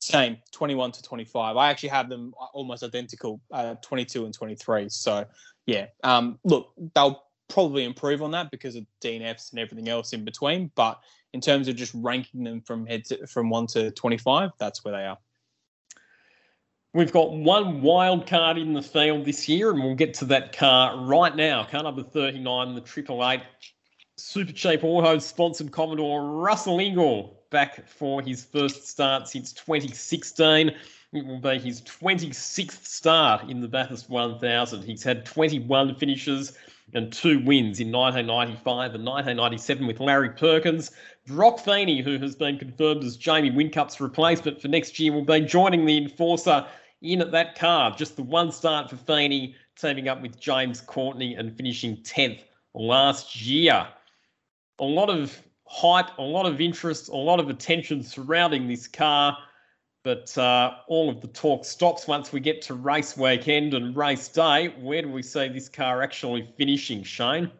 [0.00, 1.56] Same, 21 to 25.
[1.56, 4.88] I actually have them almost identical, uh, 22 and 23.
[4.88, 5.24] So,
[5.66, 10.24] yeah, um, look, they'll probably improve on that because of DNFs and everything else in
[10.24, 10.70] between.
[10.74, 11.00] But
[11.32, 14.92] in terms of just ranking them from head to, from one to 25, that's where
[14.92, 15.18] they are.
[16.94, 20.56] We've got one wild card in the field this year, and we'll get to that
[20.56, 21.64] car right now.
[21.64, 23.42] Car number 39, the Triple Eight
[24.16, 30.72] Super Cheap Auto sponsored Commodore Russell Ingall back for his first start since 2016.
[31.12, 34.82] It will be his 26th start in the Bathurst 1000.
[34.82, 36.58] He's had 21 finishes
[36.94, 40.90] and two wins in 1995 and 1997 with Larry Perkins.
[41.26, 45.40] Broc Feeney, who has been confirmed as Jamie Whincup's replacement for next year, will be
[45.40, 46.66] joining the enforcer
[47.02, 47.94] in at that car.
[47.96, 52.40] Just the one start for Feeney, teaming up with James Courtney and finishing 10th
[52.74, 53.86] last year
[54.78, 59.36] a lot of hype, a lot of interest, a lot of attention surrounding this car.
[60.04, 64.28] But uh, all of the talk stops once we get to race weekend and race
[64.28, 64.68] day.
[64.80, 67.50] Where do we see this car actually finishing, Shane?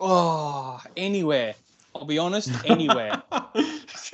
[0.00, 1.54] Oh, anywhere.
[1.94, 3.22] I'll be honest, anywhere.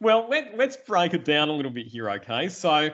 [0.00, 2.48] well, let, let's break it down a little bit here, okay?
[2.48, 2.90] So,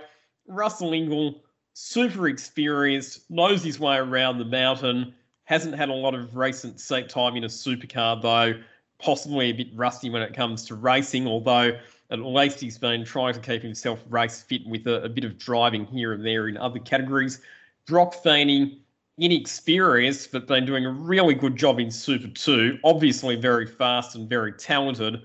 [0.47, 1.41] Russell Ingall,
[1.75, 5.15] super experienced, knows his way around the mountain.
[5.45, 8.55] Hasn't had a lot of recent seat time in a supercar, though,
[8.99, 11.73] possibly a bit rusty when it comes to racing, although
[12.11, 15.39] at least he's been trying to keep himself race fit with a, a bit of
[15.39, 17.41] driving here and there in other categories.
[17.87, 18.83] Broc Feeney,
[19.19, 22.79] inexperienced, but been doing a really good job in Super 2.
[22.85, 25.23] Obviously, very fast and very talented.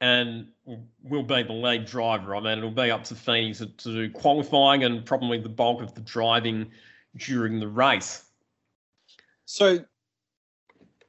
[0.00, 0.48] And
[1.02, 2.34] will be the lead driver.
[2.34, 5.82] I mean, it'll be up to Feeney to, to do qualifying and probably the bulk
[5.82, 6.70] of the driving
[7.16, 8.24] during the race.
[9.44, 9.84] So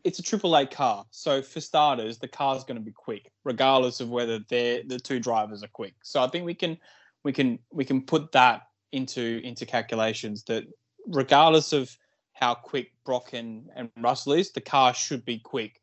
[0.04, 1.06] it's a Triple Eight car.
[1.12, 5.20] So for starters, the car's going to be quick, regardless of whether they're the two
[5.20, 5.96] drivers are quick.
[6.04, 6.78] So I think we can
[7.24, 10.66] we can we can put that into into calculations that
[11.08, 11.96] regardless of
[12.34, 15.80] how quick Broc and, and Russell is, the car should be quick.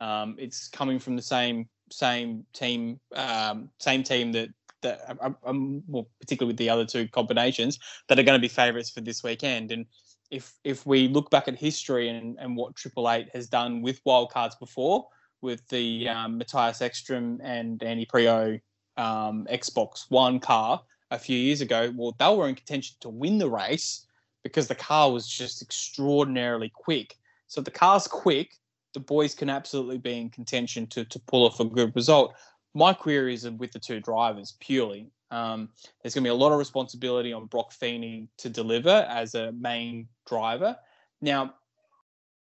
[0.00, 4.48] Um, it's coming from the same same team um, same team that
[4.82, 7.78] that um, um well, particularly with the other two combinations
[8.08, 9.72] that are going to be favourites for this weekend.
[9.72, 9.86] And
[10.34, 14.02] if if we look back at history and, and what Triple Eight has done with
[14.04, 15.06] wildcards before,
[15.40, 18.60] with the um, Mattias Ekström and Andy Priaulx
[18.96, 23.38] um, Xbox One car a few years ago, well, they were in contention to win
[23.38, 24.06] the race
[24.42, 27.16] because the car was just extraordinarily quick.
[27.46, 28.54] So the car's quick,
[28.92, 32.34] the boys can absolutely be in contention to to pull off a good result.
[32.74, 35.12] My queries are with the two drivers purely.
[35.34, 35.68] Um,
[36.00, 39.50] there's going to be a lot of responsibility on Broc Feeney to deliver as a
[39.52, 40.76] main driver.
[41.20, 41.54] Now,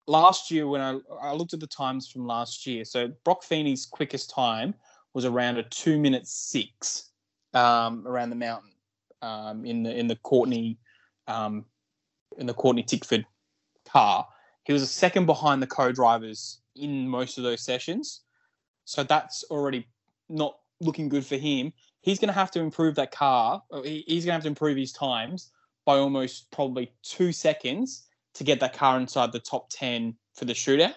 [0.07, 3.85] last year when I, I looked at the times from last year, so Broc Feeney's
[3.85, 4.73] quickest time
[5.13, 7.11] was around a two minute six
[7.53, 8.71] um, around the mountain
[9.21, 10.79] um, in the in the Courtney
[11.27, 11.65] um,
[12.39, 13.25] in the Courtney Tickford
[13.87, 14.27] car.
[14.63, 18.21] He was a second behind the co-drivers in most of those sessions,
[18.85, 19.87] so that's already
[20.29, 21.73] not looking good for him.
[22.01, 23.61] He's going to have to improve that car.
[23.83, 25.51] He's going to have to improve his times
[25.85, 30.53] by almost probably two seconds to get that car inside the top 10 for the
[30.53, 30.95] shootout.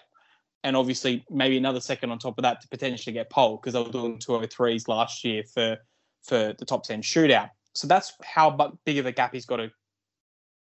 [0.62, 3.82] And obviously, maybe another second on top of that to potentially get pole because they
[3.82, 5.76] were doing 203s last year for,
[6.22, 7.50] for the top 10 shootout.
[7.74, 9.70] So that's how big of a gap he's got to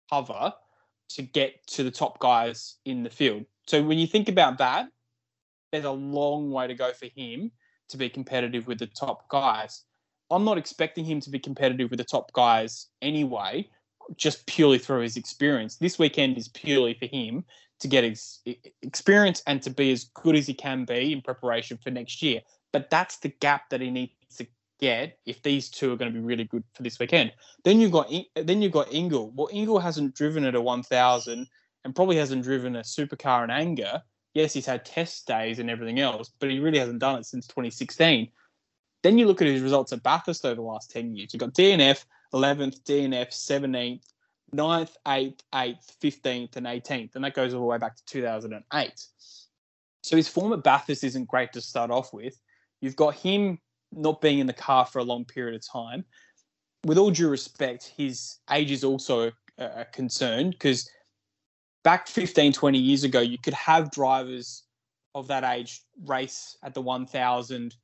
[0.10, 0.54] cover
[1.10, 3.46] to get to the top guys in the field.
[3.68, 4.88] So when you think about that,
[5.72, 7.52] there's a long way to go for him
[7.90, 9.84] to be competitive with the top guys.
[10.34, 13.70] I'm not expecting him to be competitive with the top guys anyway,
[14.16, 15.78] just purely through his experience.
[15.78, 17.44] This weekend is purely for him
[17.80, 18.40] to get his
[18.82, 22.42] experience and to be as good as he can be in preparation for next year.
[22.72, 24.48] But that's the gap that he needs to
[24.80, 27.32] get if these two are going to be really good for this weekend.
[27.64, 29.34] Then you've got then you've got Ingall.
[29.34, 31.48] Well, Ingall hasn't driven at a 1000
[31.86, 34.02] and probably hasn't driven a supercar in anger.
[34.34, 37.46] Yes, he's had test days and everything else, but he really hasn't done it since
[37.48, 38.30] 2016.
[39.04, 41.34] Then you look at his results at Bathurst over the last 10 years.
[41.34, 44.02] You've got DNF, 11th, DNF, 17th,
[44.56, 47.16] 9th, 8th, 8th, 15th, and 18th.
[47.16, 49.08] And that goes all the way back to 2008.
[50.04, 52.40] So his form at Bathurst isn't great to start off with.
[52.82, 53.60] You've got him
[53.92, 56.06] not being in the car for a long period of time.
[56.86, 60.90] With all due respect, his age is also a, concern because
[61.84, 64.64] back 15, 20 years ago, you could have drivers
[65.16, 67.76] of that age race at the 1000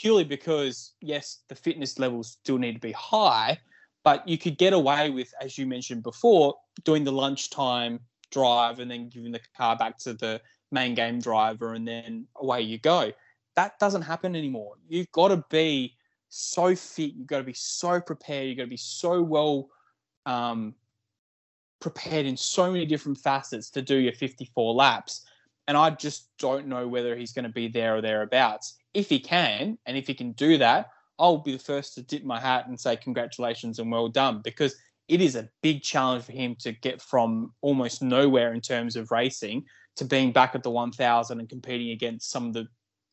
[0.00, 3.58] purely because, yes, the fitness levels still need to be high,
[4.04, 6.54] but you could get away with, as you mentioned before,
[6.84, 7.98] doing the lunchtime
[8.30, 12.60] drive and then giving the car back to the main game driver and then away
[12.60, 13.12] you go.
[13.56, 14.74] That doesn't happen anymore.
[14.88, 15.96] You've got to be
[16.28, 17.14] so fit.
[17.14, 18.48] You've got to be so prepared.
[18.48, 19.68] You've got to be so well
[20.26, 20.74] um,
[21.80, 25.24] prepared in so many different facets to do your 54 laps.
[25.68, 28.78] And I just don't know whether he's going to be there or thereabouts.
[28.94, 30.88] If he can, and if he can do that,
[31.18, 34.74] I'll be the first to dip my hat and say congratulations and well done because
[35.08, 39.10] it is a big challenge for him to get from almost nowhere in terms of
[39.10, 39.64] racing
[39.96, 42.66] to being back at the 1000 and competing against some of the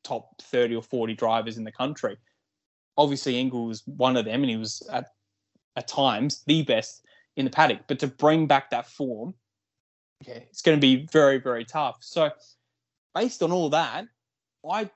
[0.03, 2.15] top 30 or 40 drivers in the country.
[2.97, 5.07] Obviously, Ingall was one of them, and he was at,
[5.75, 7.03] at times the best
[7.35, 7.81] in the paddock.
[7.87, 9.33] But to bring back that form,
[10.21, 11.97] yeah, it's going to be very, very tough.
[12.01, 12.29] So,
[13.13, 14.05] based on all that,
[14.69, 14.89] I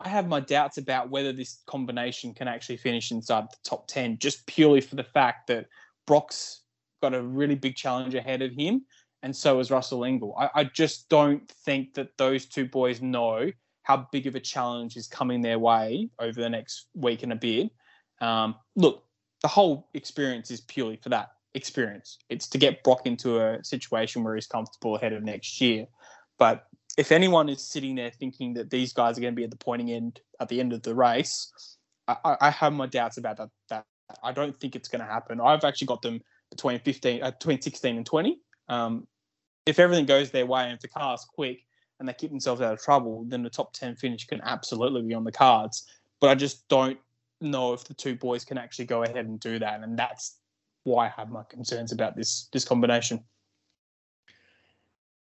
[0.00, 4.18] I have my doubts about whether this combination can actually finish inside the top 10,
[4.18, 5.66] just purely for the fact that
[6.06, 6.62] Broc's
[7.02, 8.84] got a really big challenge ahead of him,
[9.22, 10.34] and so is Russell Ingall.
[10.38, 13.50] I, I just don't think that those two boys know
[13.82, 17.36] how big of a challenge is coming their way over the next week and a
[17.36, 17.70] bit.
[18.20, 19.04] Um, look,
[19.42, 22.18] the whole experience is purely for that experience.
[22.28, 25.86] It's to get Broc into a situation where he's comfortable ahead of next year.
[26.38, 26.66] But
[26.96, 29.56] if anyone is sitting there thinking that these guys are going to be at the
[29.56, 31.50] pointing end at the end of the race,
[32.06, 33.50] I, I have my doubts about that.
[33.68, 33.84] That
[34.22, 35.40] I don't think it's going to happen.
[35.40, 36.20] I've actually got them
[36.50, 38.40] between 15, uh, between 16 and 20.
[38.68, 39.06] Um,
[39.66, 41.60] if everything goes their way and if the car's quick
[42.00, 45.14] and they keep themselves out of trouble, then the top 10 finish can absolutely be
[45.14, 45.84] on the cards.
[46.20, 46.98] But I just don't
[47.40, 49.82] know if the two boys can actually go ahead and do that.
[49.82, 50.37] And that's
[50.88, 53.24] why I have my concerns about this this combination.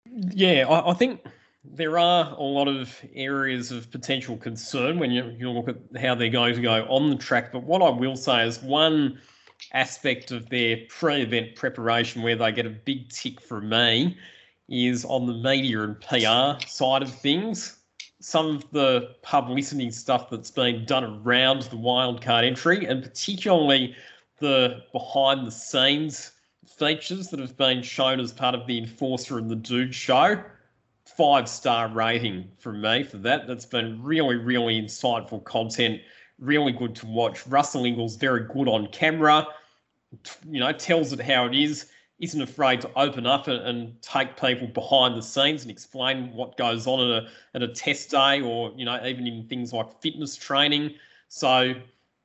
[0.06, 1.20] Yeah, I, I think
[1.64, 6.14] there are a lot of areas of potential concern when you, you look at how
[6.14, 7.52] they're going to go on the track.
[7.52, 9.18] But what I will say is one
[9.72, 14.16] aspect of their pre event preparation where they get a big tick from me
[14.68, 17.76] is on the media and PR side of things.
[18.20, 23.94] Some of the publicity stuff that's been done around the wildcard entry, and particularly
[24.40, 26.32] the behind the scenes
[26.66, 30.42] features that have been shown as part of the Enforcer and the Dude show
[31.04, 33.46] five star rating from me for that.
[33.46, 36.00] That's been really, really insightful content,
[36.38, 37.46] really good to watch.
[37.46, 39.46] Russell Ingall's very good on camera,
[40.48, 41.86] you know, tells it how it is,
[42.20, 46.56] isn't afraid to open up and, and take people behind the scenes and explain what
[46.56, 50.00] goes on at a, at a test day or, you know, even in things like
[50.00, 50.94] fitness training.
[51.28, 51.74] So,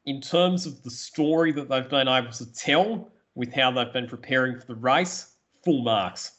[0.06, 4.07] in terms of the story that they've been able to tell with how they've been
[4.07, 6.32] preparing for the race, full marks.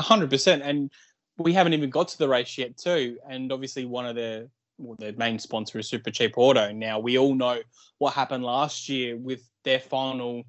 [0.00, 0.60] 100%.
[0.62, 0.90] And
[1.38, 3.18] we haven't even got to the race yet, too.
[3.28, 4.48] And obviously, one of the
[4.78, 6.72] well, main sponsor is Super Cheap Auto.
[6.72, 7.60] Now we all know
[7.98, 10.42] what happened last year with their final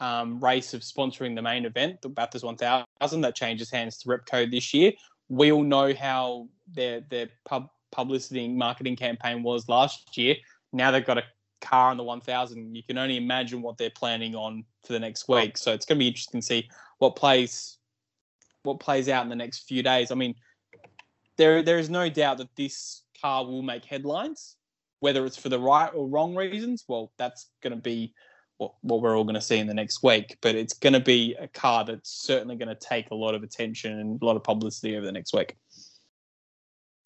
[0.00, 3.20] um, race of sponsoring the main event, the Bathurst 1000.
[3.20, 4.92] That changes hands to Repco this year.
[5.28, 10.36] we all know how their their pub publicity marketing campaign was last year.
[10.72, 11.24] Now they've got a
[11.60, 12.74] car on the 1000.
[12.74, 15.56] You can only imagine what they're planning on for the next week.
[15.58, 16.68] So it's going to be interesting to see
[16.98, 17.78] what plays
[18.64, 20.10] what plays out in the next few days.
[20.10, 20.34] I mean,
[21.36, 24.56] there there is no doubt that this car will make headlines,
[25.00, 26.84] whether it's for the right or wrong reasons.
[26.88, 28.14] Well, that's going to be
[28.58, 30.36] what, what we're all going to see in the next week.
[30.42, 33.42] But it's going to be a car that's certainly going to take a lot of
[33.42, 35.56] attention and a lot of publicity over the next week.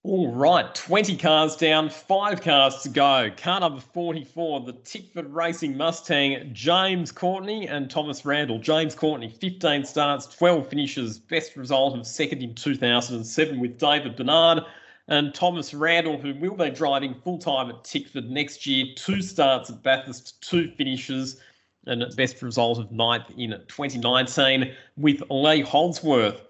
[0.04, 3.30] All right, 20 cars down, five cars to go.
[3.36, 8.58] Car number 44, the Tickford Racing Mustang, James Courtney and Thomas Randall.
[8.58, 14.66] James Courtney, 15 starts, 12 finishes, best result of second in 2007 with David Besnard.
[15.06, 19.70] And Thomas Randall, who will be driving full time at Tickford next year, two starts
[19.70, 21.40] at Bathurst, two finishes,
[21.86, 26.42] and best result of ninth in 2019 with Lee Holdsworth.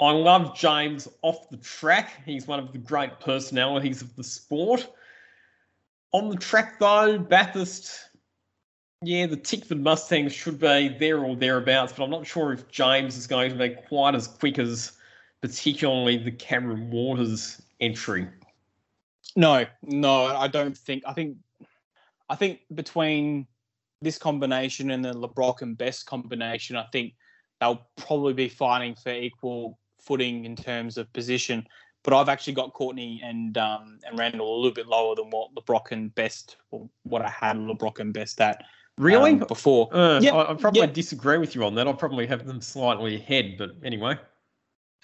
[0.00, 2.22] I love James off the track.
[2.24, 4.88] He's one of the great personalities of the sport.
[6.12, 8.10] On the track, though, Bathurst,
[9.02, 13.16] yeah, the Tickford Mustangs should be there or thereabouts, but I'm not sure if James
[13.16, 14.92] is going to be quite as quick as
[15.40, 18.28] particularly the Cameron Waters entry.
[19.36, 21.02] No, no, I don't think.
[21.06, 21.36] I think,
[22.28, 23.46] I think between
[24.02, 27.14] this combination and the Le Brocq and Best combination, I think
[27.60, 31.66] they'll probably be fighting for equal footing in terms of position.
[32.02, 35.52] But I've actually got Courtney and um, and Randall a little bit lower than what
[35.54, 38.64] Le Brocq and Best, or what I had Le Brocq and Best at.
[38.96, 39.32] Really?
[39.32, 39.94] Um, before.
[39.94, 40.34] Uh, yep.
[40.34, 40.94] I, I probably yep.
[40.94, 41.86] disagree with you on that.
[41.86, 44.18] I'll probably have them slightly ahead, but anyway.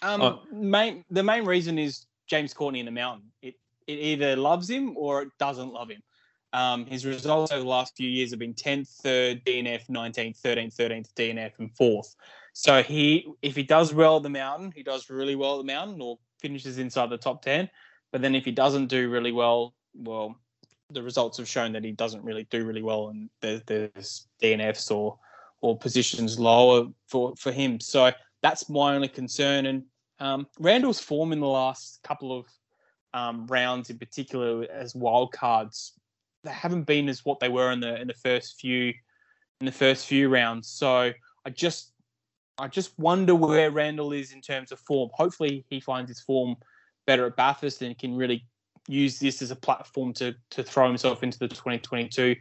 [0.02, 0.42] Um, oh.
[0.52, 3.30] main the main reason is James Courtney in the mountain.
[3.42, 3.54] It
[3.86, 6.02] it either loves him or it doesn't love him.
[6.52, 10.74] Um, his results over the last few years have been 10th, 3rd, DNF, 19th, 13th,
[10.74, 12.14] 13th, DNF, and 4th.
[12.58, 15.70] So he, if he does well at the mountain, he does really well at the
[15.70, 17.68] mountain or finishes inside the top 10.
[18.12, 20.34] But then if he doesn't do really well, well,
[20.88, 24.90] the results have shown that he doesn't really do really well and there's, there's DNFs
[24.90, 25.18] or
[25.60, 27.78] or positions lower for, for him.
[27.78, 28.10] So
[28.40, 29.66] that's my only concern.
[29.66, 29.82] And
[30.18, 32.46] um, Randall's form in the last couple of
[33.12, 35.92] um, rounds, in particular as wild cards,
[36.42, 38.94] they haven't been as what they were in the in the first few
[39.60, 40.68] in the first few rounds.
[40.68, 41.12] So
[41.44, 41.92] I just
[42.58, 45.10] I just wonder where Randall is in terms of form.
[45.12, 46.56] Hopefully, he finds his form
[47.06, 48.44] better at Bathurst and can really
[48.88, 52.36] use this as a platform to to throw himself into the 2022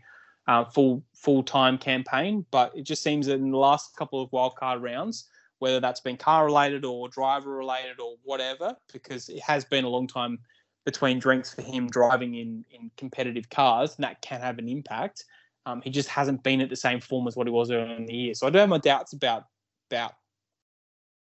[0.47, 2.45] uh, full full time campaign.
[2.51, 5.25] But it just seems that in the last couple of wildcard rounds,
[5.59, 9.89] whether that's been car related or driver related or whatever, because it has been a
[9.89, 10.39] long time
[10.85, 15.25] between drinks for him driving in in competitive cars, and that can have an impact.
[15.65, 18.05] Um, he just hasn't been at the same form as what he was earlier in
[18.05, 18.33] the year.
[18.35, 19.45] So I do have my doubts about
[19.89, 20.13] about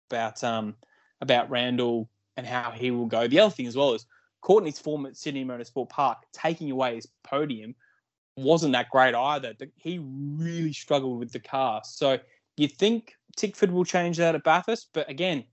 [0.10, 0.76] about um
[1.22, 3.28] about Randall and how he will go.
[3.28, 4.06] The other thing as well is
[4.42, 7.76] Courtney's form at Sydney Motorsport Park, taking away his podium,
[8.38, 9.54] wasn't that great either.
[9.76, 11.82] He really struggled with the car.
[11.84, 12.18] So
[12.56, 15.44] you think Tickford will change that at Bathurst, but again,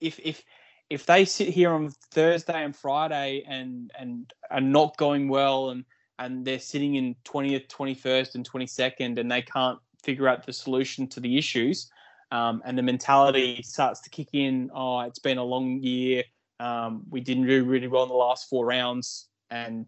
[0.00, 0.42] if if
[0.90, 5.84] if they sit here on Thursday and Friday and and are not going well and
[6.18, 11.08] and they're sitting in 20th, 21st, and 22nd, and they can't figure out the solution
[11.08, 11.90] to the issues,
[12.30, 14.70] um, and the mentality starts to kick in.
[14.74, 16.24] Oh, it's been a long year.
[16.60, 19.86] Um, we didn't do really well in the last four rounds, and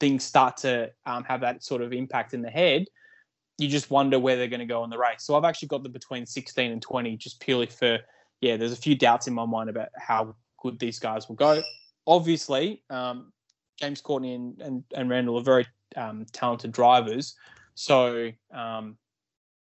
[0.00, 2.86] things start to um, have that sort of impact in the head.
[3.58, 5.20] You just wonder where they're going to go in the race.
[5.20, 7.98] So I've actually got them between 16 and 20, just purely for
[8.40, 8.56] yeah.
[8.56, 11.62] There's a few doubts in my mind about how good these guys will go.
[12.06, 13.32] Obviously, um,
[13.80, 15.66] James Courtney and, and, and Randall are very
[15.96, 17.36] um, talented drivers,
[17.74, 18.96] so um,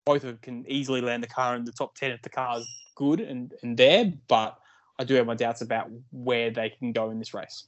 [0.08, 2.66] both of them can easily land the car in the top 10 if the car's
[2.96, 4.58] good and, and there, but
[4.98, 7.68] I do have my doubts about where they can go in this race.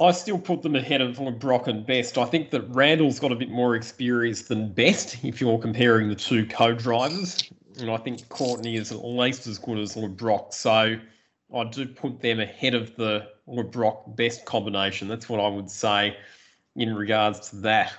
[0.00, 2.16] I still put them ahead of Le Brocq and Best.
[2.16, 6.14] I think that Randall's got a bit more experience than Best if you're comparing the
[6.14, 7.50] two co-drivers.
[7.80, 10.54] And I think Courtney is at least as good as Le Brocq.
[10.54, 10.96] So
[11.54, 15.08] I do put them ahead of the Le Brocq Best combination.
[15.08, 16.16] That's what I would say
[16.76, 17.92] in regards to that.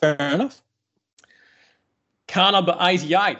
[0.00, 0.62] Fair enough.
[2.34, 3.38] Car number 88,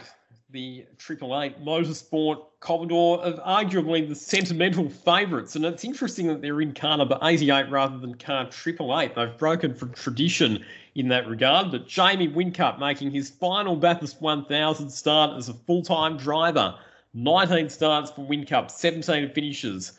[0.51, 5.57] the Triple Eight Motorsport Commodore of arguably the sentimental favourites.
[5.57, 9.17] And it's interesting that they're in car number 88 rather than car Triple Eight.
[9.17, 10.65] They've broken from tradition
[10.95, 11.73] in that regard.
[11.73, 16.77] But Jamie Whincup making his final Bathurst 1000 start as a full time driver.
[17.15, 19.99] 19 starts for Whincup, 17 finishes.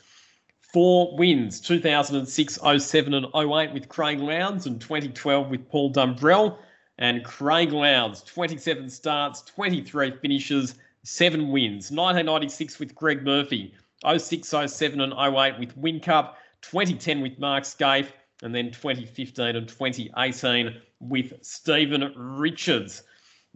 [0.71, 6.59] Four wins 2006, 07, and 08 with Craig Lowndes, and 2012 with Paul Dumbrell.
[6.97, 11.91] And Craig Lowndes, 27 starts, 23 finishes, seven wins.
[11.91, 13.73] 1996 with Greg Murphy,
[14.17, 18.11] 06, 07, and 08 with Whincup, 2010 with Mark Skaife,
[18.43, 23.03] and then 2015 and 2018 with Steven Richards.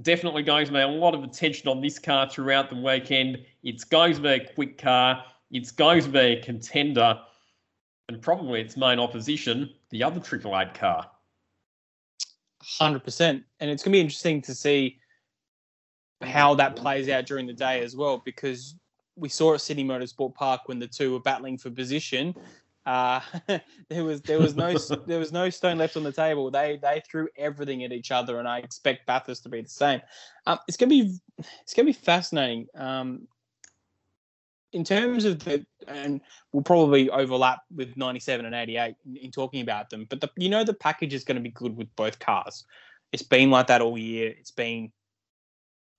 [0.02, 3.40] Definitely going to be a lot of attention on this car throughout the weekend.
[3.64, 5.24] It's going to be a quick car.
[5.52, 7.20] It's going to be a contender,
[8.08, 11.10] and probably its main opposition, the other Triple Eight car.
[12.62, 15.00] Hundred percent, and it's going to be interesting to see
[16.22, 18.76] how that plays out during the day as well, because
[19.16, 22.36] we saw at Sydney Motorsport Park when the two were battling for position.
[22.86, 23.22] Uh,
[23.90, 24.74] there was there was no
[25.06, 26.50] there was no stone left on the table.
[26.52, 30.02] They they threw everything at each other, and I expect Bathurst to be the same.
[30.46, 31.18] Um, it's gonna be
[31.62, 32.68] it's gonna be fascinating.
[32.76, 33.28] Um,
[34.74, 36.22] in terms of the, and
[36.52, 40.50] we'll probably overlap with 97 and 88 in, in talking about them, but the, you
[40.50, 42.66] know the package is going to be good with both cars.
[43.12, 44.34] It's been like that all year.
[44.38, 44.92] It's been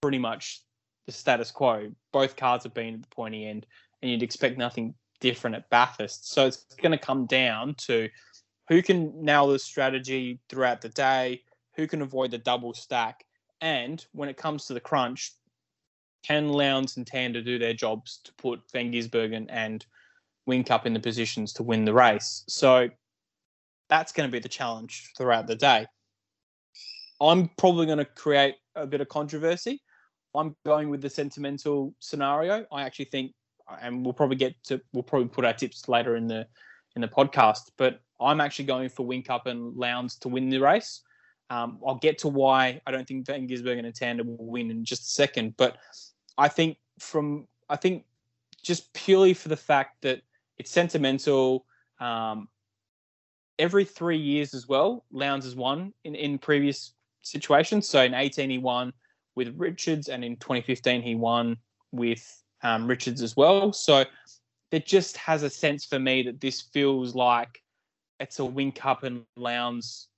[0.01, 0.63] pretty much
[1.07, 1.91] the status quo.
[2.13, 3.67] Both cars have been at the pointy end,
[4.03, 6.33] and you'd expect nothing different at Bathurst.
[6.33, 8.09] So it's going to come down to
[8.69, 11.43] who can nail the strategy throughout the day,
[11.75, 13.25] who can avoid the double stack,
[13.61, 15.33] and when it comes to the crunch,
[16.23, 19.85] can Lowndes and Tander do their jobs to put Van Gisbergen and
[20.49, 22.45] Whincup in the positions to win the race?
[22.49, 22.89] So
[23.89, 25.87] that's going to be the challenge throughout the day.
[27.21, 29.83] I'm probably going to create a bit of controversy.
[30.35, 32.65] I'm going with the sentimental scenario.
[32.73, 33.33] I actually think,
[33.83, 36.47] and we'll probably get to, we'll probably put our tips later in the
[36.97, 37.71] in the podcast.
[37.77, 41.03] But I'm actually going for Whincup and Lowndes to win the race.
[41.51, 44.85] Um, I'll get to why I don't think Van Gisbergen and Tander will win in
[44.85, 45.55] just a second.
[45.57, 45.79] But
[46.39, 48.05] I think from I think
[48.63, 50.23] just purely for the fact that
[50.59, 51.65] it's sentimental.
[52.01, 52.49] Um,
[53.59, 56.93] every three years as well, Lowndes has won in, in previous
[57.23, 57.87] situations.
[57.89, 58.93] So in 18 he won
[59.37, 61.57] with Richards, and in 2015 he won
[61.93, 63.73] with um, Richards as well.
[63.73, 64.05] So
[64.71, 67.63] it just has a sense for me that this feels like
[68.19, 70.09] it's a Whincup and Lowndes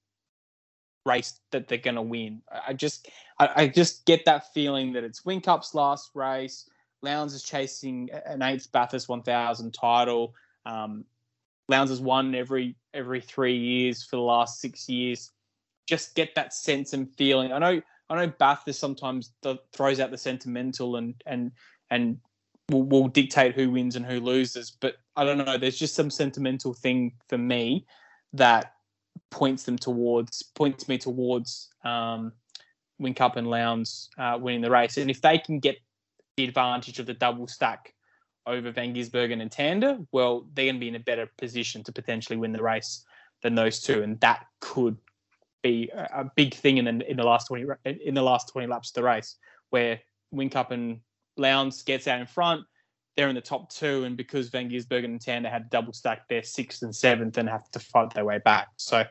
[1.05, 2.43] race that they're going to win.
[2.67, 3.09] I just
[3.39, 6.69] I, I, just get that feeling that it's Whincup's last race.
[7.03, 10.35] Lowndes is chasing an eighth Bathurst 1000 title.
[10.65, 11.05] Um,
[11.69, 15.31] Lowndes has won every every three years for the last six years.
[15.87, 17.53] Just get that sense and feeling.
[17.53, 19.33] I know I know Bathurst sometimes
[19.73, 21.53] throws out the sentimental and and
[21.91, 22.19] and
[22.71, 25.59] will, will dictate who wins and who loses, but I don't know.
[25.59, 27.87] There's just some sentimental thing for me
[28.33, 28.72] that
[29.33, 32.33] points them towards points me towards um,
[33.01, 34.97] Whincup and Lowndes uh, winning the race.
[34.99, 35.77] And if they can get
[36.37, 37.95] the advantage of the double stack
[38.47, 41.93] over Van Gisbergen and Tander, well, they're going to be in a better position to
[41.93, 43.05] potentially win the race
[43.43, 44.97] than those two, and that could
[45.63, 48.69] be a, a big thing in the in the last twenty in the last twenty
[48.69, 49.37] laps of the race,
[49.71, 49.99] where
[50.33, 51.01] Whincup and
[51.37, 52.65] Lowndes gets out in front,
[53.17, 56.43] they're in the top two, and because Van Gisbergen and Tander had double stack, they're
[56.43, 58.69] sixth and seventh and have to fight their way back.
[58.77, 59.05] So,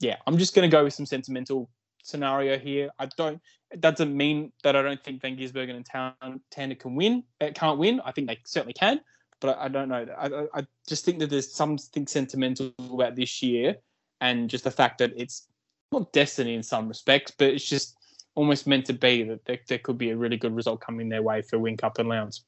[0.00, 1.70] yeah, I'm just going to go with some sentimental
[2.02, 2.90] scenario here.
[2.98, 3.40] I don't.
[3.70, 5.82] It doesn't mean that I don't think Van Gisbergen
[6.22, 7.24] and Tander can win.
[7.40, 8.00] Uh, can't win.
[8.04, 9.00] I think they certainly can,
[9.40, 10.06] but I, don't know.
[10.16, 13.76] I, I just think that there's something sentimental about this year,
[14.20, 15.48] and just the fact that it's
[15.92, 17.96] not destiny in some respects, but it's just
[18.34, 21.22] almost meant to be that there, there could be a really good result coming their
[21.22, 22.44] way for Whincup and Lowndes.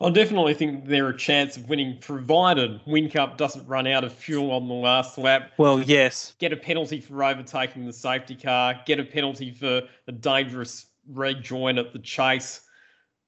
[0.00, 4.52] I definitely think they're a chance of winning, provided Whincup doesn't run out of fuel
[4.52, 5.50] on the last lap.
[5.58, 6.34] Well, yes.
[6.38, 8.80] Get a penalty for overtaking the safety car.
[8.86, 12.60] Get a penalty for a dangerous rejoin at the chase.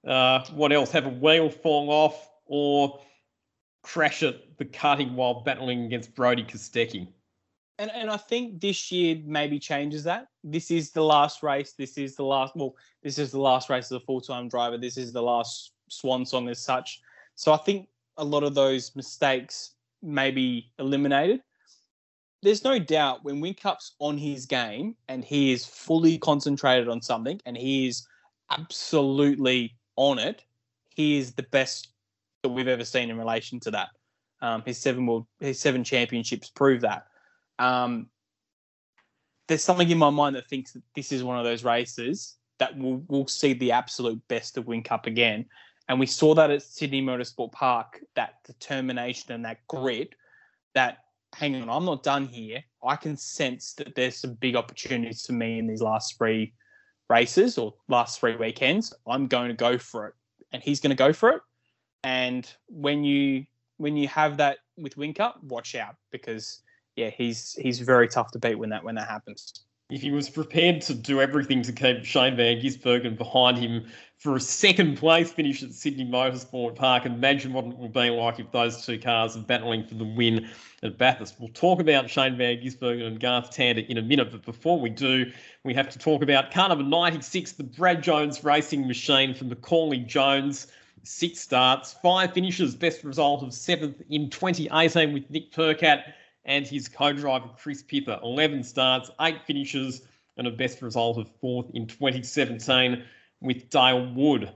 [0.07, 0.93] Uh, what else?
[0.93, 3.01] Have a wheel fall off or
[3.83, 7.09] crash at the cutting while battling against Brodie Kostecki.
[7.81, 10.29] And, and I think this year maybe changes that.
[10.45, 11.73] This is the last race.
[11.73, 12.55] This is the last.
[12.55, 14.79] Well, this is the last race as a full time driver.
[14.79, 17.01] This is the last swan song as such.
[17.35, 19.73] So I think a lot of those mistakes
[20.03, 21.41] may be eliminated.
[22.43, 27.41] There's no doubt when Whincup's on his game and he is fully concentrated on something
[27.45, 28.07] and he is
[28.51, 30.43] absolutely on it,
[30.89, 31.89] he is the best
[32.43, 33.89] that we've ever seen in relation to that.
[34.41, 37.07] Um, his seven world, his seven championships prove that.
[37.59, 38.09] Um,
[39.49, 42.77] there's something in my mind that thinks that this is one of those races that
[42.79, 45.47] will will see the absolute best of Whincup again.
[45.91, 50.15] And we saw that at Sydney Motorsport Park, that determination and that grit
[50.73, 50.99] that,
[51.35, 52.63] hang on, I'm not done here.
[52.87, 56.55] I can sense that there's some big opportunities for me in these last three
[57.09, 58.95] races or last three weekends.
[59.05, 60.15] I'm going to go for it.
[60.53, 61.43] And he's going to go for it.
[62.05, 63.45] And when you
[63.79, 66.61] when you have that with Whincup, watch out because
[66.95, 69.65] yeah, he's he's very tough to beat when that when that happens.
[69.91, 73.87] If he was prepared to do everything to keep Shane Van Gisbergen behind him
[74.19, 78.39] for a second place finish at Sydney Motorsport Park, imagine what it will be like
[78.39, 80.49] if those two cars are battling for the win
[80.83, 81.37] at Bathurst.
[81.41, 84.91] We'll talk about Shane Van Gisbergen and Garth Tander in a minute, but before we
[84.91, 85.31] do,
[85.65, 89.99] we have to talk about car number 96, the Brad Jones racing machine from Macaulay
[89.99, 90.67] Jones.
[91.03, 96.13] Six starts, five finishes, best result of seventh in 2018 with Nick Percat
[96.45, 98.19] and his co-driver Chris Pither.
[98.23, 100.03] 11 starts, eight finishes,
[100.37, 103.05] and a best result of fourth in 2017
[103.41, 104.51] with Dale Wood.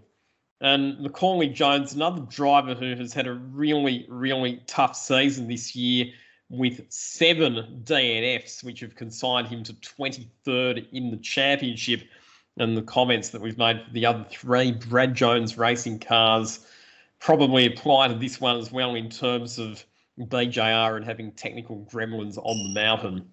[0.61, 6.07] And Macaulay Jones, another driver who has had a really, really tough season this year
[6.49, 12.03] with seven DNFs, which have consigned him to 23rd in the championship.
[12.57, 16.61] And the comments that we've made for the other three Brad Jones racing cars
[17.19, 19.85] probably apply to this one as well in terms of
[20.19, 23.29] BJR and having technical gremlins on the mountain.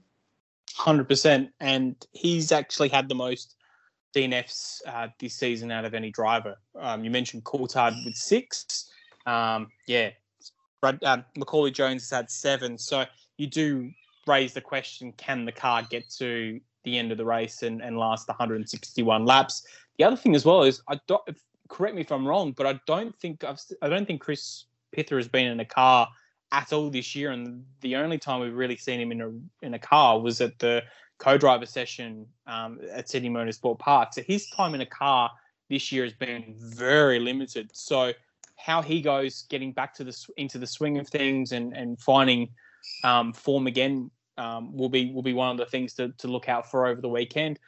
[0.77, 1.49] 100%.
[1.59, 3.55] And he's actually had the most
[4.15, 6.55] DNFs uh, this season out of any driver.
[6.75, 8.89] Um, you mentioned Coulthard with six.
[9.25, 10.09] Um, yeah,
[10.83, 12.77] uh, Macaulay Jones has had seven.
[12.77, 13.05] So
[13.37, 13.91] you do
[14.27, 17.97] raise the question can the car get to the end of the race and, and
[17.97, 19.65] last 161 laps?
[19.97, 21.21] The other thing as well is, I don't,
[21.69, 25.17] correct me if I'm wrong, but I don't think I've, I don't think Chris Pither
[25.17, 26.07] has been in a car
[26.51, 29.73] at all this year, and the only time we've really seen him in a in
[29.73, 30.83] a car was at the
[31.17, 34.13] co-driver session um, at Sydney Motorsport Park.
[34.13, 35.29] So his time in a car
[35.69, 37.69] this year has been very limited.
[37.73, 38.11] So
[38.57, 42.49] how he goes getting back to the into the swing of things and and finding
[43.03, 46.49] um, form again um, will be will be one of the things to, to look
[46.49, 47.59] out for over the weekend.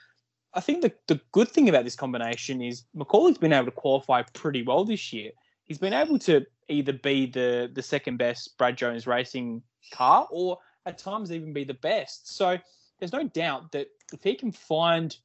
[0.56, 4.22] I think the, the good thing about this combination is Macaulay's been able to qualify
[4.34, 5.32] pretty well this year.
[5.66, 9.62] He's been able to either be the the second best Brad Jones racing
[9.92, 12.36] car or at times even be the best.
[12.36, 12.58] So
[13.00, 15.16] there's no doubt that if he can find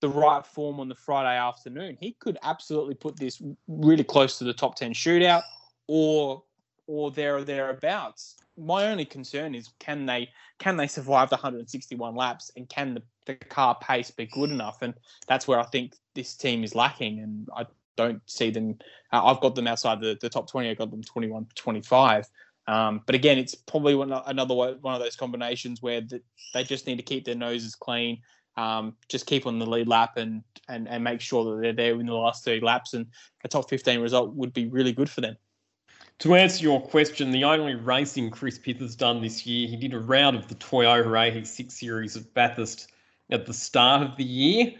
[0.00, 4.44] the right form on the Friday afternoon, he could absolutely put this really close to
[4.44, 5.42] the top 10 shootout
[5.86, 6.42] or
[6.86, 8.36] or there or thereabouts.
[8.58, 10.28] My only concern is can they
[10.58, 14.82] can they survive the 161 laps and can the, the car pace be good enough?
[14.82, 14.94] And
[15.26, 17.20] that's where I think this team is lacking.
[17.20, 18.78] And I don't see them.
[19.12, 20.70] Uh, I've got them outside the, the top 20.
[20.70, 22.28] I've got them 21, 25.
[22.66, 26.22] Um, but again, it's probably one, another one of those combinations where the,
[26.54, 28.20] they just need to keep their noses clean,
[28.56, 32.00] um, just keep on the lead lap and, and and make sure that they're there
[32.00, 32.94] in the last 30 laps.
[32.94, 33.06] And
[33.44, 35.36] a top 15 result would be really good for them.
[36.20, 39.92] To answer your question, the only racing Chris Pith has done this year, he did
[39.92, 42.92] a round of the Toyota 86 series at Bathurst
[43.30, 44.72] at the start of the year,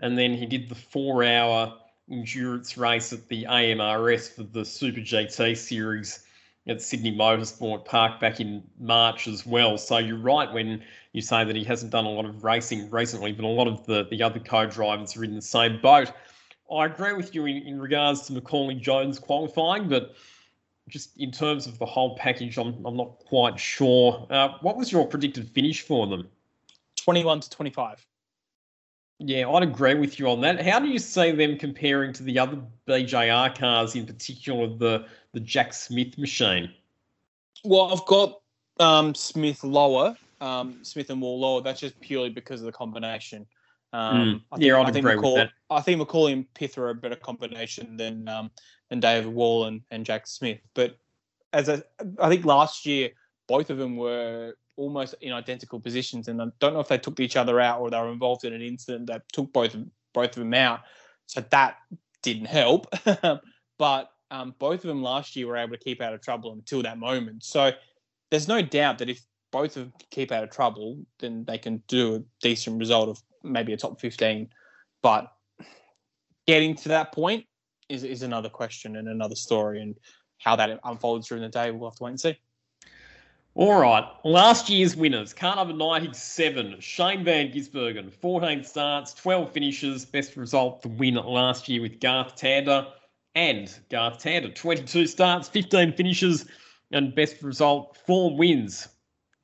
[0.00, 1.74] and then he did the four-hour
[2.10, 6.24] endurance race at the AMRS for the Super GT series
[6.66, 9.78] at Sydney Motorsport Park back in March as well.
[9.78, 10.82] So you're right when
[11.12, 13.84] you say that he hasn't done a lot of racing recently, but a lot of
[13.86, 16.12] the, the other co-drivers are in the same boat.
[16.70, 20.14] I agree with you in, in regards to Macaulay Jones qualifying, but
[20.88, 24.26] just in terms of the whole package, I'm, I'm not quite sure.
[24.28, 26.28] Uh, what was your predicted finish for them?
[26.96, 28.06] 21 to 25.
[29.20, 30.64] Yeah, I'd agree with you on that.
[30.64, 35.40] How do you see them comparing to the other BJR cars, in particular the the
[35.40, 36.72] Jack Smith machine?
[37.64, 38.40] Well, I've got
[38.78, 41.62] um, Smith lower, um, Smith and Wall lower.
[41.62, 43.46] That's just purely because of the combination.
[43.92, 44.42] Um, mm.
[44.52, 45.50] I think, yeah, I'd I think agree McCall, with that.
[45.70, 48.50] I think Macaulay and Pith are a better combination than um,
[48.88, 50.60] than David Wall and, and Jack Smith.
[50.74, 50.96] But
[51.52, 51.82] as a,
[52.20, 53.10] I think last year
[53.48, 57.20] both of them were almost in identical positions, and I don't know if they took
[57.20, 59.76] each other out or they were involved in an incident that took both
[60.14, 60.80] both of them out.
[61.26, 61.76] So that
[62.22, 62.86] didn't help.
[63.78, 66.82] but um, both of them last year were able to keep out of trouble until
[66.82, 67.44] that moment.
[67.44, 67.72] So
[68.30, 71.82] there's no doubt that if both of them keep out of trouble, then they can
[71.88, 74.48] do a decent result of maybe a top 15.
[75.02, 75.30] But
[76.46, 77.44] getting to that point
[77.88, 79.80] is, is another question and another story.
[79.80, 79.96] And
[80.38, 82.38] how that unfolds during the day, we'll have to wait and see.
[83.58, 85.32] All right, last year's winners.
[85.32, 88.12] Car number 97, Shane Van Gisbergen.
[88.12, 90.04] 14 starts, 12 finishes.
[90.04, 92.86] Best result, the win last year with Garth Tander.
[93.34, 96.46] And Garth Tander, 22 starts, 15 finishes,
[96.92, 98.86] and best result, four wins.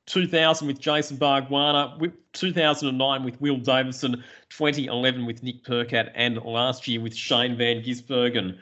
[0.05, 7.01] 2000 with Jason Bargwanna, 2009 with Will Davison, 2011 with Nick Percat, and last year
[7.01, 8.57] with Shane Van Gisbergen.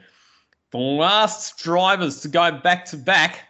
[0.72, 3.50] The last drivers to go back to back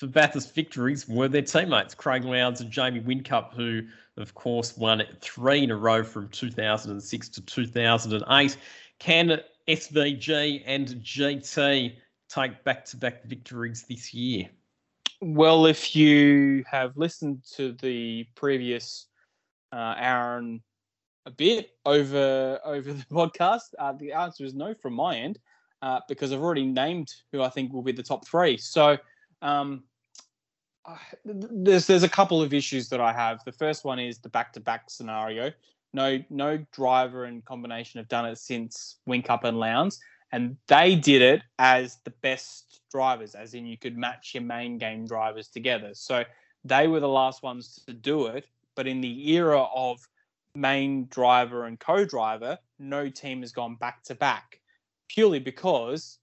[0.00, 3.82] for Bathurst victories were their teammates, Craig Lowndes and Jamie Whincup, who,
[4.16, 8.56] of course, won three in a row from 2006 to 2008.
[8.98, 11.96] Can SVG and GT
[12.30, 14.48] take back to back victories this year?
[15.20, 19.06] Well, if you have listened to the previous
[19.70, 20.62] uh, Aaron
[21.26, 23.74] a bit over over the podcast?
[23.78, 25.38] Uh, the answer is no from my end
[25.82, 28.56] uh, because I've already named who I think will be the top three.
[28.56, 28.96] So
[29.42, 29.84] um,
[31.24, 33.44] there's there's a couple of issues that I have.
[33.44, 35.52] The first one is the back to back scenario.
[35.92, 40.00] No no driver and combination have done it since Whincup and Lowndes,
[40.32, 44.78] and they did it as the best drivers, as in you could match your main
[44.78, 45.90] game drivers together.
[45.94, 46.24] So
[46.64, 48.46] they were the last ones to do it.
[48.76, 49.98] But in the era of
[50.54, 54.60] main driver and co-driver, no team has gone back to back
[55.08, 56.18] purely because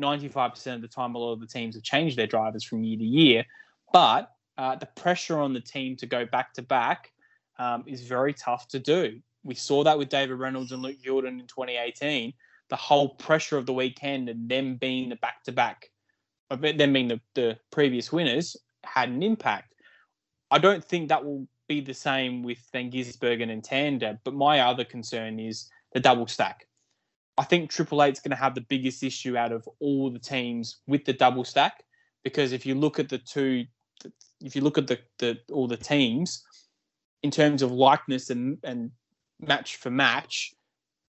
[0.00, 2.98] 95% of the time, a lot of the teams have changed their drivers from year
[2.98, 3.44] to year.
[3.92, 7.12] But uh, the pressure on the team to go back to back
[7.58, 9.20] um, is very tough to do.
[9.42, 12.32] We saw that with David Reynolds and Luke Youlden in 2018.
[12.68, 15.90] The whole pressure of the weekend and them being the back to back,
[16.50, 19.74] them being the, the previous winners, had an impact.
[20.50, 24.60] I don't think that will be the same with Van Gisbergen and Tander, but my
[24.60, 26.66] other concern is the double stack.
[27.38, 30.80] I think Triple Eight's going to have the biggest issue out of all the teams
[30.86, 31.84] with the double stack
[32.24, 33.64] because if you look at the two,
[34.42, 36.42] if you look at the, the all the teams
[37.22, 38.90] in terms of likeness and and
[39.40, 40.54] match for match,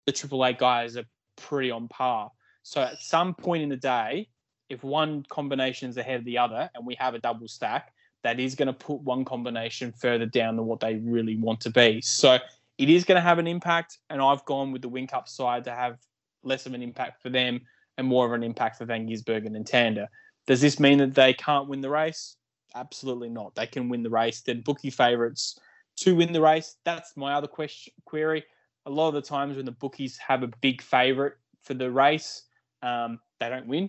[0.06, 1.04] the Eight guys are
[1.36, 2.30] pretty on par.
[2.62, 4.28] So at some point in the day,
[4.68, 7.92] if one combination is ahead of the other and we have a double stack,
[8.22, 11.70] that is going to put one combination further down than what they really want to
[11.70, 12.00] be.
[12.00, 12.38] So
[12.78, 15.70] it is going to have an impact, and I've gone with the Whincup side to
[15.70, 15.98] have
[16.42, 17.60] less of an impact for them
[17.98, 20.08] and more of an impact for Van Gisbergen and Tander.
[20.46, 22.36] Does this mean that they can't win the race?
[22.74, 23.54] Absolutely not.
[23.54, 24.40] They can win the race.
[24.40, 25.58] They're bookie favourites
[25.98, 26.76] to win the race.
[26.84, 28.44] That's my other question query.
[28.86, 32.42] A lot of the times when the bookies have a big favourite for the race,
[32.82, 33.88] um, they don't win.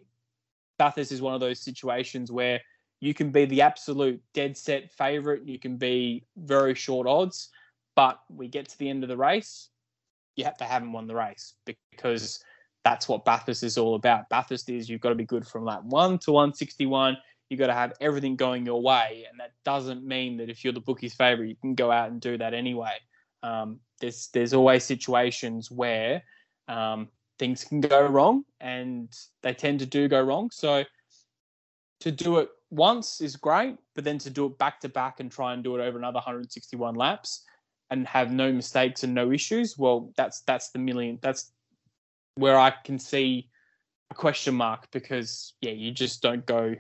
[0.77, 2.61] Bathurst is one of those situations where
[3.01, 5.45] you can be the absolute dead set favourite.
[5.45, 7.49] You can be very short odds,
[7.95, 9.69] but we get to the end of the race,
[10.35, 12.43] you have to haven't won the race because
[12.83, 14.29] that's what Bathurst is all about.
[14.29, 17.17] Bathurst is you've got to be good from lap one to 161.
[17.55, 19.25] You've got to have everything going your way.
[19.31, 22.19] And that doesn't mean that if you're the bookie's favourite, you can go out and
[22.19, 22.97] do that anyway.
[23.43, 26.21] Um, there's there's always situations where
[26.67, 27.07] um,
[27.39, 29.09] things can go wrong, and
[29.41, 30.49] they tend to do go wrong.
[30.51, 30.83] So
[32.01, 35.31] to do it once is great, but then to do it back to back and
[35.31, 37.45] try and do it over another 161 laps
[37.89, 41.19] and have no mistakes and no issues, well, that's that's the million.
[41.21, 41.53] That's
[42.35, 43.47] where I can see
[44.11, 46.75] a question mark because yeah, you just don't go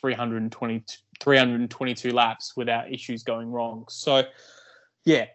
[0.00, 0.84] 320
[1.20, 3.84] 322 laps without issues going wrong.
[3.88, 4.24] So
[5.04, 5.26] yeah,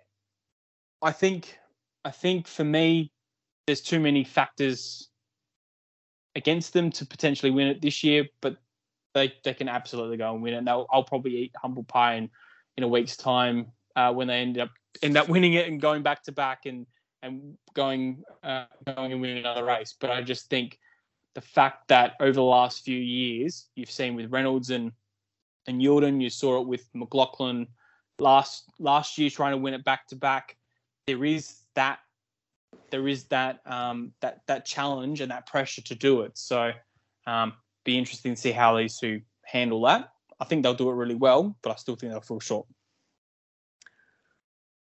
[1.02, 1.58] I think
[2.06, 3.12] I think for me,
[3.68, 5.10] there's too many factors
[6.36, 8.58] against them to potentially win it this year, but
[9.14, 10.58] they they can absolutely go and win it.
[10.58, 12.30] And I'll probably eat humble pie in
[12.78, 14.70] in a week's time uh, when they end up
[15.02, 16.86] end up winning it and going back to back and
[17.22, 19.96] and going uh, going and winning another race.
[20.00, 20.80] But I just think
[21.36, 24.92] the fact that over the last few years you've seen with Reynolds and
[25.68, 27.68] and Youlden, you saw it with McLaughlin
[28.18, 30.58] last last year trying to win it back to back.
[31.06, 32.00] There is that
[32.92, 36.38] there is that um, that that challenge and that pressure to do it.
[36.38, 36.72] So
[37.28, 37.54] um,
[37.84, 40.10] be interesting to see how these two handle that.
[40.40, 42.66] I think they'll do it really well, but I still think they'll fall short.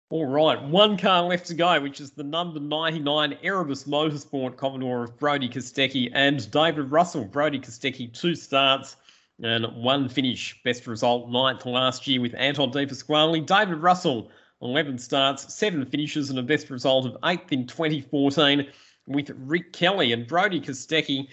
[0.09, 5.03] All right, one car left to go, which is the number 99 Erebus Motorsport Commodore
[5.03, 7.25] of Brodie Kostecki and David Russell.
[7.25, 8.95] Brodie Kostecki, two starts
[9.43, 10.57] and one finish.
[10.63, 13.41] Best result, ninth last year with Anton De Pasquale.
[13.41, 14.31] David Russell,
[14.61, 18.65] 11 starts, seven finishes, and a best result of eighth in 2014
[19.07, 20.13] with Rick Kelly.
[20.13, 21.27] And Brodie Kostecki,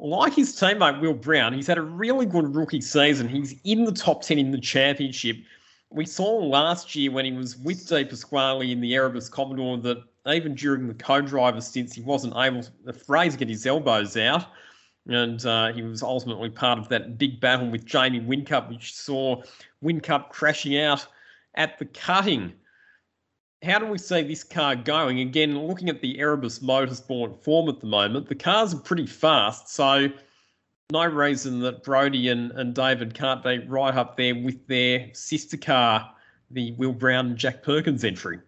[0.00, 3.28] like his teammate Will Brown, he's had a really good rookie season.
[3.28, 5.36] He's in the top 10 in the championship
[5.90, 9.98] we saw last year when he was with De Pasquale in the Erebus Commodore that
[10.26, 14.46] even during the co-driver stints, he wasn't able, to, phrase, get his elbows out.
[15.08, 19.42] And uh, he was ultimately part of that big battle with Jamie Whincup, which saw
[19.82, 21.06] Whincup crashing out
[21.54, 22.52] at the cutting.
[23.62, 25.20] How do we see this car going?
[25.20, 29.68] Again, looking at the Erebus Motorsport form at the moment, the cars are pretty fast.
[29.68, 30.08] So
[30.90, 35.56] no reason that Brodie and, and David can't be right up there with their sister
[35.56, 36.12] car,
[36.50, 38.38] the Will Brown and Jack Perkins entry.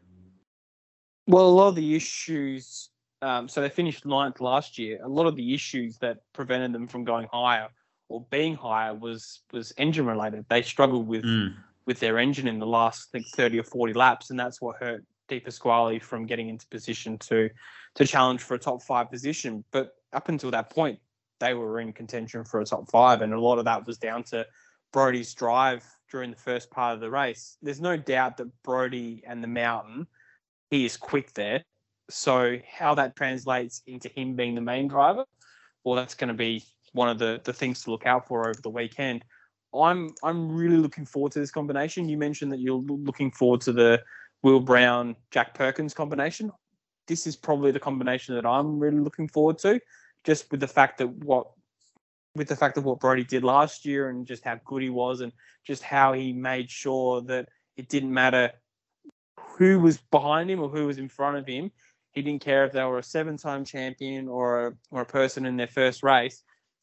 [1.26, 2.90] Well, a lot of the issues,
[3.22, 5.00] um, so they finished ninth last year.
[5.02, 7.68] A lot of the issues that prevented them from going higher
[8.08, 10.46] or being higher was was engine related.
[10.48, 11.54] They struggled with mm.
[11.86, 14.76] with their engine in the last, I think, thirty or forty laps, and that's what
[14.76, 17.50] hurt De Pasquale from getting into position to
[17.96, 19.64] to challenge for a top five position.
[19.70, 20.98] But up until that point,
[21.40, 24.22] they were in contention for a top five, and a lot of that was down
[24.24, 24.46] to
[24.92, 27.56] Brodie's drive during the first part of the race.
[27.62, 30.06] There's no doubt that Brody and the mountain,
[30.70, 31.64] he is quick there.
[32.10, 35.24] So how that translates into him being the main driver,
[35.84, 38.60] well, that's going to be one of the, the things to look out for over
[38.62, 39.24] the weekend.
[39.74, 42.08] I'm I'm really looking forward to this combination.
[42.08, 44.02] You mentioned that you're looking forward to the
[44.42, 46.50] Will Brown Jack Perkins combination.
[47.06, 49.78] This is probably the combination that I'm really looking forward to,
[50.28, 51.46] just with the fact that what
[52.34, 55.22] with the fact of what Brodie did last year and just how good he was
[55.22, 55.32] and
[55.66, 57.48] just how he made sure that
[57.78, 58.52] it didn't matter
[59.56, 61.70] who was behind him or who was in front of him.
[62.12, 65.56] He didn't care if they were a seven-time champion or a, or a person in
[65.56, 66.42] their first race.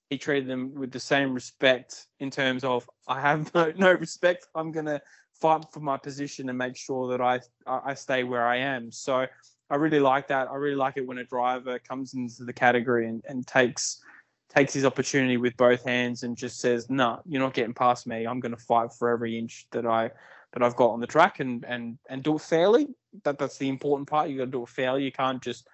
[0.09, 4.47] He treated them with the same respect in terms of I have no, no respect.
[4.55, 5.01] I'm gonna
[5.39, 8.91] fight for my position and make sure that I I stay where I am.
[8.91, 9.27] So
[9.69, 10.49] I really like that.
[10.49, 14.01] I really like it when a driver comes into the category and, and takes
[14.49, 18.07] takes his opportunity with both hands and just says, "No, nah, you're not getting past
[18.07, 18.25] me.
[18.25, 20.11] I'm going to fight for every inch that I
[20.53, 22.87] that I've got on the track and and and do it fairly."
[23.23, 24.29] That that's the important part.
[24.29, 25.03] You got to do it fairly.
[25.03, 25.67] You can't just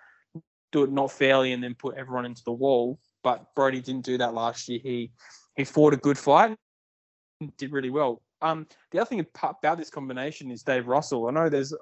[0.72, 2.98] do it not fairly and then put everyone into the wall.
[3.24, 4.80] But Brodie didn't do that last year.
[4.82, 5.12] He
[5.56, 6.58] he fought a good fight,
[7.58, 8.22] did really well.
[8.42, 11.28] Um, the other thing about this combination is Dave Russell.
[11.28, 11.74] I know there's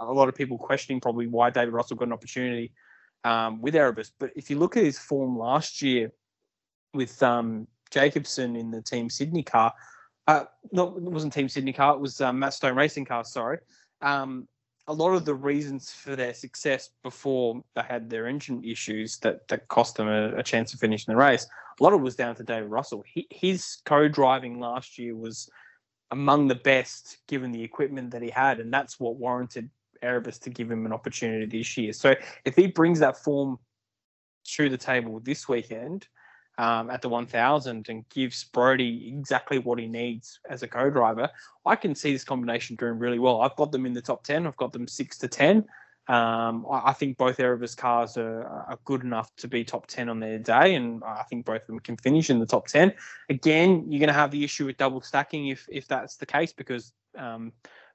[0.00, 2.72] a lot of people questioning probably why David Russell got an opportunity
[3.24, 6.12] um, with Erebus, but if you look at his form last year,
[6.94, 9.72] with um, Jacobson in the Team Sydney car.
[10.26, 11.94] Uh, no, it wasn't Team Sydney car.
[11.94, 13.24] It was um, Matt Stone Racing car.
[13.24, 13.58] Sorry.
[14.02, 14.46] Um,
[14.86, 19.46] a lot of the reasons for their success before they had their engine issues that,
[19.48, 21.46] that cost them a, a chance of finishing the race,
[21.78, 23.04] a lot of it was down to David Russell.
[23.06, 25.50] He, his co-driving last year was
[26.10, 29.68] among the best given the equipment that he had, and that's what warranted
[30.02, 31.92] Erebus to give him an opportunity this year.
[31.92, 32.14] So
[32.44, 33.58] if he brings that form
[34.44, 36.08] to the table this weekend,
[36.58, 41.30] um, at the 1000 and gives Brodie exactly what he needs as a co-driver,
[41.64, 43.40] I can see this combination doing really well.
[43.40, 44.46] I've got them in the top 10.
[44.46, 45.64] I've got them six to 10.
[46.08, 50.20] Um, I, think both Erebus cars are, are, good enough to be top 10 on
[50.20, 52.94] their day, and I think both of them can finish in the top 10.
[53.28, 56.50] Again, you're going to have the issue with double stacking if, if that's the case,
[56.50, 57.52] because um,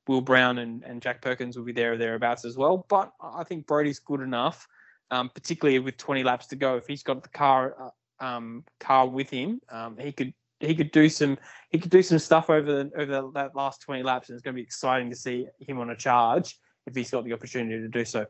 [0.07, 2.85] Will Brown and, and Jack Perkins will be there or thereabouts as well.
[2.89, 4.67] But I think Brodie's good enough,
[5.11, 6.75] um, particularly with 20 laps to go.
[6.75, 10.91] If he's got the car uh, um, car with him, um, he could he could
[10.91, 11.37] do some
[11.69, 14.55] he could do some stuff over the, over that last 20 laps, and it's going
[14.55, 17.87] to be exciting to see him on a charge if he's got the opportunity to
[17.87, 18.25] do so.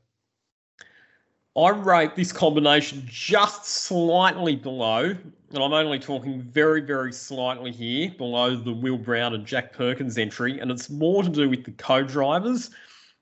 [1.56, 5.16] I rate this combination just slightly below,
[5.54, 10.18] and I'm only talking very, very slightly here below the Will Brown and Jack Perkins
[10.18, 12.72] entry, and it's more to do with the co-drivers.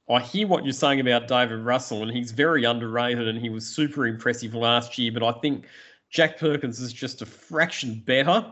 [0.10, 3.68] I hear what you're saying about David Russell, and he's very underrated, and he was
[3.68, 5.12] super impressive last year.
[5.12, 5.66] But I think
[6.10, 8.46] Jack Perkins is just a fraction better.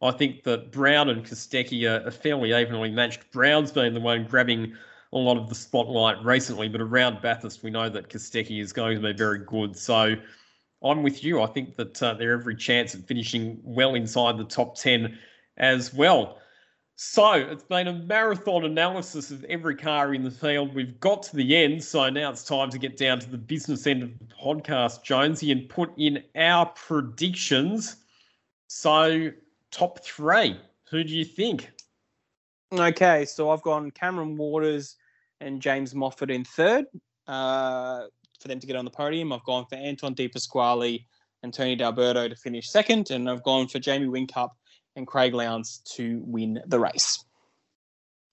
[0.00, 3.30] I think that Brown and Kostecki are, fairly evenly matched.
[3.32, 4.76] Brown's been the one grabbing
[5.14, 8.96] a lot of the spotlight recently, but around Bathurst, we know that Kostecki is going
[8.96, 9.76] to be very good.
[9.76, 10.16] So
[10.82, 11.40] I'm with you.
[11.40, 15.16] I think that uh, they're every chance at finishing well inside the top 10
[15.56, 16.38] as well.
[16.96, 20.74] So it's been a marathon analysis of every car in the field.
[20.74, 23.86] We've got to the end, so now it's time to get down to the business
[23.86, 27.96] end of the podcast, Jonesy, and put in our predictions.
[28.66, 29.30] So,
[29.70, 31.70] top three, who do you think?
[32.72, 34.96] Okay, so I've gone Cameron Waters
[35.40, 36.86] and James Moffat in third
[37.26, 38.02] uh,
[38.40, 39.32] for them to get on the podium.
[39.32, 41.06] I've gone for Anton De Pasquale
[41.42, 44.50] and Tony D'Alberto to finish second, and I've gone for Jamie Whincup
[44.96, 47.24] and Craig Lowndes to win the race.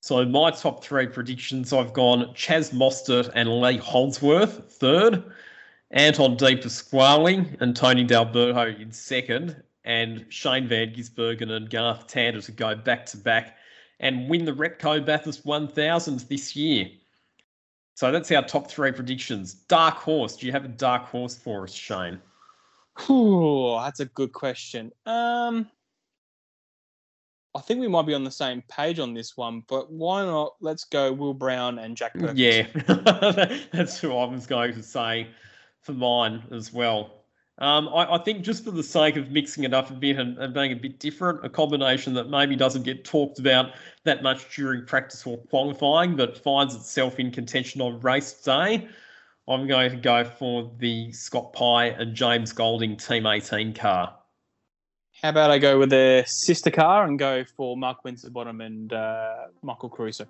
[0.01, 5.23] So my top three predictions, I've gone Chaz Mostert and Lee Holdsworth third,
[5.91, 12.43] Anton De Pasquale and Tony D'Alberto in second, and Shane Van Gisbergen and Garth Tander
[12.45, 13.57] to go back to back
[14.01, 16.89] and win the Repco Bathurst 1000 this year.
[17.95, 19.53] So that's our top three predictions.
[19.53, 20.35] Dark horse.
[20.35, 22.19] Do you have a dark horse for us, Shane?
[23.09, 24.91] Ooh, that's a good question.
[25.05, 25.69] Um,
[27.53, 30.55] I think we might be on the same page on this one, but why not?
[30.61, 32.39] Let's go Will Brown and Jack Perkins.
[32.39, 32.67] Yeah,
[33.71, 35.27] that's who I was going to say
[35.81, 37.20] for mine as well.
[37.61, 40.35] Um, I, I, think just for the sake of mixing it up a bit and,
[40.39, 43.73] and, being a bit different, a combination that maybe doesn't get talked about
[44.03, 48.89] that much during practice or qualifying, but finds itself in contention on race day.
[49.47, 54.15] I'm going to go for the Scott Pye and James Golding Team 18 car.
[55.21, 59.35] How about I go with the sister car and go for Mark Winterbottom and uh,
[59.61, 60.25] Michael Caruso?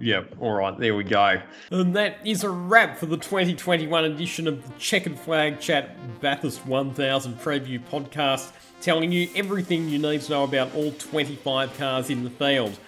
[0.00, 1.42] Yep, all right, there we go.
[1.70, 5.90] And that is a wrap for the 2021 edition of the Checkered Flag Chat
[6.22, 8.50] Bathurst 1000 preview podcast,
[8.80, 12.78] telling you everything you need to know about all 25 cars in the field.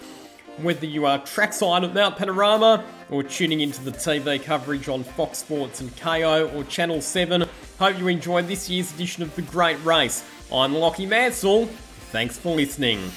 [0.63, 5.39] Whether you are trackside at Mount Panorama or tuning into the TV coverage on Fox
[5.39, 7.45] Sports and Kayo or Channel 7,
[7.79, 10.25] hope you enjoyed this year's edition of The Great Race.
[10.51, 11.67] I'm Lockie Mansell.
[12.11, 13.11] Thanks for listening.